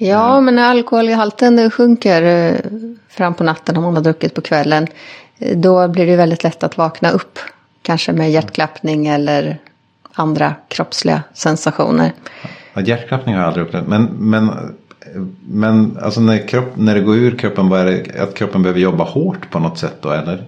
Ja, 0.00 0.40
men 0.40 0.54
när 0.54 0.70
alkoholhalten 0.70 1.70
sjunker 1.70 2.22
eh, 2.22 2.60
fram 3.08 3.34
på 3.34 3.44
natten 3.44 3.76
om 3.76 3.82
man 3.82 3.96
har 3.96 4.02
druckit 4.02 4.34
på 4.34 4.40
kvällen. 4.40 4.86
Eh, 5.38 5.56
då 5.58 5.88
blir 5.88 6.06
det 6.06 6.16
väldigt 6.16 6.44
lätt 6.44 6.62
att 6.62 6.78
vakna 6.78 7.10
upp. 7.10 7.38
Kanske 7.82 8.12
med 8.12 8.30
hjärtklappning 8.30 9.06
eller 9.06 9.58
andra 10.12 10.54
kroppsliga 10.68 11.22
sensationer. 11.34 12.12
Ja, 12.74 12.80
hjärtklappning 12.80 13.34
har 13.34 13.42
jag 13.42 13.48
aldrig 13.48 13.66
upplevt. 13.66 13.86
Men, 13.86 14.04
men, 14.04 14.50
men 15.48 15.98
alltså 16.02 16.20
när, 16.20 16.48
kropp, 16.48 16.72
när 16.74 16.94
det 16.94 17.00
går 17.00 17.16
ur 17.16 17.38
kroppen, 17.38 17.68
vad 17.68 17.80
är 17.80 17.84
det, 17.84 18.22
att 18.22 18.34
kroppen 18.34 18.62
behöver 18.62 18.80
jobba 18.80 19.04
hårt 19.04 19.50
på 19.50 19.58
något 19.58 19.78
sätt 19.78 19.96
då 20.00 20.10
eller? 20.10 20.44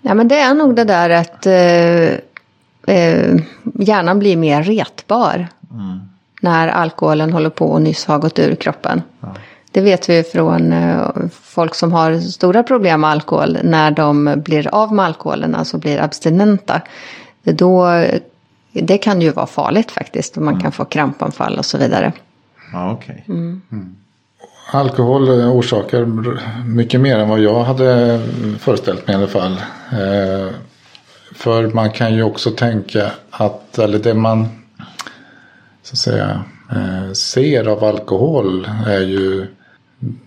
Nej 0.00 0.14
men 0.14 0.28
det 0.28 0.38
är 0.38 0.54
nog 0.54 0.76
det 0.76 0.84
där 0.84 1.10
att 1.10 1.46
eh, 1.46 2.94
eh, 2.96 3.36
hjärnan 3.74 4.18
blir 4.18 4.36
mer 4.36 4.62
retbar. 4.62 5.46
Mm 5.70 6.11
när 6.42 6.68
alkoholen 6.68 7.32
håller 7.32 7.50
på 7.50 7.66
och 7.66 7.82
nyss 7.82 8.06
har 8.06 8.18
gått 8.18 8.38
ur 8.38 8.54
kroppen. 8.54 9.02
Ja. 9.20 9.34
Det 9.70 9.80
vet 9.80 10.08
vi 10.08 10.22
från 10.22 10.72
eh, 10.72 11.08
folk 11.42 11.74
som 11.74 11.92
har 11.92 12.18
stora 12.18 12.62
problem 12.62 13.00
med 13.00 13.10
alkohol. 13.10 13.58
När 13.62 13.90
de 13.90 14.42
blir 14.44 14.74
av 14.74 14.94
med 14.94 15.04
alkoholen, 15.04 15.54
alltså 15.54 15.78
blir 15.78 16.00
abstinenta. 16.00 16.80
Då, 17.42 18.04
det 18.72 18.98
kan 18.98 19.20
ju 19.20 19.30
vara 19.30 19.46
farligt 19.46 19.90
faktiskt. 19.90 20.36
Och 20.36 20.42
man 20.42 20.60
kan 20.60 20.72
få 20.72 20.84
krampanfall 20.84 21.58
och 21.58 21.64
så 21.64 21.78
vidare. 21.78 22.12
Ja, 22.72 22.92
okay. 22.92 23.16
Mm. 23.28 23.62
Mm. 23.72 23.96
Alkohol 24.72 25.30
orsakar 25.30 26.04
mycket 26.66 27.00
mer 27.00 27.18
än 27.18 27.28
vad 27.28 27.40
jag 27.40 27.64
hade 27.64 28.20
föreställt 28.58 29.06
mig 29.06 29.16
i 29.16 29.18
alla 29.18 29.28
fall. 29.28 29.52
Eh, 29.90 30.52
för 31.34 31.70
man 31.74 31.90
kan 31.90 32.14
ju 32.14 32.22
också 32.22 32.50
tänka 32.50 33.10
att, 33.30 33.78
eller 33.78 33.98
det 33.98 34.14
man 34.14 34.61
så 35.82 35.92
att 35.92 35.98
säga, 35.98 36.44
eh, 36.70 37.12
ser 37.12 37.68
av 37.68 37.84
alkohol 37.84 38.68
är 38.86 39.00
ju 39.00 39.46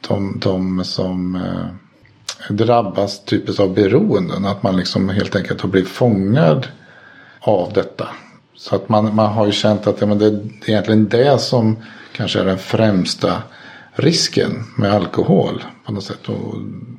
de, 0.08 0.40
de 0.42 0.84
som 0.84 1.36
eh, 1.36 2.54
drabbas 2.54 3.26
typiskt 3.26 3.60
av 3.60 3.74
beroenden. 3.74 4.46
Att 4.46 4.64
man 4.64 4.78
liksom 4.78 5.10
helt 5.10 5.36
enkelt 5.36 5.62
har 5.62 5.70
blivit 5.70 5.90
fångad 5.90 6.68
av 7.40 7.74
detta. 7.74 8.08
Så 8.56 8.76
att 8.76 8.90
man, 8.90 9.16
man 9.16 9.34
har 9.34 9.46
ju 9.46 9.52
känt 9.52 9.88
att 9.88 10.02
ja, 10.02 10.08
men 10.08 10.18
det 10.18 10.26
är 10.26 10.40
egentligen 10.66 11.10
det 11.10 11.42
som 11.42 11.78
kanske 12.12 12.40
är 12.40 12.46
den 12.46 12.58
främsta 12.58 13.42
risken 13.94 14.64
med 14.78 14.94
alkohol 14.94 15.64
på 15.86 15.92
något 15.92 16.04
sätt. 16.04 16.30
Och 16.30 16.56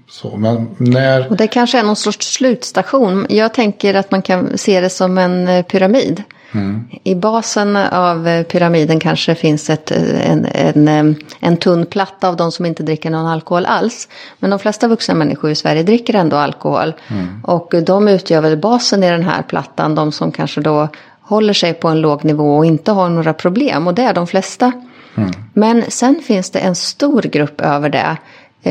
så. 0.09 0.37
Men 0.37 0.69
när... 0.79 1.31
Och 1.31 1.37
det 1.37 1.47
kanske 1.47 1.79
är 1.79 1.83
någon 1.83 1.97
sorts 1.97 2.33
slutstation. 2.33 3.27
Jag 3.29 3.55
tänker 3.55 3.95
att 3.95 4.11
man 4.11 4.23
kan 4.23 4.59
se 4.59 4.81
det 4.81 4.91
som 4.91 5.19
en 5.19 5.49
eh, 5.49 5.63
pyramid. 5.63 6.23
Mm. 6.53 6.89
I 7.05 7.15
basen 7.15 7.77
av 7.77 8.29
eh, 8.29 8.43
pyramiden 8.43 9.01
kanske 9.01 9.35
finns 9.35 9.71
ett, 9.71 9.91
eh, 9.91 10.31
en, 10.31 10.47
en, 10.89 11.17
en 11.41 11.57
tunn 11.57 11.87
platta 11.87 12.29
av 12.29 12.37
de 12.37 12.53
som 12.53 12.67
inte 12.67 12.83
dricker 12.83 13.11
någon 13.11 13.27
alkohol 13.27 13.67
alls. 13.67 14.09
Men 14.39 14.51
de 14.51 14.59
flesta 14.59 14.89
vuxna 14.89 15.15
människor 15.15 15.51
i 15.51 15.55
Sverige 15.55 15.83
dricker 15.83 16.15
ändå 16.15 16.37
alkohol. 16.37 16.95
Mm. 17.09 17.45
Och 17.45 17.75
de 17.87 18.09
utgör 18.09 18.41
väl 18.41 18.57
basen 18.57 19.03
i 19.03 19.11
den 19.11 19.23
här 19.23 19.43
plattan. 19.43 19.95
De 19.95 20.13
som 20.13 20.33
kanske 20.33 20.61
då 20.61 20.89
håller 21.21 21.53
sig 21.53 21.75
på 21.75 21.89
en 21.89 22.01
låg 22.01 22.25
nivå 22.25 22.57
och 22.57 22.67
inte 22.67 22.93
har 22.93 23.09
några 23.09 23.33
problem. 23.33 23.87
Och 23.87 23.95
det 23.95 24.03
är 24.03 24.15
de 24.15 24.27
flesta. 24.27 24.73
Mm. 25.17 25.31
Men 25.53 25.85
sen 25.89 26.21
finns 26.27 26.51
det 26.51 26.59
en 26.59 26.75
stor 26.75 27.23
grupp 27.23 27.61
över 27.61 27.89
det. 27.89 28.17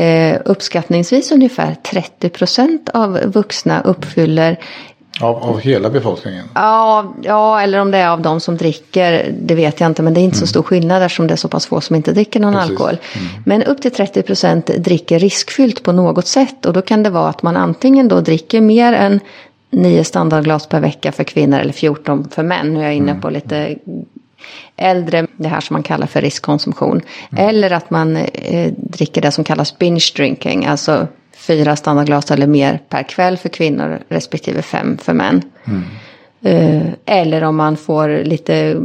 Eh, 0.00 0.40
uppskattningsvis 0.44 1.32
ungefär 1.32 1.74
30 1.74 2.28
procent 2.28 2.88
av 2.88 3.18
vuxna 3.24 3.80
uppfyller 3.80 4.58
av, 5.20 5.36
av 5.36 5.60
hela 5.60 5.90
befolkningen? 5.90 6.44
Ja, 6.54 7.14
ja, 7.22 7.60
eller 7.60 7.80
om 7.80 7.90
det 7.90 7.98
är 7.98 8.08
av 8.08 8.22
de 8.22 8.40
som 8.40 8.56
dricker, 8.56 9.34
det 9.40 9.54
vet 9.54 9.80
jag 9.80 9.90
inte. 9.90 10.02
Men 10.02 10.14
det 10.14 10.20
är 10.20 10.22
inte 10.22 10.36
mm. 10.36 10.40
så 10.40 10.46
stor 10.46 10.62
skillnad 10.62 11.02
eftersom 11.02 11.26
det 11.26 11.34
är 11.34 11.36
så 11.36 11.48
pass 11.48 11.66
få 11.66 11.80
som 11.80 11.96
inte 11.96 12.12
dricker 12.12 12.40
någon 12.40 12.54
Precis. 12.54 12.70
alkohol. 12.70 12.98
Mm. 13.14 13.28
Men 13.44 13.62
upp 13.62 13.82
till 13.82 13.90
30 13.90 14.22
procent 14.22 14.66
dricker 14.66 15.18
riskfyllt 15.18 15.82
på 15.82 15.92
något 15.92 16.26
sätt. 16.26 16.66
Och 16.66 16.72
då 16.72 16.82
kan 16.82 17.02
det 17.02 17.10
vara 17.10 17.28
att 17.28 17.42
man 17.42 17.56
antingen 17.56 18.08
då 18.08 18.20
dricker 18.20 18.60
mer 18.60 18.92
än 18.92 19.20
nio 19.70 20.04
standardglas 20.04 20.66
per 20.66 20.80
vecka 20.80 21.12
för 21.12 21.24
kvinnor 21.24 21.58
eller 21.58 21.72
14 21.72 22.28
för 22.30 22.42
män. 22.42 22.74
Nu 22.74 22.80
är 22.80 22.84
jag 22.84 22.94
inne 22.94 23.10
mm. 23.10 23.20
på 23.20 23.30
lite 23.30 23.76
äldre, 24.76 25.26
det 25.36 25.48
här 25.48 25.60
som 25.60 25.74
man 25.74 25.82
kallar 25.82 26.06
för 26.06 26.20
riskkonsumtion. 26.20 27.00
Mm. 27.32 27.48
Eller 27.48 27.70
att 27.70 27.90
man 27.90 28.16
eh, 28.16 28.72
dricker 28.76 29.20
det 29.20 29.30
som 29.30 29.44
kallas 29.44 29.78
binge 29.78 30.12
drinking, 30.16 30.66
alltså 30.66 31.06
fyra 31.46 31.76
standardglas 31.76 32.30
eller 32.30 32.46
mer 32.46 32.80
per 32.88 33.02
kväll 33.02 33.36
för 33.36 33.48
kvinnor 33.48 33.98
respektive 34.08 34.62
fem 34.62 34.98
för 34.98 35.12
män. 35.12 35.42
Mm. 35.64 35.82
Eller 37.04 37.44
om 37.44 37.56
man 37.56 37.76
får 37.76 38.24
lite 38.24 38.76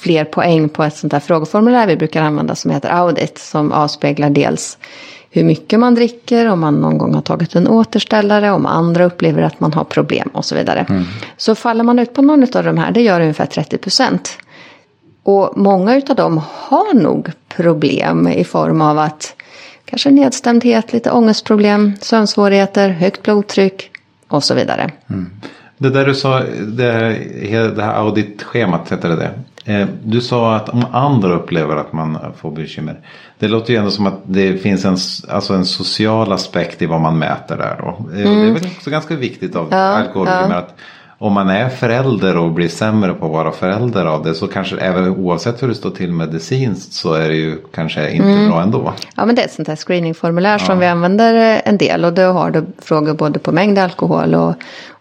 fler 0.00 0.24
poäng 0.24 0.68
på 0.68 0.82
ett 0.82 0.96
sånt 0.96 1.12
här 1.12 1.20
frågeformulär 1.20 1.86
vi 1.86 1.96
brukar 1.96 2.22
använda 2.22 2.54
som 2.54 2.70
heter 2.70 2.90
audit. 2.90 3.38
Som 3.38 3.72
avspeglar 3.72 4.30
dels 4.30 4.78
hur 5.30 5.44
mycket 5.44 5.80
man 5.80 5.94
dricker, 5.94 6.46
om 6.46 6.60
man 6.60 6.74
någon 6.74 6.98
gång 6.98 7.14
har 7.14 7.22
tagit 7.22 7.54
en 7.54 7.68
återställare, 7.68 8.50
om 8.50 8.66
andra 8.66 9.04
upplever 9.04 9.42
att 9.42 9.60
man 9.60 9.72
har 9.72 9.84
problem 9.84 10.30
och 10.32 10.44
så 10.44 10.54
vidare. 10.54 10.86
Mm. 10.88 11.04
Så 11.36 11.54
faller 11.54 11.84
man 11.84 11.98
ut 11.98 12.14
på 12.14 12.22
någon 12.22 12.42
av 12.42 12.64
de 12.64 12.78
här, 12.78 12.92
det 12.92 13.02
gör 13.02 13.20
ungefär 13.20 13.46
30 13.46 13.78
procent. 13.78 14.38
Och 15.22 15.52
många 15.56 16.02
av 16.08 16.16
dem 16.16 16.40
har 16.46 16.94
nog 16.94 17.30
problem 17.48 18.28
i 18.28 18.44
form 18.44 18.82
av 18.82 18.98
att 18.98 19.34
kanske 19.90 20.10
nedstämdhet, 20.10 20.92
lite 20.92 21.10
ångestproblem, 21.10 21.92
sömnsvårigheter, 22.00 22.88
högt 22.88 23.22
blodtryck 23.22 23.90
och 24.28 24.44
så 24.44 24.54
vidare. 24.54 24.90
Mm. 25.10 25.30
Det 25.78 25.90
där 25.90 26.06
du 26.06 26.14
sa, 26.14 26.40
det, 26.60 27.18
det 27.76 27.82
här 27.82 27.94
auditschemat 27.94 28.92
heter 28.92 29.08
det 29.08 29.16
det. 29.16 29.30
Eh, 29.72 29.86
du 30.04 30.20
sa 30.20 30.56
att 30.56 30.68
om 30.68 30.84
andra 30.92 31.34
upplever 31.34 31.76
att 31.76 31.92
man 31.92 32.18
får 32.36 32.50
bekymmer. 32.50 32.96
Det 33.38 33.48
låter 33.48 33.72
ju 33.72 33.78
ändå 33.78 33.90
som 33.90 34.06
att 34.06 34.20
det 34.24 34.56
finns 34.58 34.84
en, 34.84 34.96
alltså 35.34 35.54
en 35.54 35.64
social 35.64 36.32
aspekt 36.32 36.82
i 36.82 36.86
vad 36.86 37.00
man 37.00 37.18
mäter 37.18 37.56
där 37.56 37.76
då. 37.78 37.88
Mm. 37.88 38.12
Det 38.12 38.22
är 38.22 38.26
mm. 38.26 38.54
väl 38.54 38.66
också 38.76 38.90
ganska 38.90 39.16
viktigt 39.16 39.56
av 39.56 39.68
ja, 39.70 39.76
alkoholbekymmer. 39.76 40.54
Ja. 40.54 40.68
Om 41.22 41.32
man 41.32 41.48
är 41.48 41.68
förälder 41.68 42.36
och 42.36 42.52
blir 42.52 42.68
sämre 42.68 43.14
på 43.14 43.26
att 43.26 43.32
vara 43.32 43.52
förälder 43.52 44.06
av 44.06 44.24
det 44.24 44.34
så 44.34 44.48
kanske 44.48 44.76
även 44.76 45.08
oavsett 45.08 45.62
hur 45.62 45.68
det 45.68 45.74
står 45.74 45.90
till 45.90 46.12
medicinskt 46.12 46.92
så 46.92 47.14
är 47.14 47.28
det 47.28 47.34
ju 47.34 47.58
kanske 47.74 48.10
inte 48.10 48.28
mm. 48.28 48.48
bra 48.48 48.62
ändå. 48.62 48.92
Ja 49.16 49.26
men 49.26 49.34
det 49.34 49.42
är 49.42 49.46
ett 49.46 49.52
sånt 49.52 49.68
här 49.68 49.76
screeningformulär 49.76 50.52
ja. 50.52 50.58
som 50.58 50.78
vi 50.78 50.86
använder 50.86 51.62
en 51.64 51.78
del 51.78 52.04
och 52.04 52.12
då 52.12 52.22
har 52.22 52.50
du 52.50 52.66
frågor 52.78 53.14
både 53.14 53.38
på 53.38 53.52
mängd 53.52 53.78
alkohol 53.78 54.34
och, 54.34 54.54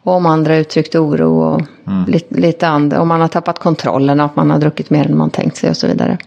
och 0.04 0.14
om 0.14 0.26
andra 0.26 0.56
uttryckt 0.56 0.96
oro 0.96 1.42
och 1.42 1.62
mm. 1.88 2.06
lite, 2.06 2.36
lite 2.36 2.68
andra, 2.68 3.02
om 3.02 3.08
man 3.08 3.22
har 3.22 3.28
tappat 3.28 3.60
kontrollen, 3.60 4.20
att 4.20 4.36
man 4.36 4.52
har 4.52 4.60
druckit 4.60 4.90
mer 4.90 5.06
än 5.06 5.18
man 5.18 5.30
tänkt 5.30 5.58
sig 5.58 5.70
och 5.70 5.78
så 5.78 5.88
vidare. 5.88 6.18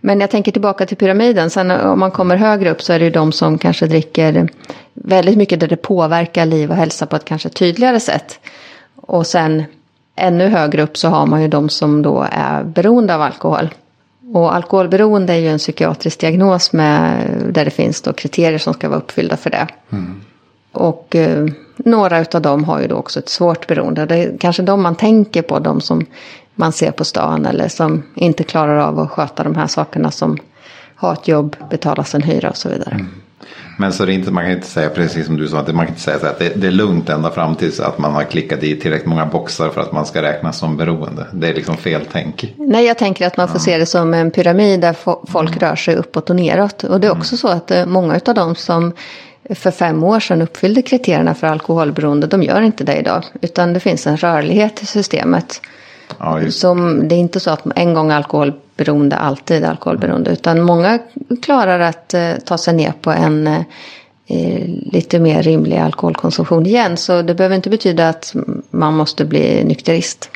Men 0.00 0.20
jag 0.20 0.30
tänker 0.30 0.52
tillbaka 0.52 0.86
till 0.86 0.96
pyramiden. 0.96 1.50
Sen 1.50 1.70
om 1.70 1.98
man 1.98 2.10
kommer 2.10 2.36
högre 2.36 2.70
upp 2.70 2.82
så 2.82 2.92
är 2.92 2.98
det 2.98 3.04
ju 3.04 3.10
de 3.10 3.32
som 3.32 3.58
kanske 3.58 3.86
dricker 3.86 4.48
väldigt 4.94 5.36
mycket 5.36 5.60
där 5.60 5.68
det 5.68 5.76
påverkar 5.76 6.46
liv 6.46 6.70
och 6.70 6.76
hälsa 6.76 7.06
på 7.06 7.16
ett 7.16 7.24
kanske 7.24 7.48
tydligare 7.48 8.00
sätt. 8.00 8.38
Och 9.06 9.26
sen 9.26 9.64
ännu 10.16 10.48
högre 10.48 10.82
upp 10.82 10.96
så 10.96 11.08
har 11.08 11.26
man 11.26 11.42
ju 11.42 11.48
de 11.48 11.68
som 11.68 12.02
då 12.02 12.26
är 12.30 12.64
beroende 12.64 13.14
av 13.14 13.22
alkohol. 13.22 13.74
Och 14.34 14.54
alkoholberoende 14.54 15.32
är 15.32 15.38
ju 15.38 15.48
en 15.48 15.58
psykiatrisk 15.58 16.20
diagnos 16.20 16.72
med, 16.72 17.26
där 17.50 17.64
det 17.64 17.70
finns 17.70 18.02
då 18.02 18.12
kriterier 18.12 18.58
som 18.58 18.74
ska 18.74 18.88
vara 18.88 18.98
uppfyllda 18.98 19.36
för 19.36 19.50
det. 19.50 19.66
Mm. 19.90 20.20
Och 20.72 21.16
eh, 21.16 21.46
några 21.76 22.24
av 22.34 22.42
dem 22.42 22.64
har 22.64 22.80
ju 22.80 22.86
då 22.86 22.96
också 22.96 23.18
ett 23.18 23.28
svårt 23.28 23.66
beroende. 23.66 24.06
Det 24.06 24.16
är 24.16 24.38
kanske 24.38 24.62
de 24.62 24.82
man 24.82 24.94
tänker 24.94 25.42
på, 25.42 25.58
de 25.58 25.80
som 25.80 26.06
man 26.54 26.72
ser 26.72 26.90
på 26.90 27.04
stan 27.04 27.46
eller 27.46 27.68
som 27.68 28.02
inte 28.14 28.44
klarar 28.44 28.76
av 28.76 29.00
att 29.00 29.10
sköta 29.10 29.44
de 29.44 29.54
här 29.54 29.66
sakerna 29.66 30.10
som 30.10 30.38
har 30.94 31.12
ett 31.12 31.28
jobb, 31.28 31.56
betala 31.70 32.04
sin 32.04 32.22
hyra 32.22 32.50
och 32.50 32.56
så 32.56 32.68
vidare. 32.68 32.94
Mm. 32.94 33.06
Men 33.78 33.92
så 33.92 34.04
det 34.04 34.12
inte, 34.12 34.30
man 34.30 34.44
kan 34.44 34.52
inte 34.52 34.66
säga 34.66 34.90
precis 34.90 35.26
som 35.26 35.36
du 35.36 35.48
sa, 35.48 35.58
att 35.58 35.74
man 35.74 35.86
kan 35.86 35.94
inte 35.94 36.00
säga 36.00 36.16
att 36.16 36.38
det, 36.38 36.52
det, 36.56 36.66
är 36.66 36.70
lugnt 36.70 37.08
ända 37.08 37.30
fram 37.30 37.54
tills 37.56 37.80
att 37.80 37.98
man 37.98 38.12
har 38.12 38.24
klickat 38.24 38.62
i 38.62 38.80
tillräckligt 38.80 39.08
många 39.08 39.26
boxar 39.26 39.70
för 39.70 39.80
att 39.80 39.92
man 39.92 40.06
ska 40.06 40.22
räknas 40.22 40.58
som 40.58 40.76
beroende. 40.76 41.26
Det 41.32 41.48
är 41.48 41.54
liksom 41.54 41.76
fel 41.76 42.02
tänk. 42.12 42.54
Nej, 42.56 42.84
jag 42.86 42.98
tänker 42.98 43.26
att 43.26 43.36
man 43.36 43.48
får 43.48 43.58
se 43.58 43.78
det 43.78 43.86
som 43.86 44.14
en 44.14 44.30
pyramid 44.30 44.80
där 44.80 44.96
folk 45.26 45.50
mm. 45.50 45.60
rör 45.60 45.76
sig 45.76 45.96
uppåt 45.96 46.30
och 46.30 46.36
neråt. 46.36 46.84
Och 46.84 47.00
det 47.00 47.06
är 47.06 47.10
mm. 47.10 47.20
också 47.20 47.36
så 47.36 47.48
att 47.48 47.70
eh, 47.70 47.86
många 47.86 48.20
av 48.26 48.34
dem 48.34 48.54
som 48.54 48.92
för 49.50 49.70
fem 49.70 50.04
år 50.04 50.20
sedan 50.20 50.42
uppfyllde 50.42 50.82
kriterierna 50.82 51.34
för 51.34 51.46
alkoholberoende, 51.46 52.26
de 52.26 52.42
gör 52.42 52.60
inte 52.60 52.84
det 52.84 52.96
idag. 52.96 53.24
Utan 53.40 53.72
det 53.72 53.80
finns 53.80 54.06
en 54.06 54.16
rörlighet 54.16 54.82
i 54.82 54.86
systemet. 54.86 55.60
Ja, 56.18 56.50
som, 56.50 57.08
det 57.08 57.14
är 57.14 57.18
inte 57.18 57.40
så 57.40 57.50
att 57.50 57.66
en 57.76 57.94
gång 57.94 58.10
alkoholberoende 58.10 59.16
alltid 59.16 59.64
alkoholberoende. 59.64 60.30
Utan 60.30 60.62
många 60.62 60.98
klarar 61.42 61.80
att 61.80 62.14
eh, 62.14 62.32
ta 62.44 62.58
sig 62.58 62.74
ner 62.74 62.92
på 63.00 63.10
en 63.10 63.46
eh, 63.46 63.64
lite 64.92 65.18
mer 65.18 65.42
rimlig 65.42 65.78
alkoholkonsumtion 65.78 66.66
igen. 66.66 66.96
Så 66.96 67.22
det 67.22 67.34
behöver 67.34 67.56
inte 67.56 67.70
betyda 67.70 68.08
att 68.08 68.34
man 68.70 68.94
måste 68.94 69.24
bli 69.24 69.64
nykterist. 69.64 70.30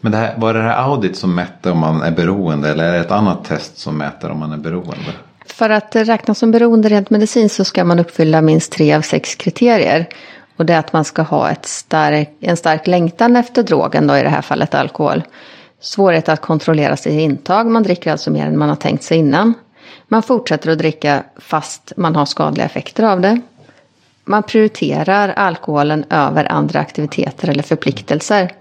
Men 0.00 0.12
det 0.12 0.18
här, 0.18 0.34
var 0.36 0.54
det 0.54 0.62
här 0.62 0.90
audit 0.90 1.16
som 1.16 1.34
mätte 1.34 1.70
om 1.70 1.78
man 1.78 2.02
är 2.02 2.10
beroende 2.10 2.68
eller 2.68 2.84
är 2.84 2.92
det 2.92 2.98
ett 2.98 3.10
annat 3.10 3.44
test 3.44 3.78
som 3.78 3.98
mäter 3.98 4.30
om 4.30 4.38
man 4.38 4.52
är 4.52 4.56
beroende? 4.56 5.12
För 5.46 5.70
att 5.70 5.96
räknas 5.96 6.38
som 6.38 6.50
beroende 6.50 6.88
rent 6.88 7.10
medicinskt 7.10 7.56
så 7.56 7.64
ska 7.64 7.84
man 7.84 7.98
uppfylla 7.98 8.40
minst 8.40 8.72
tre 8.72 8.94
av 8.94 9.02
sex 9.02 9.34
kriterier. 9.34 10.08
Och 10.58 10.66
det 10.66 10.74
är 10.74 10.78
att 10.78 10.92
man 10.92 11.04
ska 11.04 11.22
ha 11.22 11.50
ett 11.50 11.66
stark, 11.66 12.30
en 12.40 12.56
stark 12.56 12.86
längtan 12.86 13.36
efter 13.36 13.62
drogen, 13.62 14.06
då 14.06 14.16
i 14.16 14.22
det 14.22 14.28
här 14.28 14.42
fallet 14.42 14.74
alkohol. 14.74 15.22
Svårighet 15.80 16.28
att 16.28 16.40
kontrollera 16.40 16.96
sitt 16.96 17.12
intag, 17.12 17.66
man 17.66 17.82
dricker 17.82 18.12
alltså 18.12 18.30
mer 18.30 18.46
än 18.46 18.58
man 18.58 18.68
har 18.68 18.76
tänkt 18.76 19.02
sig 19.02 19.18
innan. 19.18 19.54
Man 20.08 20.22
fortsätter 20.22 20.70
att 20.70 20.78
dricka 20.78 21.22
fast 21.36 21.92
man 21.96 22.16
har 22.16 22.26
skadliga 22.26 22.66
effekter 22.66 23.04
av 23.04 23.20
det. 23.20 23.40
Man 24.24 24.42
prioriterar 24.42 25.28
alkoholen 25.28 26.04
över 26.10 26.52
andra 26.52 26.80
aktiviteter 26.80 27.48
eller 27.48 27.62
förpliktelser. 27.62 28.52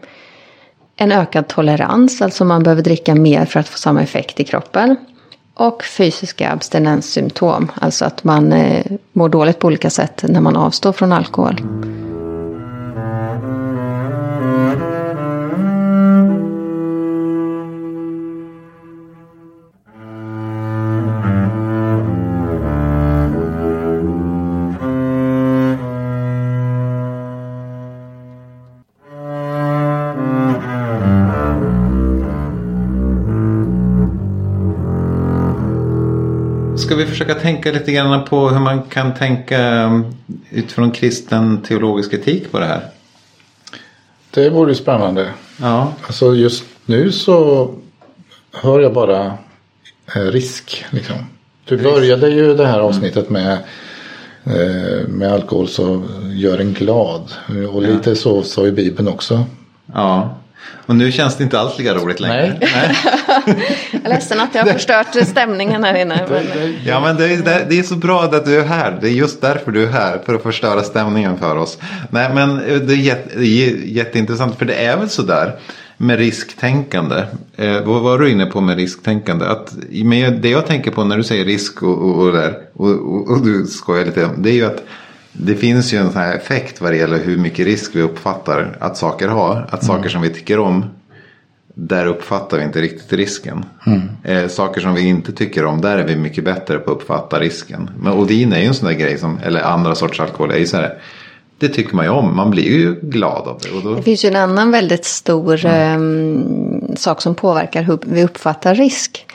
En 0.95 1.12
ökad 1.12 1.48
tolerans, 1.48 2.22
alltså 2.22 2.45
man 2.45 2.64
behöver 2.64 2.84
dricka 2.84 3.16
mer 3.16 3.45
för 3.45 3.60
att 3.60 3.68
få 3.68 3.78
samma 3.78 4.02
effekt 4.02 4.39
i 4.39 4.43
kroppen. 4.43 4.95
Och 5.60 5.84
fysiska 5.84 6.51
abstinenssymptom, 6.51 7.72
alltså 7.82 8.05
att 8.05 8.24
man 8.24 8.51
eh, 8.51 8.86
mår 9.14 9.30
dåligt 9.30 9.60
på 9.60 9.68
olika 9.68 9.89
sätt 9.89 10.24
när 10.28 10.41
man 10.41 10.55
avstår 10.55 10.91
från 10.91 11.12
alkohol. 11.12 11.62
Ska 36.88 36.95
vi 36.95 37.05
försöka 37.05 37.35
tänka 37.35 37.71
lite 37.71 37.91
grann 37.91 38.25
på 38.25 38.49
hur 38.49 38.59
man 38.59 38.83
kan 38.83 39.13
tänka 39.13 39.85
um, 39.85 40.15
utifrån 40.49 40.91
kristen 40.91 41.61
teologisk 41.61 42.13
etik 42.13 42.51
på 42.51 42.59
det 42.59 42.65
här? 42.65 42.81
Det 44.31 44.49
vore 44.49 44.75
spännande. 44.75 45.29
Ja. 45.61 45.93
Alltså 46.07 46.35
just 46.35 46.63
nu 46.85 47.11
så 47.11 47.69
hör 48.53 48.79
jag 48.79 48.93
bara 48.93 49.38
eh, 50.15 50.21
risk. 50.21 50.85
Liksom. 50.89 51.15
Du 51.65 51.77
började 51.77 52.29
ju 52.29 52.53
det 52.53 52.67
här 52.67 52.79
avsnittet 52.79 53.29
med, 53.29 53.57
eh, 54.43 55.07
med 55.07 55.33
alkohol 55.33 55.67
så 55.67 56.03
gör 56.33 56.59
en 56.59 56.73
glad. 56.73 57.31
Och 57.73 57.81
lite 57.81 58.09
ja. 58.09 58.15
så 58.15 58.43
sa 58.43 58.65
ju 58.65 58.71
Bibeln 58.71 59.07
också. 59.07 59.45
Ja. 59.93 60.38
Och 60.86 60.95
nu 60.95 61.12
känns 61.12 61.38
det 61.38 61.43
inte 61.43 61.60
alls 61.60 61.78
lika 61.78 61.93
roligt 61.93 62.20
längre. 62.20 62.58
Nej. 62.62 62.70
Nej. 62.74 62.95
Jag 63.91 64.05
är 64.05 64.10
ledsen 64.10 64.39
att 64.39 64.55
jag 64.55 64.66
har 64.66 64.74
förstört 64.74 65.28
stämningen 65.28 65.84
här 65.84 66.01
inne. 66.01 66.26
Men... 66.30 66.76
Ja 66.86 66.99
men 66.99 67.18
det 67.18 67.34
är, 67.34 67.66
det 67.70 67.80
är 67.80 67.84
så 67.84 67.95
bra 67.95 68.24
att 68.24 68.45
du 68.45 68.60
är 68.60 68.66
här. 68.66 68.97
Det 69.01 69.08
är 69.08 69.12
just 69.12 69.41
därför 69.41 69.72
du 69.72 69.84
är 69.84 69.91
här. 69.91 70.20
För 70.26 70.36
att 70.36 70.43
förstöra 70.43 70.84
stämningen 70.84 71.38
för 71.38 71.55
oss. 71.55 71.78
Nej 72.10 72.34
men 72.34 72.58
det 72.58 72.93
är, 72.93 72.97
jätte, 72.97 73.39
det 73.39 73.45
är 73.45 73.76
jätteintressant. 73.86 74.58
För 74.58 74.66
det 74.66 74.86
är 74.86 74.97
väl 74.97 75.10
sådär 75.10 75.60
med 75.97 76.20
risktänkande. 76.20 77.24
Eh, 77.55 77.82
vad 77.82 78.01
var 78.01 78.20
du 78.20 78.30
inne 78.30 78.45
på 78.45 78.62
med 78.62 78.78
risktänkande? 78.78 79.45
Att, 79.45 79.76
men 79.89 80.41
det 80.41 80.49
jag 80.49 80.68
tänker 80.68 80.91
på 80.91 81.03
när 81.03 81.18
du 81.18 81.24
säger 81.24 81.45
risk 81.45 81.84
och, 81.84 81.97
och, 81.97 82.26
och 82.26 82.32
där. 82.32 82.58
Och, 82.74 82.89
och, 82.89 83.32
och 83.32 83.45
du 83.45 83.66
skojar 83.66 84.05
lite. 84.05 84.30
Det 84.38 84.49
är 84.49 84.53
ju 84.53 84.66
att 84.66 84.84
det 85.39 85.55
finns 85.55 85.93
ju 85.93 85.97
en 85.97 86.11
sån 86.11 86.21
här 86.21 86.35
effekt 86.35 86.81
vad 86.81 86.91
det 86.91 86.97
gäller 86.97 87.23
hur 87.23 87.38
mycket 87.38 87.65
risk 87.65 87.95
vi 87.95 88.01
uppfattar 88.01 88.77
att 88.79 88.97
saker 88.97 89.27
har. 89.27 89.67
Att 89.69 89.85
saker 89.85 90.09
som 90.09 90.21
vi 90.21 90.29
tycker 90.29 90.59
om, 90.59 90.85
där 91.73 92.05
uppfattar 92.05 92.57
vi 92.57 92.63
inte 92.63 92.81
riktigt 92.81 93.13
risken. 93.13 93.65
Eh, 94.23 94.47
saker 94.47 94.81
som 94.81 94.93
vi 94.93 95.01
inte 95.01 95.31
tycker 95.31 95.65
om, 95.65 95.81
där 95.81 95.97
är 95.97 96.07
vi 96.07 96.15
mycket 96.15 96.43
bättre 96.43 96.77
på 96.77 96.91
att 96.91 96.97
uppfatta 96.97 97.39
risken. 97.39 97.89
Men, 97.99 98.13
och 98.13 98.29
vin 98.29 98.53
är 98.53 98.59
ju 98.59 98.65
en 98.65 98.73
sån 98.73 98.88
där 98.88 98.95
grej, 98.95 99.17
som, 99.17 99.39
eller 99.43 99.61
andra 99.61 99.95
sorters 99.95 100.19
alkohol, 100.19 100.51
är 100.51 100.57
ju 100.57 100.67
så 100.67 100.77
här, 100.77 100.97
det 101.57 101.69
tycker 101.69 101.95
man 101.95 102.05
ju 102.05 102.11
om, 102.11 102.35
man 102.35 102.51
blir 102.51 102.63
ju 102.63 102.95
glad 103.01 103.47
av 103.47 103.59
det. 103.63 103.89
Då, 103.89 103.95
Det 103.95 104.01
finns 104.01 104.25
ju 104.25 104.29
en 104.29 104.35
annan 104.35 104.71
väldigt 104.71 105.05
stor 105.05 105.65
ehm, 105.65 106.95
sak 106.95 107.21
som 107.21 107.35
påverkar 107.35 107.83
hur 107.83 107.99
vi 108.05 108.23
uppfattar 108.23 108.75
risk. 108.75 109.25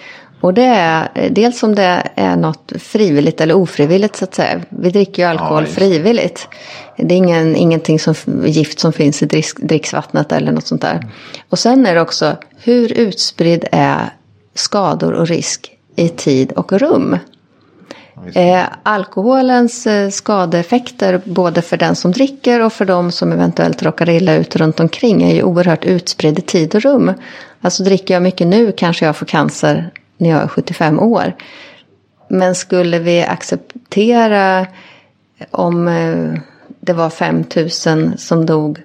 Och 0.43 0.55
det 0.55 0.64
är 0.64 1.28
dels 1.30 1.62
om 1.62 1.74
det 1.74 2.09
är 2.14 2.36
något 2.36 2.72
frivilligt 2.78 3.40
eller 3.40 3.55
ofrivilligt 3.55 4.16
så 4.16 4.24
att 4.24 4.34
säga. 4.34 4.61
Vi 4.68 4.90
dricker 4.90 5.22
ju 5.22 5.28
alkohol 5.28 5.62
det. 5.62 5.70
frivilligt. 5.70 6.49
Det 6.97 7.14
är 7.14 7.18
ingen, 7.18 7.57
ingenting 7.57 7.99
som 7.99 8.14
gift 8.45 8.78
som 8.78 8.93
finns 8.93 9.22
i 9.22 9.26
drick, 9.26 9.57
dricksvattnet 9.57 10.32
eller 10.32 10.53
något 10.53 10.66
sånt 10.66 10.82
där. 10.82 11.11
Och 11.49 11.59
sen 11.59 11.86
är 11.86 11.95
det 11.95 12.01
också 12.01 12.36
hur 12.59 12.93
utspridd 12.93 13.64
är 13.72 14.14
skador 14.55 15.12
och 15.12 15.28
risk 15.28 15.70
i 15.97 16.09
tid 16.09 16.53
och 16.53 16.72
rum. 16.72 17.18
Eh, 18.34 18.64
alkoholens 18.82 19.86
eh, 19.86 20.11
skadeeffekter 20.11 21.20
både 21.24 21.62
för 21.62 21.76
den 21.76 21.97
som 21.97 22.12
dricker 22.12 22.61
och 22.61 22.72
för 22.72 22.84
de 22.84 23.12
som 23.12 23.32
eventuellt 23.32 23.82
råkar 23.82 24.09
illa 24.09 24.34
ut 24.34 24.57
runt 24.57 24.80
omkring 24.80 25.22
är 25.22 25.34
ju 25.34 25.43
oerhört 25.43 25.84
utspridd 25.84 26.38
i 26.38 26.43
tid 26.43 26.74
och 26.74 26.82
rum. 26.82 27.12
Alltså 27.61 27.82
dricker 27.82 28.14
jag 28.14 28.22
mycket 28.22 28.47
nu 28.47 28.72
kanske 28.72 29.07
jag 29.07 29.16
får 29.16 29.26
cancer 29.26 29.90
när 30.23 30.31
jag 30.31 30.43
är 30.43 30.49
75 30.49 31.01
år. 31.01 31.35
Men 32.29 32.55
skulle 32.55 32.99
vi 32.99 33.23
acceptera 33.23 34.66
om 35.51 35.89
eh, 35.89 36.41
det 36.81 36.93
var 36.93 37.11
5 37.11 37.45
000 37.87 38.18
som 38.18 38.47
dog 38.47 38.83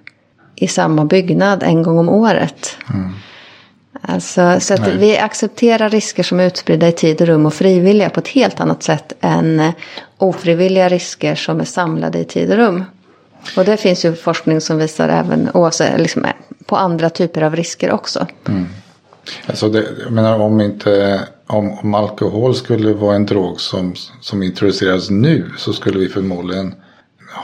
i 0.55 0.67
samma 0.67 1.05
byggnad 1.05 1.63
en 1.63 1.83
gång 1.83 1.99
om 1.99 2.09
året. 2.09 2.77
Alltså, 4.01 4.59
så 4.59 4.73
att 4.73 4.79
Nej. 4.79 4.97
vi 4.97 5.17
accepterar 5.17 5.89
risker 5.89 6.23
som 6.23 6.39
är 6.39 6.47
utspridda 6.47 6.87
i 6.87 6.91
tid 6.91 7.21
och 7.21 7.27
rum 7.27 7.45
och 7.45 7.53
frivilliga 7.53 8.09
på 8.09 8.19
ett 8.19 8.27
helt 8.27 8.59
annat 8.59 8.83
sätt 8.83 9.13
än 9.21 9.59
eh, 9.59 9.71
ofrivilliga 10.17 10.89
risker 10.89 11.35
som 11.35 11.59
är 11.59 11.65
samlade 11.65 12.19
i 12.19 12.25
tid 12.25 12.51
och 12.51 12.57
rum. 12.57 12.83
Och 13.57 13.65
det 13.65 13.77
finns 13.77 14.05
ju 14.05 14.15
forskning 14.15 14.61
som 14.61 14.77
visar 14.77 15.09
även 15.09 15.49
oavsett, 15.53 16.01
liksom, 16.01 16.25
eh, 16.25 16.31
på 16.65 16.75
andra 16.75 17.09
typer 17.09 17.41
av 17.41 17.55
risker 17.55 17.91
också. 17.91 18.27
Alltså 19.45 19.69
det, 19.69 19.85
jag 20.03 20.11
menar 20.11 20.39
om 20.39 20.61
inte 20.61 21.21
om, 21.47 21.79
om 21.79 21.93
alkohol 21.93 22.55
skulle 22.55 22.93
vara 22.93 23.15
en 23.15 23.25
drog 23.25 23.61
som, 23.61 23.95
som 24.21 24.43
introduceras 24.43 25.09
nu 25.09 25.51
så 25.57 25.73
skulle 25.73 25.99
vi 25.99 26.09
förmodligen 26.09 26.75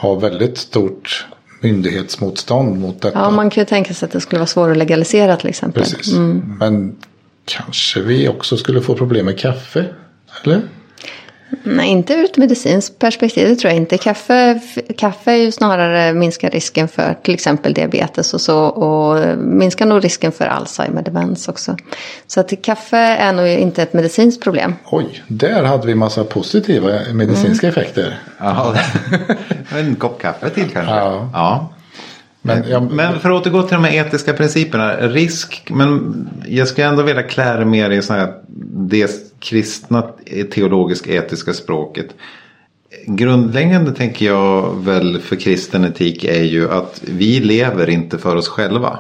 ha 0.02 0.16
väldigt 0.16 0.58
stort 0.58 1.26
myndighetsmotstånd 1.60 2.80
mot 2.80 3.02
detta. 3.02 3.20
Ja, 3.20 3.32
man 3.32 3.50
kan 3.50 3.62
ju 3.62 3.66
tänka 3.66 3.94
sig 3.94 4.06
att 4.06 4.12
det 4.12 4.22
skulle 4.22 4.40
vara 4.40 4.48
svårt 4.48 4.72
att 4.72 4.78
legalisera 4.78 5.38
till 5.38 5.50
exempel. 5.50 5.84
Precis. 5.84 6.14
Men 6.60 6.96
kanske 7.46 8.02
vi 8.02 8.28
också 8.28 8.58
skulle 8.58 8.82
få 8.82 8.96
problem 8.96 9.26
med 9.26 9.40
kaffe? 9.40 9.86
Eller? 10.44 10.62
Nej, 11.64 11.90
inte 11.90 12.14
ur 12.14 12.26
ett 12.26 12.38
medicinskt 12.38 13.00
perspektiv, 13.00 13.48
det 13.48 13.56
tror 13.56 13.72
jag 13.72 13.78
inte. 13.78 13.98
Kaffe, 13.98 14.60
kaffe 14.98 15.32
är 15.32 15.36
ju 15.36 15.52
snarare 15.52 16.14
minskar 16.14 16.50
risken 16.50 16.88
för 16.88 17.18
till 17.24 17.34
exempel 17.34 17.74
diabetes 17.74 18.34
och 18.34 18.42
så. 18.42 18.66
Och 18.66 19.38
minskar 19.38 19.86
nog 19.86 20.04
risken 20.04 20.32
för 20.32 20.46
Alzheimer, 20.46 21.02
demens 21.02 21.48
också. 21.48 21.78
Så 22.28 22.40
att 22.40 22.54
kaffe 22.62 22.98
är 22.98 23.34
nog 23.34 23.48
inte 23.48 23.84
ett 23.84 23.94
medicinskt 23.94 24.44
problem. 24.44 24.76
Oj, 24.86 25.24
där 25.28 25.64
hade 25.64 25.88
vi 25.88 25.96
massa 25.96 26.24
positiva 26.24 26.90
medicinska 27.14 27.68
effekter. 27.68 28.20
ja, 28.40 28.76
en 29.78 29.96
kopp 29.96 30.22
kaffe 30.22 30.50
till 30.50 30.70
kanske. 30.70 30.94
Ja. 30.94 31.30
ja. 31.34 31.70
Men, 32.46 32.70
jag, 32.70 32.92
Men 32.92 33.20
för 33.20 33.32
att 33.32 33.42
återgå 33.42 33.64
till 33.64 33.76
de 33.76 33.84
här 33.84 34.06
etiska 34.06 34.34
principerna. 34.34 34.96
Risk, 34.96 35.68
men 35.70 36.30
jag 36.48 36.68
skulle 36.68 36.88
ändå 36.88 37.04
vilja 37.04 37.24
klä 37.24 37.58
det 37.58 37.66
mer 37.66 37.90
i 37.90 38.02
så 38.02 38.14
här, 38.14 38.34
det 38.90 39.40
kristna 39.40 40.08
teologiska 40.52 41.14
etiska 41.14 41.54
språket. 41.54 42.08
Grundläggande 43.08 43.92
tänker 43.92 44.26
jag 44.26 44.84
väl 44.84 45.20
för 45.20 45.36
kristen 45.36 45.86
etik 45.86 46.24
är 46.24 46.44
ju 46.44 46.72
att 46.72 47.02
vi 47.06 47.40
lever 47.40 47.90
inte 47.90 48.18
för 48.18 48.36
oss 48.36 48.48
själva. 48.48 49.00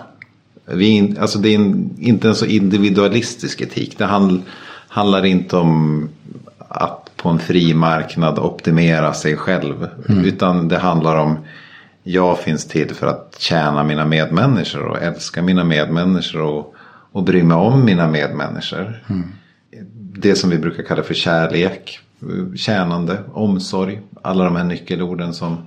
Vi, 0.65 1.15
alltså 1.19 1.39
det 1.39 1.49
är 1.49 1.55
en, 1.55 1.89
inte 1.99 2.27
en 2.27 2.35
så 2.35 2.45
individualistisk 2.45 3.61
etik. 3.61 3.97
Det 3.97 4.05
handl, 4.05 4.37
handlar 4.87 5.25
inte 5.25 5.57
om 5.57 6.09
att 6.57 7.11
på 7.15 7.29
en 7.29 7.39
fri 7.39 7.73
marknad 7.73 8.39
optimera 8.39 9.13
sig 9.13 9.37
själv. 9.37 9.87
Utan 10.07 10.67
det 10.67 10.77
handlar 10.77 11.15
om 11.15 11.37
jag 12.03 12.39
finns 12.39 12.65
till 12.65 12.95
för 12.95 13.07
att 13.07 13.35
tjäna 13.39 13.83
mina 13.83 14.05
medmänniskor 14.05 14.85
och 14.85 15.01
älska 15.01 15.41
mina 15.41 15.63
medmänniskor 15.63 16.41
och, 16.41 16.75
och 17.11 17.23
bry 17.23 17.43
mig 17.43 17.57
om 17.57 17.85
mina 17.85 18.07
medmänniskor. 18.07 19.03
Det 20.17 20.35
som 20.35 20.49
vi 20.49 20.57
brukar 20.57 20.83
kalla 20.83 21.03
för 21.03 21.13
kärlek, 21.13 21.99
tjänande, 22.55 23.19
omsorg. 23.33 24.01
Alla 24.21 24.43
de 24.43 24.55
här 24.55 24.63
nyckelorden 24.63 25.33
som, 25.33 25.57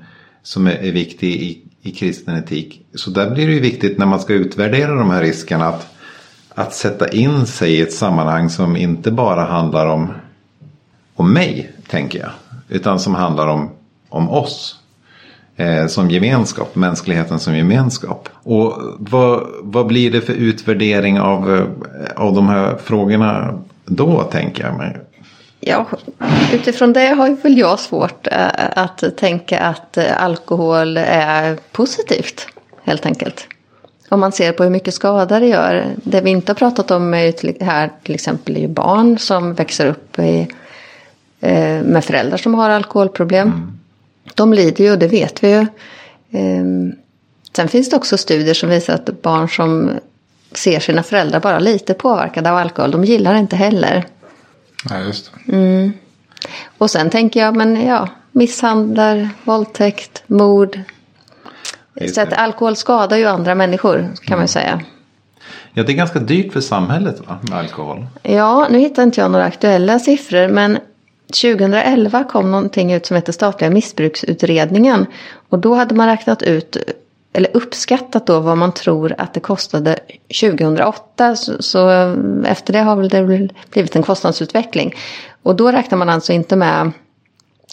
som 0.43 0.67
är, 0.67 0.73
är 0.73 0.93
viktiga 0.93 1.31
i, 1.31 1.63
i 1.83 1.91
kristen 1.91 2.37
etik. 2.37 2.87
Så 2.95 3.11
där 3.11 3.31
blir 3.31 3.47
det 3.47 3.53
ju 3.53 3.61
viktigt 3.61 3.99
när 3.99 4.07
man 4.07 4.21
ska 4.21 4.33
utvärdera 4.33 4.95
de 4.95 5.11
här 5.11 5.23
riskerna 5.23 5.67
att, 5.67 5.95
att 6.55 6.75
sätta 6.75 7.09
in 7.09 7.47
sig 7.47 7.73
i 7.73 7.81
ett 7.81 7.93
sammanhang 7.93 8.51
som 8.51 8.77
inte 8.77 9.11
bara 9.11 9.45
handlar 9.45 9.87
om, 9.87 10.13
om 11.15 11.33
mig, 11.33 11.73
tänker 11.89 12.19
jag. 12.19 12.31
Utan 12.69 13.01
som 13.01 13.15
handlar 13.15 13.47
om, 13.47 13.71
om 14.09 14.31
oss 14.31 14.81
eh, 15.57 15.87
som 15.87 16.11
gemenskap, 16.11 16.75
mänskligheten 16.75 17.39
som 17.39 17.57
gemenskap. 17.57 18.29
Och 18.35 18.75
vad, 18.99 19.47
vad 19.61 19.87
blir 19.87 20.11
det 20.11 20.21
för 20.21 20.33
utvärdering 20.33 21.21
av, 21.21 21.55
eh, 21.55 21.67
av 22.17 22.35
de 22.35 22.49
här 22.49 22.77
frågorna 22.85 23.59
då, 23.85 24.23
tänker 24.23 24.65
jag 24.65 24.77
mig? 24.77 24.97
Ja, 25.61 25.87
utifrån 26.53 26.93
det 26.93 27.07
har 27.07 27.43
väl 27.43 27.59
jag 27.59 27.79
svårt 27.79 28.27
eh, 28.27 28.47
att 28.77 29.05
tänka 29.17 29.61
att 29.61 29.97
eh, 29.97 30.23
alkohol 30.25 30.97
är 30.97 31.59
positivt, 31.73 32.47
helt 32.85 33.07
enkelt. 33.07 33.47
Om 34.09 34.21
man 34.21 34.33
ser 34.33 34.53
på 34.53 34.63
hur 34.63 34.71
mycket 34.71 34.95
skada 34.95 35.41
det 35.41 35.47
gör. 35.47 35.85
Det 35.97 36.21
vi 36.21 36.31
inte 36.31 36.53
har 36.53 36.57
pratat 36.57 36.91
om 36.91 37.13
här 37.61 37.91
till 38.03 38.15
exempel 38.15 38.57
är 38.57 38.61
ju 38.61 38.69
barn 38.69 39.19
som 39.19 39.55
växer 39.55 39.87
upp 39.87 40.19
i, 40.19 40.49
med 41.85 42.05
föräldrar 42.05 42.37
som 42.37 42.55
har 42.55 42.71
alkoholproblem. 42.71 43.76
De 44.35 44.53
lider 44.53 44.85
ju 44.85 44.93
och 44.93 44.99
det 44.99 45.09
vet 45.09 45.45
vi 45.45 45.51
ju. 45.51 45.67
Ehm, 46.31 46.93
Sen 47.57 47.69
finns 47.69 47.91
det 47.91 47.97
också 47.97 48.19
studier 48.19 48.55
som 48.55 48.69
visar 48.69 48.95
att 48.95 49.23
barn 49.23 49.49
som 49.49 49.91
ser 50.53 50.81
sina 50.81 51.03
föräldrar 51.03 51.41
bara 51.41 51.59
lite 51.59 51.95
påverkade 51.95 52.51
av 52.51 52.57
alkohol, 52.57 52.91
de 52.91 53.05
gillar 53.05 53.33
det 53.33 53.39
inte 53.39 53.57
heller. 53.57 54.07
nej, 54.91 55.05
just 55.07 55.31
det. 55.47 55.91
Och 56.79 56.91
sen 56.91 57.11
tänker 57.11 57.41
jag, 57.41 57.57
men 57.57 57.87
ja, 57.87 58.09
misshandlar, 58.33 59.29
våldtäkt, 59.45 60.23
mord. 60.27 60.81
Så 62.15 62.21
att 62.21 62.33
alkohol 62.33 62.77
skadar 62.77 63.17
ju 63.17 63.25
andra 63.25 63.55
människor 63.55 64.09
kan 64.23 64.39
man 64.39 64.45
ju 64.45 64.49
säga. 64.49 64.81
Ja, 65.73 65.83
det 65.83 65.93
är 65.93 65.97
ganska 65.97 66.19
dyrt 66.19 66.53
för 66.53 66.61
samhället 66.61 67.21
va, 67.27 67.39
med 67.43 67.59
alkohol. 67.59 68.07
Ja, 68.23 68.67
nu 68.71 68.79
hittar 68.79 69.03
inte 69.03 69.21
jag 69.21 69.31
några 69.31 69.45
aktuella 69.45 69.99
siffror, 69.99 70.49
men 70.49 70.79
2011 71.27 72.25
kom 72.25 72.51
någonting 72.51 72.93
ut 72.93 73.07
som 73.07 73.17
heter 73.17 73.33
statliga 73.33 73.71
missbruksutredningen. 73.71 75.07
Och 75.49 75.59
då 75.59 75.75
hade 75.75 75.95
man 75.95 76.07
räknat 76.07 76.43
ut, 76.43 76.77
eller 77.33 77.57
uppskattat 77.57 78.27
då 78.27 78.41
vad 78.41 78.59
man 78.59 78.73
tror 78.73 79.15
att 79.19 79.35
det 79.35 79.41
kostade 79.41 79.99
2008. 80.41 81.37
Så, 81.37 81.63
så 81.63 81.91
eh, 81.91 82.15
efter 82.45 82.73
det 82.73 82.79
har 82.79 82.97
väl 82.97 83.09
det 83.09 83.49
blivit 83.71 83.97
en 83.97 84.03
kostnadsutveckling. 84.03 84.95
Och 85.43 85.57
då 85.57 85.73
räknar 85.73 85.99
man 85.99 86.09
alltså 86.09 86.33
inte 86.33 86.57
med, 86.57 86.93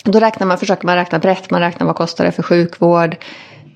då 0.06 0.20
räknar 0.20 0.48
man, 0.48 0.58
försöker 0.58 0.86
man 0.86 0.96
räkna 0.96 1.20
brett, 1.20 1.52
man 1.52 1.62
räknar 1.62 1.88
vad 1.88 1.96
kostar 1.96 2.26
det 2.26 2.32
för 2.32 2.44
sjukvård, 2.44 3.16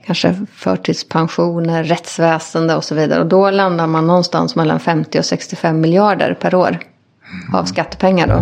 kanske 0.06 0.46
förtidspensioner, 0.54 1.84
rättsväsende 1.84 2.76
och 2.76 2.84
så 2.84 2.96
vidare. 2.96 3.20
Och 3.20 3.28
då 3.28 3.50
landar 3.50 3.88
man 3.88 4.08
någonstans 4.08 4.56
mellan 4.56 4.80
50 4.80 5.20
och 5.20 5.26
65 5.26 5.82
miljarder 5.82 6.34
per 6.34 6.56
år 6.56 6.80
av 7.54 7.66
skattepengar 7.66 8.28
då. 8.28 8.42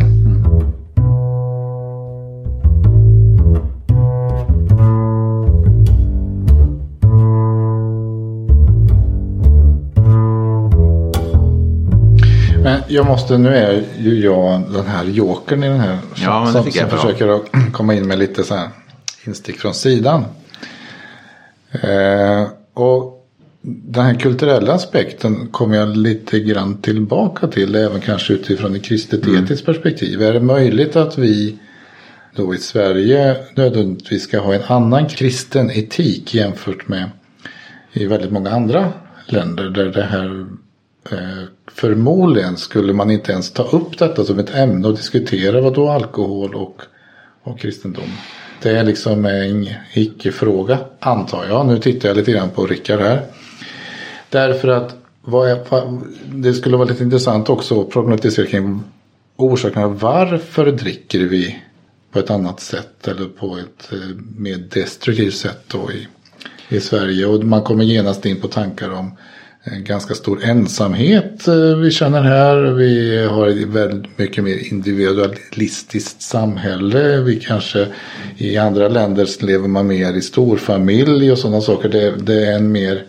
Jag 12.88 13.06
måste, 13.06 13.38
nu 13.38 13.56
är 13.56 13.84
ju 13.98 14.20
jag 14.20 14.62
den 14.74 14.86
här 14.86 15.04
jokern 15.04 15.64
i 15.64 15.68
den 15.68 15.80
här. 15.80 15.98
Ja, 16.16 16.44
men 16.44 16.54
som, 16.54 16.72
som 16.72 16.90
försöker 16.90 17.28
att 17.28 17.46
komma 17.74 17.94
in 17.94 18.08
med 18.08 18.20
lite 18.20 18.44
så 18.44 18.56
här 18.56 18.70
instick 19.24 19.60
från 19.60 19.74
sidan. 19.74 20.26
Eh, 21.72 22.48
och 22.74 23.28
den 23.62 24.06
här 24.06 24.14
kulturella 24.14 24.74
aspekten 24.74 25.48
kommer 25.48 25.78
jag 25.78 25.98
lite 25.98 26.40
grann 26.40 26.78
tillbaka 26.82 27.48
till. 27.48 27.76
Även 27.76 28.02
kanske 28.02 28.34
utifrån 28.34 28.76
ett 28.76 28.84
kristet 28.84 29.26
Mm. 29.26 29.44
etiskt 29.44 29.66
perspektiv. 29.66 30.22
Är 30.22 30.34
det 30.34 30.40
möjligt 30.40 30.96
att 30.96 31.18
vi 31.18 31.58
då 32.36 32.56
i 32.56 32.58
Sverige 32.58 33.36
nödvändigtvis 33.56 34.24
ska 34.24 34.40
ha 34.40 34.54
en 34.54 34.62
annan 34.68 35.08
kristen 35.08 35.72
etik 35.72 36.34
jämfört 36.34 36.88
med 36.88 37.10
i 37.94 38.06
väldigt 38.06 38.32
många 38.32 38.50
andra 38.52 38.94
länder 39.26 39.70
där 39.70 39.86
det 39.86 40.04
här 40.04 40.46
Eh, 41.12 41.44
förmodligen 41.68 42.58
skulle 42.58 42.94
man 42.94 43.12
inte 43.12 43.32
ens 43.32 43.52
ta 43.52 43.64
upp 43.64 43.98
detta 44.00 44.24
som 44.24 44.40
ett 44.40 44.56
ämne 44.56 44.88
och 44.88 44.96
diskutera 44.96 45.62
vad 45.62 45.74
då 45.74 45.90
alkohol 45.90 46.56
och, 46.56 46.82
och 47.44 47.60
kristendom. 47.60 48.10
Det 48.62 48.70
är 48.70 48.84
liksom 48.84 49.26
en 49.26 49.68
icke-fråga 49.94 50.80
antar 51.00 51.46
jag. 51.46 51.66
Nu 51.66 51.80
tittar 51.80 52.10
jag 52.10 52.18
lite 52.18 52.32
grann 52.32 52.50
på 52.50 52.66
Rickard 52.66 53.00
här. 53.00 53.22
Därför 54.30 54.68
att 54.68 54.96
vad 55.22 55.50
är, 55.50 55.60
vad, 55.70 56.02
det 56.26 56.54
skulle 56.54 56.78
vara 56.78 56.88
lite 56.88 57.04
intressant 57.04 57.50
också 57.50 57.82
att 57.82 57.90
problematisera 57.90 58.46
kring 58.46 58.84
orsakerna. 59.36 59.88
Varför 59.88 60.72
dricker 60.72 61.20
vi 61.20 61.60
på 62.12 62.20
ett 62.20 62.30
annat 62.30 62.60
sätt 62.60 63.08
eller 63.08 63.26
på 63.26 63.58
ett 63.58 63.94
eh, 63.94 64.16
mer 64.38 64.58
destruktivt 64.58 65.36
sätt 65.36 65.64
då 65.68 65.92
i, 65.92 66.08
i 66.76 66.80
Sverige. 66.80 67.26
Och 67.26 67.44
man 67.44 67.62
kommer 67.62 67.84
genast 67.84 68.26
in 68.26 68.42
på 68.42 68.48
tankar 68.48 68.90
om 68.90 69.18
en 69.68 69.84
ganska 69.84 70.14
stor 70.14 70.44
ensamhet 70.44 71.48
eh, 71.48 71.78
vi 71.82 71.92
känner 71.92 72.22
här. 72.22 72.56
Vi 72.56 73.26
har 73.26 73.48
ett 73.48 73.68
väldigt 73.68 74.18
mycket 74.18 74.44
mer 74.44 74.74
individualistiskt 74.74 76.22
samhälle. 76.22 77.22
Vi 77.22 77.40
kanske 77.40 77.88
i 78.38 78.58
andra 78.58 78.88
länder 78.88 79.46
lever 79.46 79.68
man 79.68 79.88
mer 79.88 80.14
i 80.14 80.22
storfamilj 80.22 81.32
och 81.32 81.38
sådana 81.38 81.62
saker. 81.62 81.90
Det, 81.90 82.14
det 82.18 82.48
är 82.48 82.56
en 82.56 82.72
mer 82.72 83.04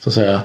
så 0.00 0.10
att 0.10 0.14
säga 0.14 0.40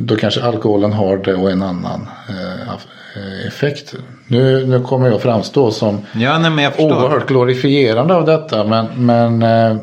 då 0.00 0.16
kanske 0.16 0.42
alkoholen 0.42 0.92
har 0.92 1.16
det 1.16 1.34
och 1.34 1.50
en 1.50 1.62
annan 1.62 2.08
eh, 2.28 3.46
effekt. 3.46 3.94
Nu, 4.26 4.66
nu 4.66 4.80
kommer 4.80 5.08
jag 5.08 5.22
framstå 5.22 5.70
som 5.70 6.00
Ja, 6.12 6.38
nej, 6.38 6.64
jag 6.64 6.86
oerhört 6.86 7.28
glorifierande 7.28 8.14
av 8.14 8.26
detta. 8.26 8.64
Men, 8.64 8.86
men 8.96 9.42
eh, 9.42 9.76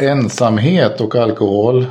ensamhet 0.00 1.00
och 1.00 1.16
alkohol 1.16 1.86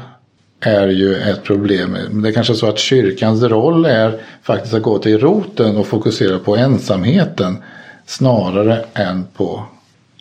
är 0.60 0.88
ju 0.88 1.16
ett 1.16 1.43
problem. 1.43 1.91
Men 1.91 2.22
Det 2.22 2.30
är 2.30 2.34
kanske 2.34 2.55
så 2.55 2.68
att 2.70 2.80
kyrkans 2.80 3.43
roll 3.43 3.86
är 3.86 4.22
faktiskt 4.43 4.74
att 4.74 4.82
gå 4.82 4.99
till 4.99 5.20
roten 5.20 5.78
och 5.78 5.88
fokusera 5.88 6.39
på 6.39 6.55
ensamheten 6.55 7.58
snarare 8.05 8.86
än 8.93 9.26
på 9.38 9.64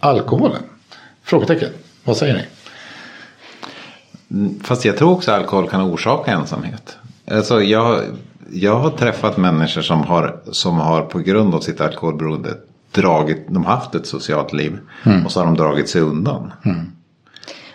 alkoholen. 0.00 0.62
Frågetecken. 1.22 1.68
Vad 2.04 2.16
säger 2.16 2.34
ni? 2.34 2.42
Fast 4.62 4.84
jag 4.84 4.96
tror 4.96 5.10
också 5.12 5.30
att 5.30 5.38
alkohol 5.38 5.68
kan 5.68 5.82
orsaka 5.82 6.30
ensamhet. 6.30 6.96
Alltså 7.30 7.62
jag, 7.62 8.02
jag 8.52 8.78
har 8.78 8.90
träffat 8.90 9.36
människor 9.36 9.82
som 9.82 10.02
har, 10.02 10.40
som 10.52 10.78
har 10.78 11.02
på 11.02 11.18
grund 11.18 11.54
av 11.54 11.60
sitt 11.60 11.80
alkoholberoende 11.80 12.54
dragit, 12.92 13.46
de 13.48 13.64
har 13.64 13.76
haft 13.76 13.94
ett 13.94 14.06
socialt 14.06 14.52
liv. 14.52 14.78
Och 15.24 15.32
så 15.32 15.40
har 15.40 15.46
de 15.46 15.56
dragit 15.56 15.88
sig 15.88 16.00
undan. 16.00 16.52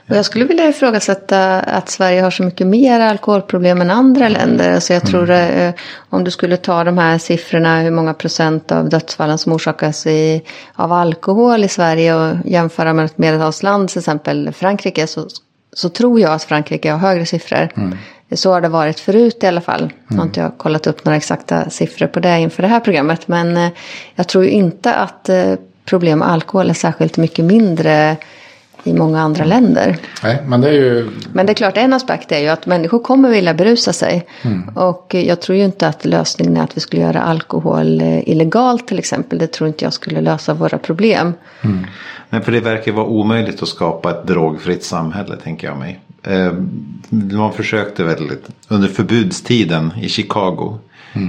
Och 0.10 0.16
jag 0.16 0.26
skulle 0.26 0.46
vilja 0.46 0.70
ifrågasätta 0.70 1.60
att 1.60 1.90
Sverige 1.90 2.22
har 2.22 2.32
så 2.32 2.44
mycket 2.44 2.68
mer 2.68 3.00
alkoholproblem 3.00 3.82
än 3.82 3.92
andra 3.92 4.30
länder. 4.30 4.80
Så 4.80 4.94
jag 4.94 5.06
tror 5.06 5.30
eh, 5.30 5.74
om 6.10 6.24
du 6.24 6.32
skulle 6.32 6.58
ta 6.58 6.84
de 6.84 6.98
här 6.98 7.18
siffrorna, 7.18 7.82
hur 7.82 7.92
många 7.92 8.14
procent 8.14 8.72
av 8.72 8.90
dödsfallen 8.90 9.38
som 9.38 9.54
orsakas 9.54 10.08
i, 10.08 10.42
av 10.74 10.92
alkohol 10.92 11.64
i 11.64 11.68
Sverige 11.68 12.16
och 12.16 12.36
jämföra 12.46 12.94
med 12.94 13.06
ett 13.06 13.18
medelhavsland, 13.18 13.90
till 13.90 14.00
exempel 14.00 14.52
Frankrike, 14.54 15.08
så, 15.08 15.28
så 15.74 15.90
tror 15.90 16.20
jag 16.20 16.32
att 16.32 16.44
Frankrike 16.44 16.92
har 16.92 17.00
högre 17.00 17.26
siffror. 17.26 17.70
Så 18.36 18.52
har 18.52 18.62
det 18.62 18.70
varit 18.70 19.00
förut 19.00 19.44
i 19.44 19.48
alla 19.48 19.62
fall. 19.62 19.94
Nu 20.08 20.18
har 20.18 20.24
inte 20.24 20.40
jag 20.40 20.58
kollat 20.58 20.88
upp 20.88 21.06
några 21.06 21.18
exakta 21.18 21.70
siffror 21.70 22.08
på 22.08 22.20
det 22.20 22.40
inför 22.40 22.62
det 22.62 22.68
här 22.70 22.80
programmet. 22.80 23.28
Men 23.28 23.58
eh, 23.58 23.70
jag 24.16 24.28
tror 24.28 24.44
ju 24.44 24.50
inte 24.50 24.94
att 24.94 25.30
eh, 25.30 25.54
problem 25.86 26.20
med 26.20 26.30
alkohol 26.30 26.70
är 26.70 26.74
särskilt 26.74 27.18
mycket 27.18 27.46
mindre 27.46 28.18
i 28.84 28.94
många 28.94 29.22
andra 29.22 29.46
länder. 29.46 29.98
Nej, 30.24 30.44
men 30.48 30.62
det 30.62 30.70
är 30.70 30.74
ju 30.74 31.10
Men 31.34 31.46
det 31.46 31.52
är 31.52 31.54
klart, 31.54 31.78
en 31.78 31.94
aspekt 31.94 32.32
är 32.32 32.40
ju 32.40 32.48
att 32.48 32.66
människor 32.66 33.00
kommer 33.00 33.30
vilja 33.30 33.54
berusa 33.54 33.94
sig. 33.94 34.26
Och 34.76 35.14
jag 35.14 35.42
tror 35.42 35.58
ju 35.58 35.66
inte 35.66 35.88
att 35.88 36.06
lösningen 36.06 36.58
är 36.58 36.64
att 36.64 36.78
vi 36.78 36.82
skulle 36.82 37.02
göra 37.02 37.22
alkohol 37.22 38.02
eh, 38.02 38.30
illegalt 38.30 38.88
till 38.88 39.00
exempel. 39.00 39.40
Det 39.40 39.48
tror 39.48 39.68
inte 39.68 39.86
jag 39.86 39.94
skulle 39.94 40.22
lösa 40.22 40.54
våra 40.54 40.78
problem. 40.78 41.34
Nej, 42.30 42.42
för 42.42 42.52
det 42.52 42.60
verkar 42.60 42.92
vara 42.92 43.06
omöjligt 43.06 43.64
att 43.64 43.70
skapa 43.70 44.12
ett 44.12 44.28
drogfritt 44.28 44.84
samhälle, 44.84 45.36
tänker 45.36 45.68
jag 45.68 45.78
mig. 45.78 46.00
Eh, 46.24 46.54
man 47.10 47.54
försökte 47.54 48.04
väldigt, 48.04 48.50
under 48.68 48.88
förbudstiden 48.88 49.92
i 50.02 50.10
Chicago. 50.10 50.80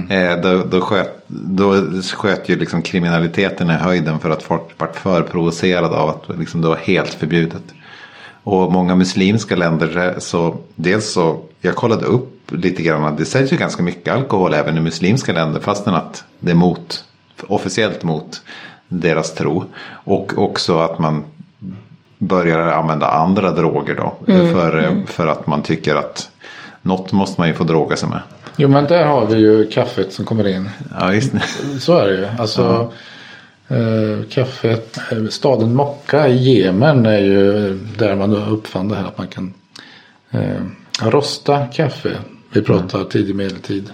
Eh, 0.09 0.41
då, 0.41 0.63
då, 0.63 0.81
sköt, 0.81 1.23
då 1.27 1.73
sköt 2.01 2.49
ju 2.49 2.55
liksom 2.55 2.81
kriminaliteten 2.81 3.69
i 3.69 3.73
höjden 3.73 4.19
för 4.19 4.29
att 4.29 4.43
folk 4.43 4.63
vart 4.77 4.95
för 4.95 5.21
provocerade 5.21 5.95
av 5.95 6.09
att 6.09 6.39
liksom 6.39 6.61
det 6.61 6.67
var 6.67 6.75
helt 6.75 7.13
förbjudet. 7.13 7.63
Och 8.43 8.71
många 8.71 8.95
muslimska 8.95 9.55
länder 9.55 10.15
så 10.17 10.57
dels 10.75 11.13
så, 11.13 11.39
jag 11.61 11.75
kollade 11.75 12.05
upp 12.05 12.51
lite 12.51 12.83
grann, 12.83 13.15
det 13.15 13.25
säljs 13.25 13.53
ju 13.53 13.57
ganska 13.57 13.83
mycket 13.83 14.13
alkohol 14.13 14.53
även 14.53 14.77
i 14.77 14.81
muslimska 14.81 15.33
länder 15.33 15.59
fastän 15.59 15.95
att 15.95 16.23
det 16.39 16.51
är 16.51 16.55
mot, 16.55 17.05
officiellt 17.47 18.03
mot 18.03 18.41
deras 18.87 19.33
tro. 19.33 19.65
Och 19.89 20.37
också 20.37 20.79
att 20.79 20.99
man 20.99 21.23
börjar 22.17 22.59
använda 22.59 23.07
andra 23.07 23.51
droger 23.51 23.95
då. 23.95 24.13
För, 24.25 25.03
för 25.07 25.27
att 25.27 25.47
man 25.47 25.61
tycker 25.61 25.95
att 25.95 26.29
något 26.81 27.11
måste 27.11 27.41
man 27.41 27.47
ju 27.47 27.53
få 27.53 27.63
droga 27.63 27.95
sig 27.95 28.09
med. 28.09 28.19
Jo 28.55 28.67
men 28.67 28.85
där 28.85 29.05
har 29.05 29.27
vi 29.27 29.35
ju 29.35 29.67
kaffet 29.67 30.13
som 30.13 30.25
kommer 30.25 30.47
in. 30.47 30.69
Ja, 30.99 31.07
visst. 31.07 31.33
Så 31.79 31.97
är 31.97 32.07
det 32.07 32.17
ju. 32.17 32.25
Alltså 32.25 32.93
eh, 33.67 34.25
kaffet, 34.29 34.97
eh, 35.11 35.27
staden 35.29 35.75
Mokka 35.75 36.27
i 36.27 36.61
Jemen 36.61 37.05
är 37.05 37.19
ju 37.19 37.73
där 37.97 38.15
man 38.15 38.35
uppfann 38.35 38.87
det 38.87 38.95
här 38.95 39.07
att 39.07 39.17
man 39.17 39.27
kan 39.27 39.53
eh, 40.31 40.61
rosta 41.01 41.65
kaffe. 41.65 42.17
Vi 42.51 42.61
pratar 42.61 43.03
tidig 43.03 43.35
medeltid. 43.35 43.89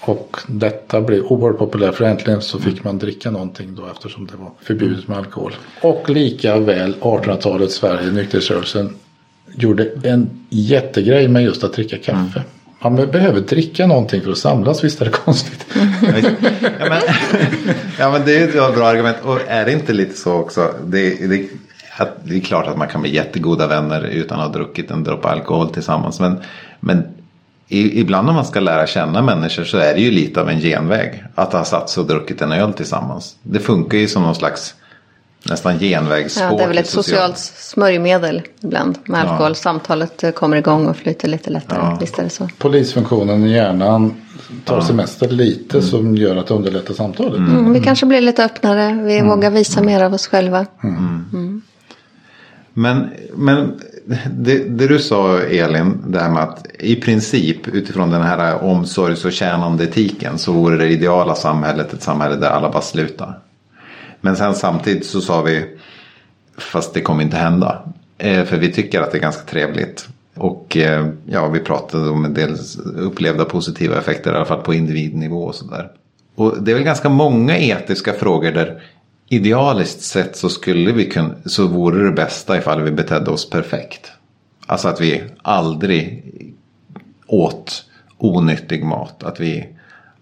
Och 0.00 0.36
detta 0.46 1.00
blev 1.00 1.24
oerhört 1.24 1.58
populärt 1.58 1.94
för 1.94 2.04
äntligen 2.04 2.42
så 2.42 2.58
fick 2.58 2.84
man 2.84 2.98
dricka 2.98 3.30
någonting 3.30 3.74
då 3.74 3.86
eftersom 3.86 4.26
det 4.26 4.36
var 4.36 4.50
förbjudet 4.62 5.08
med 5.08 5.18
alkohol. 5.18 5.54
Och 5.82 6.10
lika 6.10 6.58
väl 6.58 6.94
1800-talets 6.94 7.74
Sverige, 7.74 8.10
nykterhetsrörelsen 8.10 8.96
gjorde 9.54 9.90
en 10.02 10.46
jättegrej 10.50 11.28
med 11.28 11.42
just 11.42 11.64
att 11.64 11.72
dricka 11.72 11.98
kaffe. 11.98 12.42
Man 12.78 12.96
behöver 12.96 13.40
dricka 13.40 13.86
någonting 13.86 14.22
för 14.22 14.30
att 14.30 14.38
samlas, 14.38 14.84
visst 14.84 15.00
är 15.00 15.04
det 15.04 15.10
konstigt? 15.10 15.66
Ja 16.78 16.88
men, 16.88 17.02
ja 17.98 18.10
men 18.10 18.24
det 18.24 18.36
är 18.36 18.40
ju 18.40 18.44
ett 18.44 18.74
bra 18.74 18.86
argument. 18.86 19.16
Och 19.22 19.40
är 19.48 19.64
det 19.64 19.72
inte 19.72 19.92
lite 19.92 20.16
så 20.16 20.32
också. 20.32 20.74
Det, 20.86 21.28
det, 21.28 21.48
att, 21.96 22.08
det 22.24 22.36
är 22.36 22.40
klart 22.40 22.66
att 22.66 22.78
man 22.78 22.88
kan 22.88 23.00
bli 23.00 23.14
jättegoda 23.14 23.66
vänner 23.66 24.02
utan 24.02 24.40
att 24.40 24.46
ha 24.46 24.52
druckit 24.52 24.90
en 24.90 25.04
droppe 25.04 25.28
alkohol 25.28 25.68
tillsammans. 25.68 26.20
Men, 26.20 26.36
men 26.80 27.02
i, 27.68 28.00
ibland 28.00 28.26
när 28.26 28.34
man 28.34 28.44
ska 28.44 28.60
lära 28.60 28.86
känna 28.86 29.22
människor 29.22 29.64
så 29.64 29.78
är 29.78 29.94
det 29.94 30.00
ju 30.00 30.10
lite 30.10 30.40
av 30.40 30.48
en 30.48 30.60
genväg. 30.60 31.24
Att 31.34 31.52
ha 31.52 31.64
satt 31.64 31.90
sig 31.90 32.00
och 32.00 32.06
druckit 32.06 32.42
en 32.42 32.52
öl 32.52 32.72
tillsammans. 32.72 33.36
Det 33.42 33.58
funkar 33.58 33.98
ju 33.98 34.08
som 34.08 34.22
någon 34.22 34.34
slags 34.34 34.74
nästan 35.50 35.78
genvägsspår. 35.78 36.44
Ja, 36.46 36.56
det 36.56 36.62
är 36.62 36.68
väl 36.68 36.78
ett 36.78 36.86
socialt 36.88 37.38
smörjmedel 37.38 38.42
ibland 38.60 38.98
med 39.04 39.20
Ja. 39.20 39.30
alkohol. 39.30 39.54
Samtalet 39.54 40.24
eh, 40.24 40.30
kommer 40.30 40.56
igång 40.56 40.86
och 40.86 40.96
flyter 40.96 41.28
lite 41.28 41.50
lättare. 41.50 41.78
Ja. 41.82 41.96
Visst 42.00 42.18
är 42.18 42.22
det 42.22 42.30
så. 42.30 42.48
Polisfunktionen 42.58 43.44
i 43.44 43.52
hjärnan 43.52 44.14
tar 44.64 44.80
semester 44.80 45.28
lite 45.28 45.82
som 45.82 46.16
gör 46.16 46.36
att 46.36 46.46
det 46.46 46.54
underlättar 46.54 46.94
samtalet. 46.94 47.38
Mm, 47.38 47.72
vi 47.72 47.80
kanske 47.80 48.06
blir 48.06 48.20
lite 48.20 48.44
öppnare. 48.44 49.02
Vi 49.04 49.20
vågar 49.22 49.50
visa 49.50 49.82
mer 49.82 50.02
av 50.02 50.14
oss 50.14 50.26
själva. 50.26 50.66
Men, 52.72 53.10
men 53.34 53.80
det, 54.30 54.58
det 54.58 54.86
du 54.86 54.98
sa 54.98 55.38
Elin, 55.38 56.04
det 56.06 56.20
här 56.20 56.30
med 56.30 56.42
att 56.42 56.66
i 56.78 56.96
princip 56.96 57.68
utifrån 57.68 58.10
den 58.10 58.22
här 58.22 58.64
omsorgs 58.64 59.24
och 59.24 59.32
tjänande 59.32 59.84
etiken 59.84 60.38
så 60.38 60.52
vore 60.52 60.76
det 60.76 60.88
ideala 60.88 61.34
samhället 61.34 61.92
ett 61.92 62.02
samhälle 62.02 62.36
där 62.36 62.50
alla 62.50 62.70
bara 62.70 62.82
slutar. 62.82 63.38
Men 64.26 64.36
sen 64.36 64.54
samtidigt 64.54 65.06
så 65.06 65.20
sa 65.20 65.42
vi, 65.42 65.64
fast 66.58 66.94
det 66.94 67.00
kommer 67.00 67.22
inte 67.22 67.36
hända. 67.36 67.82
Eh, 68.18 68.44
för 68.44 68.56
vi 68.56 68.72
tycker 68.72 69.00
att 69.00 69.12
det 69.12 69.18
är 69.18 69.22
ganska 69.22 69.42
trevligt. 69.42 70.08
Och 70.34 70.76
eh, 70.76 71.08
ja, 71.26 71.48
vi 71.48 71.60
pratade 71.60 72.10
om 72.10 72.24
en 72.24 72.34
del 72.34 72.56
upplevda 72.96 73.44
positiva 73.44 73.98
effekter 73.98 74.32
i 74.32 74.36
alla 74.36 74.44
fall 74.44 74.62
på 74.62 74.74
individnivå 74.74 75.42
och 75.44 75.54
sådär. 75.54 75.90
Och 76.34 76.62
det 76.62 76.70
är 76.70 76.74
väl 76.74 76.84
ganska 76.84 77.08
många 77.08 77.58
etiska 77.58 78.12
frågor 78.12 78.52
där 78.52 78.82
idealiskt 79.28 80.02
sett 80.02 80.36
så 80.36 80.48
skulle 80.48 80.92
vi 80.92 81.10
kunna, 81.10 81.34
så 81.44 81.66
vore 81.66 82.04
det 82.04 82.12
bästa 82.12 82.58
ifall 82.58 82.82
vi 82.82 82.90
betedde 82.90 83.30
oss 83.30 83.50
perfekt. 83.50 84.12
Alltså 84.66 84.88
att 84.88 85.00
vi 85.00 85.22
aldrig 85.42 86.24
åt 87.26 87.84
onyttig 88.18 88.84
mat. 88.84 89.22
Att 89.22 89.40
vi 89.40 89.68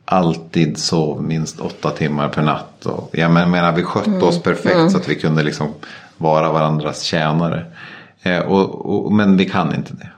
alltid 0.04 0.78
sov 0.78 1.22
minst 1.22 1.60
åtta 1.60 1.90
timmar 1.90 2.28
per 2.28 2.42
natt. 2.42 2.86
Och, 2.86 3.10
jag 3.12 3.30
menar 3.30 3.72
vi 3.72 3.82
skötte 3.82 4.24
oss 4.24 4.42
perfekt 4.42 4.92
så 4.92 4.98
att 4.98 5.08
vi 5.08 5.14
kunde 5.14 5.42
liksom 5.42 5.68
vara 6.16 6.52
varandras 6.52 7.02
tjänare. 7.02 7.64
Eh, 8.22 8.38
och, 8.38 9.04
och, 9.06 9.12
men 9.12 9.36
vi 9.36 9.44
kan 9.44 9.74
inte 9.74 9.92
det. 9.92 10.10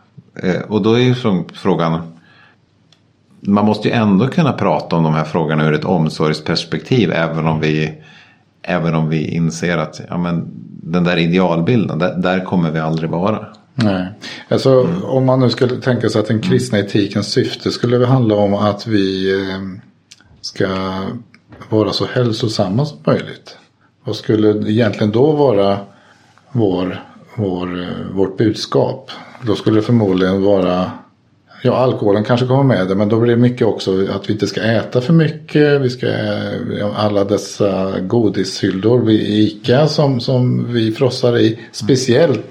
Eh, 0.48 0.62
och 0.62 0.82
då 0.82 0.94
är 0.94 0.98
ju 0.98 1.14
frågan. 1.54 2.12
Man 3.40 3.64
måste 3.64 3.88
ju 3.88 3.94
ändå 3.94 4.28
kunna 4.28 4.52
prata 4.52 4.96
om 4.96 5.02
de 5.02 5.14
här 5.14 5.24
frågorna 5.24 5.64
ur 5.64 5.74
ett 5.74 5.84
omsorgsperspektiv. 5.84 7.12
Även 7.12 7.46
om 7.46 7.60
vi, 7.60 7.94
även 8.62 8.94
om 8.94 9.08
vi 9.08 9.28
inser 9.28 9.78
att 9.78 10.00
ja, 10.08 10.18
men, 10.18 10.48
den 10.82 11.04
där 11.04 11.16
idealbilden, 11.16 11.98
där, 11.98 12.14
där 12.14 12.44
kommer 12.44 12.70
vi 12.70 12.78
aldrig 12.78 13.10
vara. 13.10 13.46
Nej, 13.78 14.06
alltså 14.48 14.70
mm. 14.70 15.04
om 15.04 15.26
man 15.26 15.40
nu 15.40 15.50
skulle 15.50 15.76
tänka 15.76 16.08
sig 16.08 16.20
att 16.20 16.28
den 16.28 16.42
kristna 16.42 16.78
etikens 16.78 17.32
syfte 17.32 17.70
skulle 17.70 18.06
handla 18.06 18.34
om 18.34 18.54
att 18.54 18.86
vi 18.86 19.32
eh, 19.40 19.60
ska 20.40 20.68
vara 21.68 21.92
så 21.92 22.06
hälsosamma 22.06 22.86
som 22.86 22.98
möjligt. 23.04 23.56
Vad 24.04 24.16
skulle 24.16 24.70
egentligen 24.70 25.12
då 25.12 25.32
vara 25.32 25.78
vår, 26.52 27.04
vår, 27.34 27.82
eh, 27.82 28.14
vårt 28.14 28.36
budskap? 28.36 29.10
Då 29.42 29.54
skulle 29.54 29.76
det 29.76 29.82
förmodligen 29.82 30.42
vara 30.42 30.90
Ja, 31.62 31.76
alkoholen 31.76 32.24
kanske 32.24 32.46
kommer 32.46 32.62
med 32.62 32.88
det, 32.88 32.94
men 32.94 33.08
då 33.08 33.20
blir 33.20 33.36
det 33.36 33.40
mycket 33.40 33.66
också 33.66 34.06
att 34.10 34.28
vi 34.28 34.32
inte 34.32 34.46
ska 34.46 34.62
äta 34.62 35.00
för 35.00 35.12
mycket. 35.12 35.80
Vi 35.80 35.90
ska, 35.90 36.06
alla 36.96 37.24
dessa 37.24 38.00
godishyllor 38.00 39.04
vid 39.04 39.20
ICA 39.20 39.88
som, 39.88 40.20
som 40.20 40.72
vi 40.72 40.92
frossar 40.92 41.38
i. 41.38 41.58
Speciellt, 41.72 42.44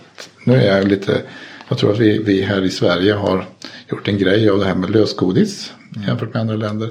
nu 0.45 0.55
är 0.55 0.77
jag 0.77 0.87
lite, 0.87 1.21
jag 1.69 1.77
tror 1.77 1.91
att 1.91 1.99
vi, 1.99 2.17
vi 2.17 2.41
här 2.41 2.63
i 2.63 2.69
Sverige 2.69 3.13
har 3.13 3.47
gjort 3.89 4.07
en 4.07 4.17
grej 4.17 4.49
av 4.49 4.59
det 4.59 4.65
här 4.65 4.75
med 4.75 4.89
lösgodis 4.89 5.73
jämfört 6.07 6.33
med 6.33 6.41
andra 6.41 6.55
länder. 6.55 6.89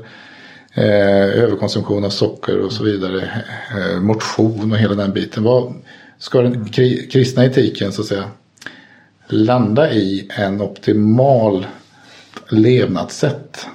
Eh, 0.74 1.42
överkonsumtion 1.42 2.04
av 2.04 2.10
socker 2.10 2.58
och 2.58 2.72
så 2.72 2.84
vidare. 2.84 3.44
Eh, 3.76 4.00
motion 4.00 4.72
och 4.72 4.78
hela 4.78 4.94
den 4.94 5.12
biten. 5.12 5.42
Vad 5.42 5.74
ska 6.18 6.42
den 6.42 6.64
kristna 7.10 7.44
etiken 7.44 7.92
så 7.92 8.00
att 8.02 8.08
säga 8.08 8.30
landa 9.26 9.92
i 9.92 10.28
en 10.30 10.60
optimal 10.60 11.66
levnadssätt? 12.48 13.66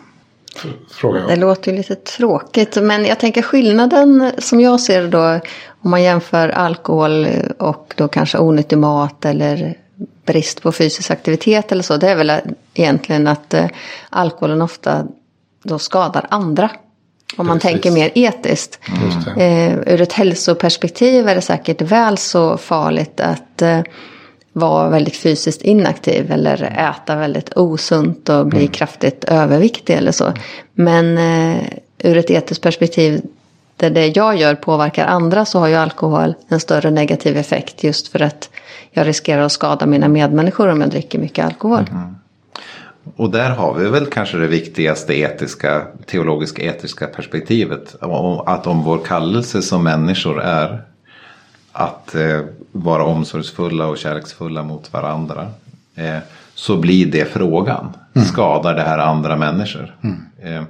Frågar 0.91 1.19
jag. 1.19 1.29
Det 1.29 1.35
låter 1.35 1.71
ju 1.71 1.77
lite 1.77 1.95
tråkigt 1.95 2.75
men 2.75 3.05
jag 3.05 3.19
tänker 3.19 3.41
skillnaden 3.41 4.31
som 4.37 4.59
jag 4.59 4.79
ser 4.79 5.07
då 5.07 5.39
om 5.81 5.91
man 5.91 6.03
jämför 6.03 6.49
alkohol 6.49 7.27
och 7.57 7.93
då 7.97 8.07
kanske 8.07 8.37
onyttig 8.37 8.77
mat 8.77 9.25
eller 9.25 9.75
brist 10.25 10.61
på 10.61 10.71
fysisk 10.71 11.11
aktivitet 11.11 11.71
eller 11.71 11.83
så. 11.83 11.97
Det 11.97 12.09
är 12.09 12.15
väl 12.15 12.31
egentligen 12.73 13.27
att 13.27 13.53
eh, 13.53 13.65
alkoholen 14.09 14.61
ofta 14.61 15.07
då 15.63 15.79
skadar 15.79 16.27
andra. 16.29 16.69
Om 17.37 17.47
man 17.47 17.59
Precis. 17.59 17.71
tänker 17.71 17.91
mer 17.91 18.11
etiskt. 18.15 18.79
Mm. 19.35 19.37
Eh, 19.37 19.93
ur 19.93 20.01
ett 20.01 20.13
hälsoperspektiv 20.13 21.27
är 21.27 21.35
det 21.35 21.41
säkert 21.41 21.81
väl 21.81 22.17
så 22.17 22.57
farligt 22.57 23.19
att 23.19 23.61
eh, 23.61 23.81
vara 24.53 24.89
väldigt 24.89 25.15
fysiskt 25.15 25.61
inaktiv 25.61 26.31
eller 26.31 26.63
äta 26.63 27.15
väldigt 27.15 27.57
osunt 27.57 28.29
och 28.29 28.47
bli 28.47 28.59
mm. 28.59 28.71
kraftigt 28.71 29.23
överviktig 29.23 29.93
eller 29.93 30.11
så. 30.11 30.33
Men 30.73 31.17
eh, 31.17 31.63
ur 31.97 32.17
ett 32.17 32.31
etiskt 32.31 32.63
perspektiv 32.63 33.21
där 33.75 33.89
det 33.89 34.07
jag 34.07 34.37
gör 34.37 34.55
påverkar 34.55 35.05
andra 35.05 35.45
så 35.45 35.59
har 35.59 35.67
ju 35.67 35.75
alkohol 35.75 36.33
en 36.47 36.59
större 36.59 36.91
negativ 36.91 37.37
effekt 37.37 37.83
just 37.83 38.07
för 38.07 38.21
att 38.21 38.49
jag 38.91 39.07
riskerar 39.07 39.41
att 39.41 39.51
skada 39.51 39.85
mina 39.85 40.07
medmänniskor 40.07 40.67
om 40.67 40.81
jag 40.81 40.89
dricker 40.89 41.19
mycket 41.19 41.45
alkohol. 41.45 41.85
Mm. 41.91 42.15
Och 43.15 43.31
där 43.31 43.49
har 43.49 43.73
vi 43.73 43.89
väl 43.89 44.05
kanske 44.05 44.37
det 44.37 44.47
viktigaste 44.47 45.19
etiska, 45.19 45.87
teologiska 46.05 46.61
etiska 46.61 47.07
perspektivet. 47.07 47.95
Att 48.45 48.67
om 48.67 48.83
vår 48.83 48.97
kallelse 48.97 49.61
som 49.61 49.83
människor 49.83 50.41
är 50.41 50.81
att 51.71 52.15
eh, 52.15 52.39
vara 52.71 53.03
omsorgsfulla 53.03 53.87
och 53.87 53.97
kärleksfulla 53.97 54.63
mot 54.63 54.93
varandra. 54.93 55.47
Eh, 55.95 56.17
så 56.55 56.77
blir 56.77 57.05
det 57.05 57.25
frågan. 57.25 57.93
Mm. 58.13 58.27
Skadar 58.27 58.75
det 58.75 58.81
här 58.81 58.97
andra 58.97 59.35
människor? 59.35 59.95
Mm. 60.01 60.17
Eh, 60.41 60.63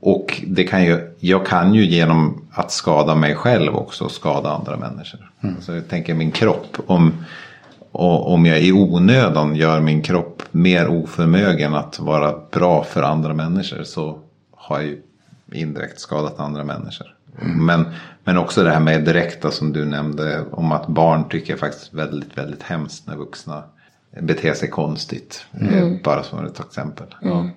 och 0.00 0.42
det 0.46 0.64
kan 0.64 0.84
ju, 0.84 1.14
jag 1.20 1.46
kan 1.46 1.74
ju 1.74 1.84
genom 1.86 2.42
att 2.52 2.72
skada 2.72 3.14
mig 3.14 3.34
själv 3.34 3.76
också 3.76 4.08
skada 4.08 4.50
andra 4.50 4.76
människor. 4.76 5.30
Mm. 5.40 5.54
Alltså 5.56 5.74
jag 5.74 5.88
tänker 5.88 6.14
min 6.14 6.30
kropp. 6.30 6.76
Om, 6.86 7.12
om 7.92 8.46
jag 8.46 8.60
i 8.60 8.72
onödan 8.72 9.56
gör 9.56 9.80
min 9.80 10.02
kropp 10.02 10.42
mer 10.50 10.88
oförmögen 10.88 11.74
att 11.74 12.00
vara 12.00 12.34
bra 12.50 12.84
för 12.84 13.02
andra 13.02 13.34
människor 13.34 13.82
så 13.82 14.18
har 14.56 14.80
jag 14.80 14.86
ju 14.86 15.02
indirekt 15.52 16.00
skadat 16.00 16.40
andra 16.40 16.64
människor. 16.64 17.17
Men, 17.40 17.84
men 18.24 18.38
också 18.38 18.62
det 18.62 18.70
här 18.70 18.80
med 18.80 19.04
direkta 19.04 19.50
som 19.50 19.72
du 19.72 19.84
nämnde 19.84 20.44
om 20.50 20.72
att 20.72 20.86
barn 20.86 21.28
tycker 21.28 21.56
faktiskt 21.56 21.94
väldigt, 21.94 22.38
väldigt 22.38 22.62
hemskt 22.62 23.06
när 23.06 23.16
vuxna 23.16 23.62
beter 24.20 24.54
sig 24.54 24.70
konstigt. 24.70 25.46
Mm. 25.60 25.98
Bara 26.04 26.22
som 26.22 26.46
ett 26.46 26.60
exempel. 26.60 27.06
Mm. 27.22 27.36
Ja. 27.36 27.50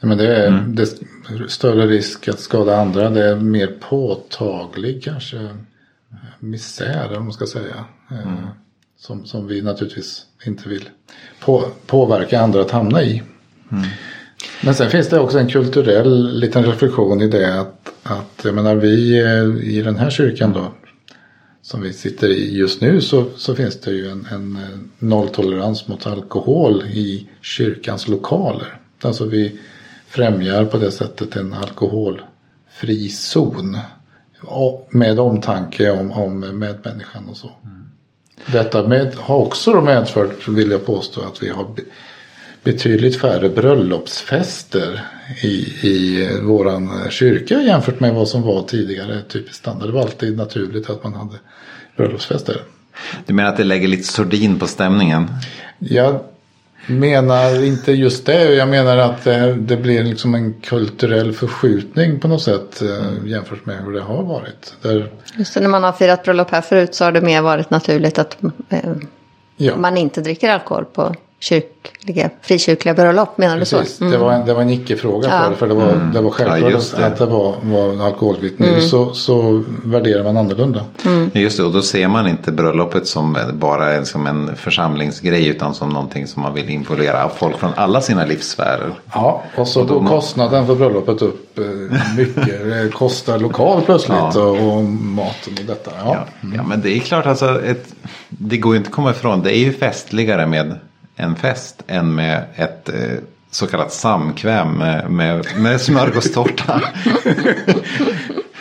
Ja, 0.00 0.06
men 0.06 0.18
det 0.18 0.36
är, 0.36 0.48
mm. 0.48 0.74
det 0.74 0.82
är 0.82 1.46
större 1.46 1.86
risk 1.86 2.28
att 2.28 2.40
skada 2.40 2.76
andra. 2.76 3.10
Det 3.10 3.24
är 3.24 3.36
mer 3.36 3.66
påtaglig 3.80 5.02
kanske 5.02 5.48
misär 6.38 7.16
om 7.16 7.24
man 7.24 7.32
ska 7.32 7.46
säga. 7.46 7.84
Eh, 8.10 8.26
mm. 8.26 8.46
Som, 8.96 9.26
som 9.26 9.46
vi 9.46 9.62
naturligtvis 9.62 10.26
inte 10.46 10.68
vill 10.68 10.88
på, 11.40 11.64
påverka 11.86 12.40
andra 12.40 12.60
att 12.60 12.70
hamna 12.70 13.02
i. 13.02 13.22
Mm. 13.72 13.84
Men 14.62 14.74
sen 14.74 14.90
finns 14.90 15.08
det 15.08 15.18
också 15.18 15.38
en 15.38 15.48
kulturell 15.48 16.40
liten 16.40 16.64
reflektion 16.64 17.22
i 17.22 17.28
det 17.28 17.60
att, 17.60 17.92
att 18.02 18.40
jag 18.44 18.54
menar 18.54 18.76
vi 18.76 19.18
eh, 19.20 19.68
i 19.74 19.82
den 19.82 19.96
här 19.96 20.10
kyrkan 20.10 20.52
då 20.52 20.72
som 21.62 21.82
vi 21.82 21.92
sitter 21.92 22.28
i 22.28 22.56
just 22.56 22.80
nu 22.80 23.00
så, 23.00 23.24
så 23.36 23.54
finns 23.54 23.80
det 23.80 23.90
ju 23.90 24.10
en, 24.10 24.26
en 24.30 24.56
eh, 24.56 24.78
nolltolerans 24.98 25.88
mot 25.88 26.06
alkohol 26.06 26.82
i 26.82 27.28
kyrkans 27.40 28.08
lokaler. 28.08 28.80
Alltså 29.02 29.24
vi 29.24 29.60
främjar 30.06 30.64
på 30.64 30.76
det 30.76 30.90
sättet 30.90 31.36
en 31.36 31.54
alkoholfri 31.54 33.08
zon. 33.08 33.78
Med 34.90 35.20
omtanke 35.20 35.90
om, 35.90 36.12
om 36.12 36.40
medmänniskan 36.40 37.28
och 37.28 37.36
så. 37.36 37.50
Mm. 37.64 37.88
Detta 38.46 38.88
med, 38.88 39.14
har 39.14 39.36
också 39.36 39.80
medfört, 39.80 40.48
vill 40.48 40.70
jag 40.70 40.86
påstå, 40.86 41.20
att 41.20 41.42
vi 41.42 41.48
har 41.48 41.66
betydligt 42.72 43.20
färre 43.20 43.48
bröllopsfester 43.48 45.00
i, 45.42 45.46
i 45.88 46.28
våran 46.42 47.10
kyrka 47.10 47.60
jämfört 47.60 48.00
med 48.00 48.14
vad 48.14 48.28
som 48.28 48.42
var 48.42 48.62
tidigare 48.62 49.22
typiskt 49.28 49.56
standard. 49.56 49.88
Det 49.88 49.92
var 49.92 50.00
alltid 50.00 50.36
naturligt 50.36 50.90
att 50.90 51.04
man 51.04 51.14
hade 51.14 51.36
bröllopsfester. 51.96 52.62
Du 53.26 53.34
menar 53.34 53.50
att 53.50 53.56
det 53.56 53.64
lägger 53.64 53.88
lite 53.88 54.12
sordin 54.12 54.58
på 54.58 54.66
stämningen? 54.66 55.26
Jag 55.78 56.20
menar 56.86 57.64
inte 57.64 57.92
just 57.92 58.26
det. 58.26 58.54
Jag 58.54 58.68
menar 58.68 58.96
att 58.96 59.24
det, 59.24 59.54
det 59.54 59.76
blir 59.76 60.04
liksom 60.04 60.34
en 60.34 60.52
kulturell 60.52 61.32
förskjutning 61.32 62.20
på 62.20 62.28
något 62.28 62.42
sätt 62.42 62.80
mm. 62.80 63.28
jämfört 63.28 63.66
med 63.66 63.84
hur 63.84 63.92
det 63.92 64.02
har 64.02 64.22
varit. 64.22 64.74
Där... 64.82 65.10
Just 65.36 65.54
det, 65.54 65.60
när 65.60 65.68
man 65.68 65.84
har 65.84 65.92
firat 65.92 66.24
bröllop 66.24 66.50
här 66.50 66.60
förut 66.60 66.94
så 66.94 67.04
har 67.04 67.12
det 67.12 67.20
mer 67.20 67.42
varit 67.42 67.70
naturligt 67.70 68.18
att 68.18 68.36
eh, 68.68 68.80
ja. 69.56 69.76
man 69.76 69.96
inte 69.96 70.20
dricker 70.20 70.50
alkohol 70.50 70.84
på 70.84 71.14
kyrkliga, 71.40 72.30
frikyrkliga 72.42 72.94
bröllop, 72.94 73.38
menar 73.38 73.58
du 73.58 73.64
så? 73.64 73.76
Mm. 73.76 74.12
Det, 74.12 74.18
var 74.18 74.32
en, 74.32 74.46
det 74.46 74.54
var 74.54 74.62
en 74.62 74.70
icke-fråga 74.70 75.28
ja. 75.28 75.42
för 75.42 75.50
det, 75.50 75.56
för 75.56 75.66
det 75.66 75.74
var, 75.74 75.92
mm. 75.92 76.12
det 76.12 76.20
var 76.20 76.30
självklart 76.30 76.72
ja, 76.72 76.98
det. 76.98 77.06
att 77.06 77.18
det 77.18 77.26
var, 77.26 77.56
var 77.62 78.06
alkoholfritt. 78.06 78.58
Nu 78.58 78.68
mm. 78.68 78.80
så, 78.80 79.12
så 79.12 79.64
värderar 79.84 80.24
man 80.24 80.36
annorlunda. 80.36 80.84
Mm. 81.04 81.30
Just 81.34 81.56
det, 81.56 81.62
och 81.62 81.72
då 81.72 81.82
ser 81.82 82.08
man 82.08 82.28
inte 82.28 82.52
bröllopet 82.52 83.06
som 83.06 83.36
bara 83.52 83.94
en, 83.94 84.06
som 84.06 84.26
en 84.26 84.56
församlingsgrej 84.56 85.46
utan 85.46 85.74
som 85.74 85.88
någonting 85.88 86.26
som 86.26 86.42
man 86.42 86.54
vill 86.54 86.68
involvera 86.68 87.28
folk 87.28 87.58
från 87.58 87.70
alla 87.76 88.00
sina 88.00 88.24
livssfärer. 88.24 88.90
Ja, 89.12 89.42
och 89.56 89.68
så 89.68 89.84
går 89.84 90.06
kostnaden 90.06 90.66
för 90.66 90.74
bröllopet 90.74 91.22
upp 91.22 91.58
eh, 91.58 91.64
mycket. 92.16 92.44
det 92.64 92.92
kostar 92.94 93.38
lokal 93.38 93.82
plötsligt 93.82 94.18
ja. 94.34 94.42
och, 94.42 94.76
och 94.76 94.84
maten 94.84 95.52
och 95.60 95.64
detta. 95.66 95.90
Ja. 96.04 96.26
Ja. 96.40 96.48
ja, 96.56 96.62
men 96.62 96.80
det 96.80 96.96
är 96.96 96.98
klart 96.98 97.26
alltså, 97.26 97.64
ett, 97.64 97.94
det 98.28 98.56
går 98.56 98.72
ju 98.72 98.78
inte 98.78 98.88
att 98.88 98.94
komma 98.94 99.10
ifrån. 99.10 99.42
Det 99.42 99.56
är 99.56 99.60
ju 99.60 99.72
festligare 99.72 100.46
med 100.46 100.74
en 101.18 101.36
fest 101.36 101.82
än 101.86 102.14
med 102.14 102.44
ett 102.56 102.88
eh, 102.88 103.18
så 103.50 103.66
kallat 103.66 103.92
samkväm 103.92 104.72
med, 104.72 105.10
med, 105.10 105.46
med 105.56 105.80
smörgåstårta. 105.80 106.82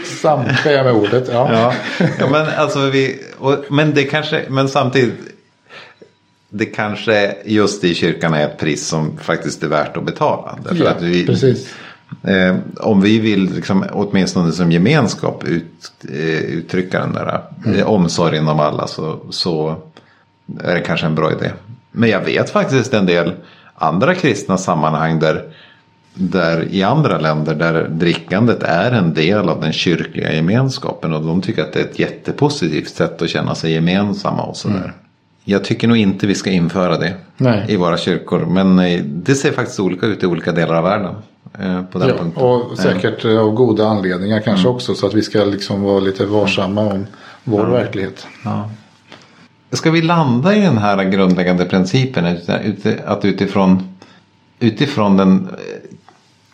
samkväm 0.21 0.87
är 0.87 0.91
ordet, 0.91 1.29
ja. 1.31 1.53
ja. 1.53 1.73
ja. 2.19 2.29
men, 2.29 2.47
alltså 2.57 2.89
vi, 2.89 3.19
och, 3.37 3.55
men 3.69 3.93
det 3.93 4.03
kanske, 4.03 4.45
men 4.49 4.69
samtidigt. 4.69 5.15
Det 6.49 6.65
kanske 6.65 7.35
just 7.45 7.83
i 7.83 7.95
kyrkan 7.95 8.33
är 8.33 8.45
ett 8.45 8.57
pris 8.59 8.87
som 8.87 9.17
faktiskt 9.17 9.63
är 9.63 9.67
värt 9.67 9.97
att 9.97 10.03
betala. 10.03 10.57
Därför 10.63 10.83
ja, 10.83 10.91
att 10.91 11.01
vi, 11.01 11.25
precis. 11.25 11.73
Eh, 12.23 12.55
om 12.77 13.01
vi 13.01 13.19
vill 13.19 13.53
liksom, 13.55 13.85
åtminstone 13.91 14.51
som 14.51 14.71
gemenskap 14.71 15.43
ut, 15.43 15.91
eh, 16.09 16.39
uttrycka 16.39 16.99
den 16.99 17.13
där 17.13 17.41
mm. 17.65 17.79
eh, 17.79 17.87
omsorgen 17.87 18.47
om 18.47 18.59
alla 18.59 18.87
så, 18.87 19.19
så 19.29 19.75
är 20.59 20.75
det 20.75 20.81
kanske 20.81 21.05
en 21.05 21.15
bra 21.15 21.31
idé. 21.31 21.51
Men 21.97 22.09
jag 22.09 22.21
vet 22.21 22.49
faktiskt 22.49 22.93
en 22.93 23.05
del 23.05 23.31
andra 23.75 24.15
kristna 24.15 24.57
sammanhang 24.57 25.19
där 25.19 25.43
där 26.19 26.67
i 26.71 26.83
andra 26.83 27.19
länder 27.19 27.55
där 27.55 27.87
drickandet 27.89 28.63
är 28.63 28.91
en 28.91 29.13
del 29.13 29.49
av 29.49 29.61
den 29.61 29.73
kyrkliga 29.73 30.33
gemenskapen 30.33 31.13
och 31.13 31.25
de 31.25 31.41
tycker 31.41 31.63
att 31.63 31.73
det 31.73 31.79
är 31.79 31.83
ett 31.83 31.99
jättepositivt 31.99 32.89
sätt 32.89 33.21
att 33.21 33.29
känna 33.29 33.55
sig 33.55 33.71
gemensamma 33.71 34.43
och 34.43 34.57
sådär. 34.57 34.77
Mm. 34.77 34.91
Jag 35.43 35.63
tycker 35.63 35.87
nog 35.87 35.97
inte 35.97 36.27
vi 36.27 36.35
ska 36.35 36.49
införa 36.49 36.97
det 36.97 37.13
Nej. 37.37 37.65
i 37.67 37.75
våra 37.75 37.97
kyrkor 37.97 38.45
men 38.45 38.79
eh, 38.79 39.01
det 39.03 39.35
ser 39.35 39.51
faktiskt 39.51 39.79
olika 39.79 40.05
ut 40.05 40.23
i 40.23 40.25
olika 40.25 40.51
delar 40.51 40.75
av 40.75 40.83
världen. 40.83 41.15
Eh, 41.59 41.83
på 41.83 41.99
den 41.99 42.09
ja, 42.09 42.15
punkten. 42.17 42.43
Och 42.43 42.77
säkert 42.77 43.25
mm. 43.25 43.37
av 43.37 43.51
goda 43.51 43.87
anledningar 43.87 44.39
kanske 44.39 44.67
mm. 44.67 44.75
också 44.75 44.95
så 44.95 45.07
att 45.07 45.13
vi 45.13 45.21
ska 45.21 45.45
liksom 45.45 45.81
vara 45.81 45.99
lite 45.99 46.25
varsamma 46.25 46.81
om 46.81 47.05
vår 47.43 47.59
ja. 47.59 47.69
verklighet. 47.69 48.27
Ja. 48.43 48.69
Ska 49.71 49.91
vi 49.91 50.01
landa 50.01 50.55
i 50.55 50.61
den 50.61 50.77
här 50.77 51.03
grundläggande 51.03 51.65
principen 51.65 52.37
att 53.05 53.25
utifrån, 53.25 53.97
utifrån 54.59 55.17
den 55.17 55.49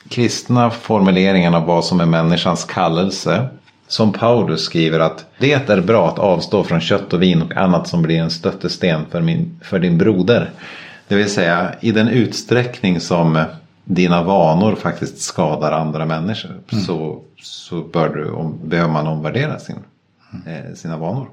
kristna 0.10 0.70
formuleringen 0.70 1.56
av 1.56 1.66
vad 1.66 1.86
som 1.86 2.00
är 2.00 2.06
människans 2.06 2.66
kallelse. 2.66 3.48
Som 3.88 4.14
Paulus 4.14 4.62
skriver 4.62 5.00
att 5.00 5.26
det 5.40 5.70
är 5.70 5.82
bra 5.82 6.10
att 6.10 6.20
avstå 6.20 6.64
från 6.64 6.82
kött 6.82 7.14
och 7.14 7.22
vin 7.22 7.42
och 7.42 7.58
annat 7.58 7.88
som 7.88 8.02
blir 8.02 8.20
en 8.20 8.30
stöttesten 8.30 9.06
för, 9.12 9.22
min, 9.22 9.60
för 9.64 9.80
din 9.80 9.98
broder. 9.98 10.52
Det 11.08 11.16
vill 11.16 11.30
säga 11.30 11.76
i 11.82 11.92
den 11.92 12.08
utsträckning 12.08 13.00
som 13.00 13.44
dina 13.86 14.24
vanor 14.24 14.76
faktiskt 14.76 15.22
skadar 15.22 15.72
andra 15.72 16.06
människor 16.06 16.52
mm. 16.72 16.84
så, 16.84 17.22
så 17.42 17.82
bör 17.82 18.10
du, 18.10 18.32
om, 18.32 18.60
behöver 18.64 18.94
man 18.94 19.08
omvärdera 19.08 19.60
sin, 19.60 19.80
eh, 20.46 20.76
sina 20.76 20.98
vanor. 20.98 21.28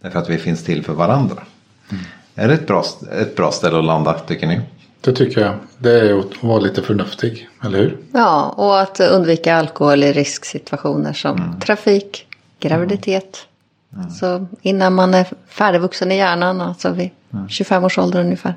Därför 0.00 0.18
att 0.18 0.30
vi 0.30 0.38
finns 0.38 0.64
till 0.64 0.84
för 0.84 0.92
varandra. 0.92 1.42
Mm. 1.90 2.04
Är 2.34 2.48
det 2.48 2.54
ett 2.54 2.66
bra, 2.66 2.84
ett 3.12 3.36
bra 3.36 3.52
ställe 3.52 3.78
att 3.78 3.84
landa 3.84 4.18
tycker 4.18 4.46
ni? 4.46 4.60
Det 5.00 5.12
tycker 5.12 5.40
jag. 5.40 5.54
Det 5.78 6.00
är 6.00 6.18
att 6.18 6.42
vara 6.42 6.60
lite 6.60 6.82
förnuftig, 6.82 7.48
eller 7.64 7.78
hur? 7.78 7.98
Ja, 8.12 8.54
och 8.56 8.80
att 8.80 9.00
undvika 9.00 9.56
alkohol 9.56 10.02
i 10.02 10.12
risksituationer 10.12 11.12
som 11.12 11.36
mm. 11.36 11.60
trafik, 11.60 12.26
graviditet. 12.60 13.46
Mm. 13.94 14.10
Så 14.10 14.46
innan 14.62 14.94
man 14.94 15.14
är 15.14 15.26
färdigvuxen 15.48 16.12
i 16.12 16.16
hjärnan, 16.16 16.60
alltså 16.60 16.90
vid 16.90 17.10
mm. 17.32 17.48
25 17.48 17.84
års 17.84 17.98
ålder 17.98 18.20
ungefär. 18.20 18.54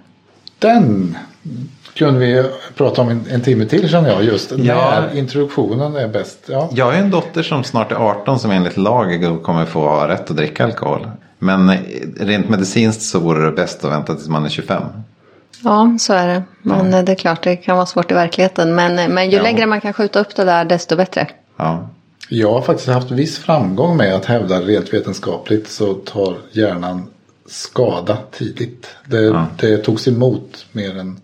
Den 0.59 1.17
kunde 1.93 2.19
vi 2.19 2.43
prata 2.75 3.01
om 3.01 3.09
en, 3.09 3.25
en 3.29 3.41
timme 3.41 3.65
till 3.65 3.89
känner 3.89 4.09
jag. 4.09 4.23
Just 4.23 4.51
ja. 4.51 4.57
när 4.57 5.17
introduktionen 5.17 5.95
är 5.95 6.07
bäst. 6.07 6.39
Ja. 6.45 6.69
Jag 6.73 6.85
har 6.85 6.93
en 6.93 7.11
dotter 7.11 7.43
som 7.43 7.63
snart 7.63 7.91
är 7.91 7.95
18 7.95 8.39
som 8.39 8.51
enligt 8.51 8.77
lag 8.77 9.39
kommer 9.43 9.65
få 9.65 9.79
ha 9.79 10.07
rätt 10.07 10.29
att 10.29 10.37
dricka 10.37 10.63
alkohol. 10.63 11.07
Men 11.39 11.71
rent 12.19 12.49
medicinskt 12.49 13.01
så 13.01 13.19
vore 13.19 13.45
det 13.45 13.51
bäst 13.51 13.85
att 13.85 13.91
vänta 13.91 14.15
tills 14.15 14.27
man 14.27 14.45
är 14.45 14.49
25. 14.49 14.83
Ja, 15.63 15.95
så 15.99 16.13
är 16.13 16.27
det. 16.27 16.43
Men 16.61 16.91
ja. 16.91 17.01
det 17.01 17.11
är 17.11 17.15
klart, 17.15 17.43
det 17.43 17.55
kan 17.55 17.75
vara 17.75 17.85
svårt 17.85 18.11
i 18.11 18.13
verkligheten. 18.13 18.75
Men, 18.75 19.13
men 19.13 19.29
ju 19.29 19.37
ja. 19.37 19.43
längre 19.43 19.65
man 19.65 19.81
kan 19.81 19.93
skjuta 19.93 20.19
upp 20.19 20.35
det 20.35 20.43
där, 20.43 20.65
desto 20.65 20.95
bättre. 20.95 21.27
Ja. 21.57 21.89
Jag 22.29 22.53
har 22.53 22.61
faktiskt 22.61 22.89
haft 22.89 23.11
viss 23.11 23.37
framgång 23.37 23.97
med 23.97 24.15
att 24.15 24.25
hävda 24.25 24.61
rent 24.61 24.93
vetenskapligt 24.93 25.71
så 25.71 25.93
tar 25.93 26.37
hjärnan 26.51 27.05
skada 27.45 28.17
tidigt. 28.31 28.87
Det, 29.05 29.21
ja. 29.21 29.45
det 29.57 29.77
togs 29.77 30.07
emot 30.07 30.65
mer 30.71 30.97
än 30.97 31.19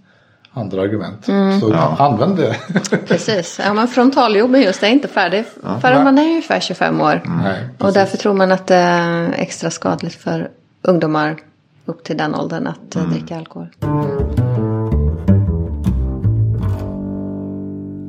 andra 0.54 0.82
argument. 0.82 1.28
Mm. 1.28 1.60
Så 1.60 1.70
ja. 1.74 1.96
använd 2.00 2.38
det. 2.38 2.56
Precis, 3.08 3.60
ja 3.66 3.74
men 3.74 3.88
frontalloben 3.88 4.62
just 4.62 4.84
är 4.84 4.88
inte 4.88 5.08
färdig 5.08 5.46
ja. 5.64 5.80
förrän 5.80 6.04
man 6.04 6.18
är 6.18 6.24
ungefär 6.24 6.60
25 6.60 7.02
år. 7.02 7.22
Mm. 7.26 7.38
Nej, 7.44 7.68
och 7.78 7.94
därför 7.94 8.18
tror 8.18 8.34
man 8.34 8.52
att 8.52 8.68
det 8.68 8.76
är 8.76 9.34
extra 9.38 9.72
skadligt 9.72 10.16
för 10.16 10.50
ungdomar 10.82 11.38
upp 11.86 12.04
till 12.04 12.18
den 12.18 12.36
åldern 12.36 12.68
att 12.68 12.96
eh, 12.96 13.02
mm. 13.02 13.14
dricka 13.14 13.38
alkohol. 13.38 13.68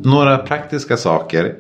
Några 0.05 0.39
praktiska 0.39 0.97
saker. 0.97 1.55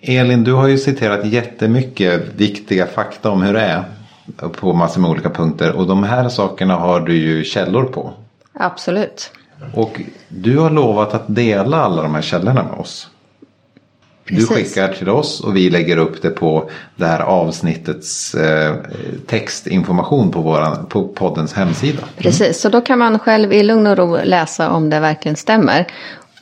Elin, 0.00 0.44
du 0.44 0.52
har 0.52 0.68
ju 0.68 0.78
citerat 0.78 1.26
jättemycket 1.26 2.34
viktiga 2.34 2.86
fakta 2.86 3.30
om 3.30 3.42
hur 3.42 3.52
det 3.52 3.60
är 3.60 3.84
på 4.52 4.72
massor 4.72 5.00
med 5.00 5.10
olika 5.10 5.30
punkter. 5.30 5.76
Och 5.76 5.86
de 5.86 6.02
här 6.02 6.28
sakerna 6.28 6.74
har 6.74 7.00
du 7.00 7.16
ju 7.16 7.44
källor 7.44 7.84
på. 7.84 8.12
Absolut. 8.52 9.32
Och 9.74 10.00
du 10.28 10.58
har 10.58 10.70
lovat 10.70 11.14
att 11.14 11.24
dela 11.26 11.76
alla 11.76 12.02
de 12.02 12.14
här 12.14 12.22
källorna 12.22 12.62
med 12.62 12.80
oss. 12.80 13.08
Precis. 14.24 14.48
Du 14.48 14.54
skickar 14.54 14.92
till 14.92 15.08
oss 15.08 15.40
och 15.40 15.56
vi 15.56 15.70
lägger 15.70 15.96
upp 15.96 16.22
det 16.22 16.30
på 16.30 16.70
det 16.96 17.06
här 17.06 17.20
avsnittets 17.20 18.34
eh, 18.34 18.74
textinformation 19.26 20.30
på, 20.30 20.40
våran, 20.40 20.86
på 20.86 21.08
poddens 21.08 21.52
hemsida. 21.52 21.98
Mm. 21.98 22.08
Precis, 22.16 22.60
så 22.60 22.68
då 22.68 22.80
kan 22.80 22.98
man 22.98 23.18
själv 23.18 23.52
i 23.52 23.62
lugn 23.62 23.86
och 23.86 23.96
ro 23.96 24.18
läsa 24.24 24.70
om 24.70 24.90
det 24.90 25.00
verkligen 25.00 25.36
stämmer. 25.36 25.86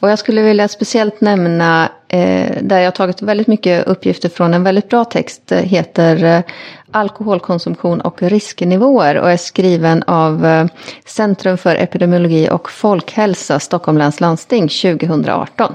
Och 0.01 0.11
jag 0.11 0.19
skulle 0.19 0.43
vilja 0.43 0.69
speciellt 0.69 1.21
nämna 1.21 1.89
eh, 2.09 2.63
där 2.63 2.81
jag 2.81 2.95
tagit 2.95 3.23
väldigt 3.23 3.47
mycket 3.47 3.87
uppgifter 3.87 4.29
från 4.29 4.55
en 4.55 4.65
väldigt 4.65 4.89
bra 4.89 5.05
text. 5.05 5.43
Det 5.47 5.57
heter 5.57 6.25
eh, 6.25 6.43
Alkoholkonsumtion 6.91 8.01
och 8.01 8.23
risknivåer 8.23 9.15
och 9.15 9.31
är 9.31 9.37
skriven 9.37 10.03
av 10.03 10.47
eh, 10.47 10.67
Centrum 11.07 11.59
för 11.59 11.77
epidemiologi 11.77 12.49
och 12.51 12.71
folkhälsa, 12.71 13.61
Stockholm 13.61 13.99
läns 13.99 14.21
landsting 14.21 14.69
2018. 14.69 15.75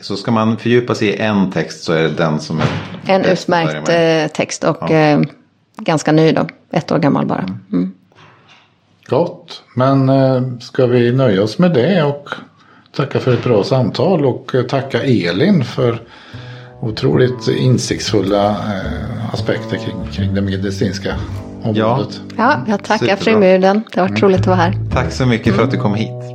Så 0.00 0.16
ska 0.16 0.30
man 0.30 0.56
fördjupa 0.56 0.94
sig 0.94 1.08
i 1.08 1.16
en 1.16 1.50
text 1.50 1.84
så 1.84 1.92
är 1.92 2.02
det 2.02 2.08
den 2.08 2.40
som 2.40 2.60
är 2.60 2.66
En 3.06 3.24
utmärkt 3.24 3.88
eh, 3.88 4.36
text 4.36 4.64
och 4.64 4.78
ja. 4.80 4.90
eh, 4.90 5.20
ganska 5.76 6.12
ny 6.12 6.32
då. 6.32 6.46
Ett 6.70 6.92
år 6.92 6.98
gammal 6.98 7.26
bara. 7.26 7.38
Mm. 7.38 7.58
mm. 7.72 7.94
Gott. 9.06 9.62
Men 9.76 10.08
eh, 10.08 10.58
ska 10.60 10.86
vi 10.86 11.12
nöja 11.12 11.42
oss 11.42 11.58
med 11.58 11.74
det 11.74 12.02
och 12.02 12.30
tacka 12.96 13.20
för 13.20 13.34
ett 13.34 13.44
bra 13.44 13.64
samtal 13.64 14.26
och 14.26 14.54
eh, 14.54 14.62
tacka 14.62 15.02
Elin 15.02 15.64
för 15.64 16.02
otroligt 16.80 17.48
insiktsfulla 17.48 18.50
eh, 18.50 19.34
aspekter 19.34 19.76
kring, 19.76 20.06
kring 20.12 20.34
det 20.34 20.40
medicinska 20.40 21.16
området. 21.62 22.20
Ja, 22.36 22.44
ja 22.44 22.64
jag 22.68 22.84
tackar 22.84 23.16
Frimurden. 23.16 23.84
Det 23.92 24.00
har 24.00 24.08
varit 24.08 24.18
mm. 24.18 24.30
roligt 24.30 24.40
att 24.40 24.46
vara 24.46 24.56
här. 24.56 24.74
Tack 24.92 25.12
så 25.12 25.26
mycket 25.26 25.54
för 25.54 25.62
att 25.62 25.70
du 25.70 25.76
kom 25.76 25.94
hit. 25.94 26.31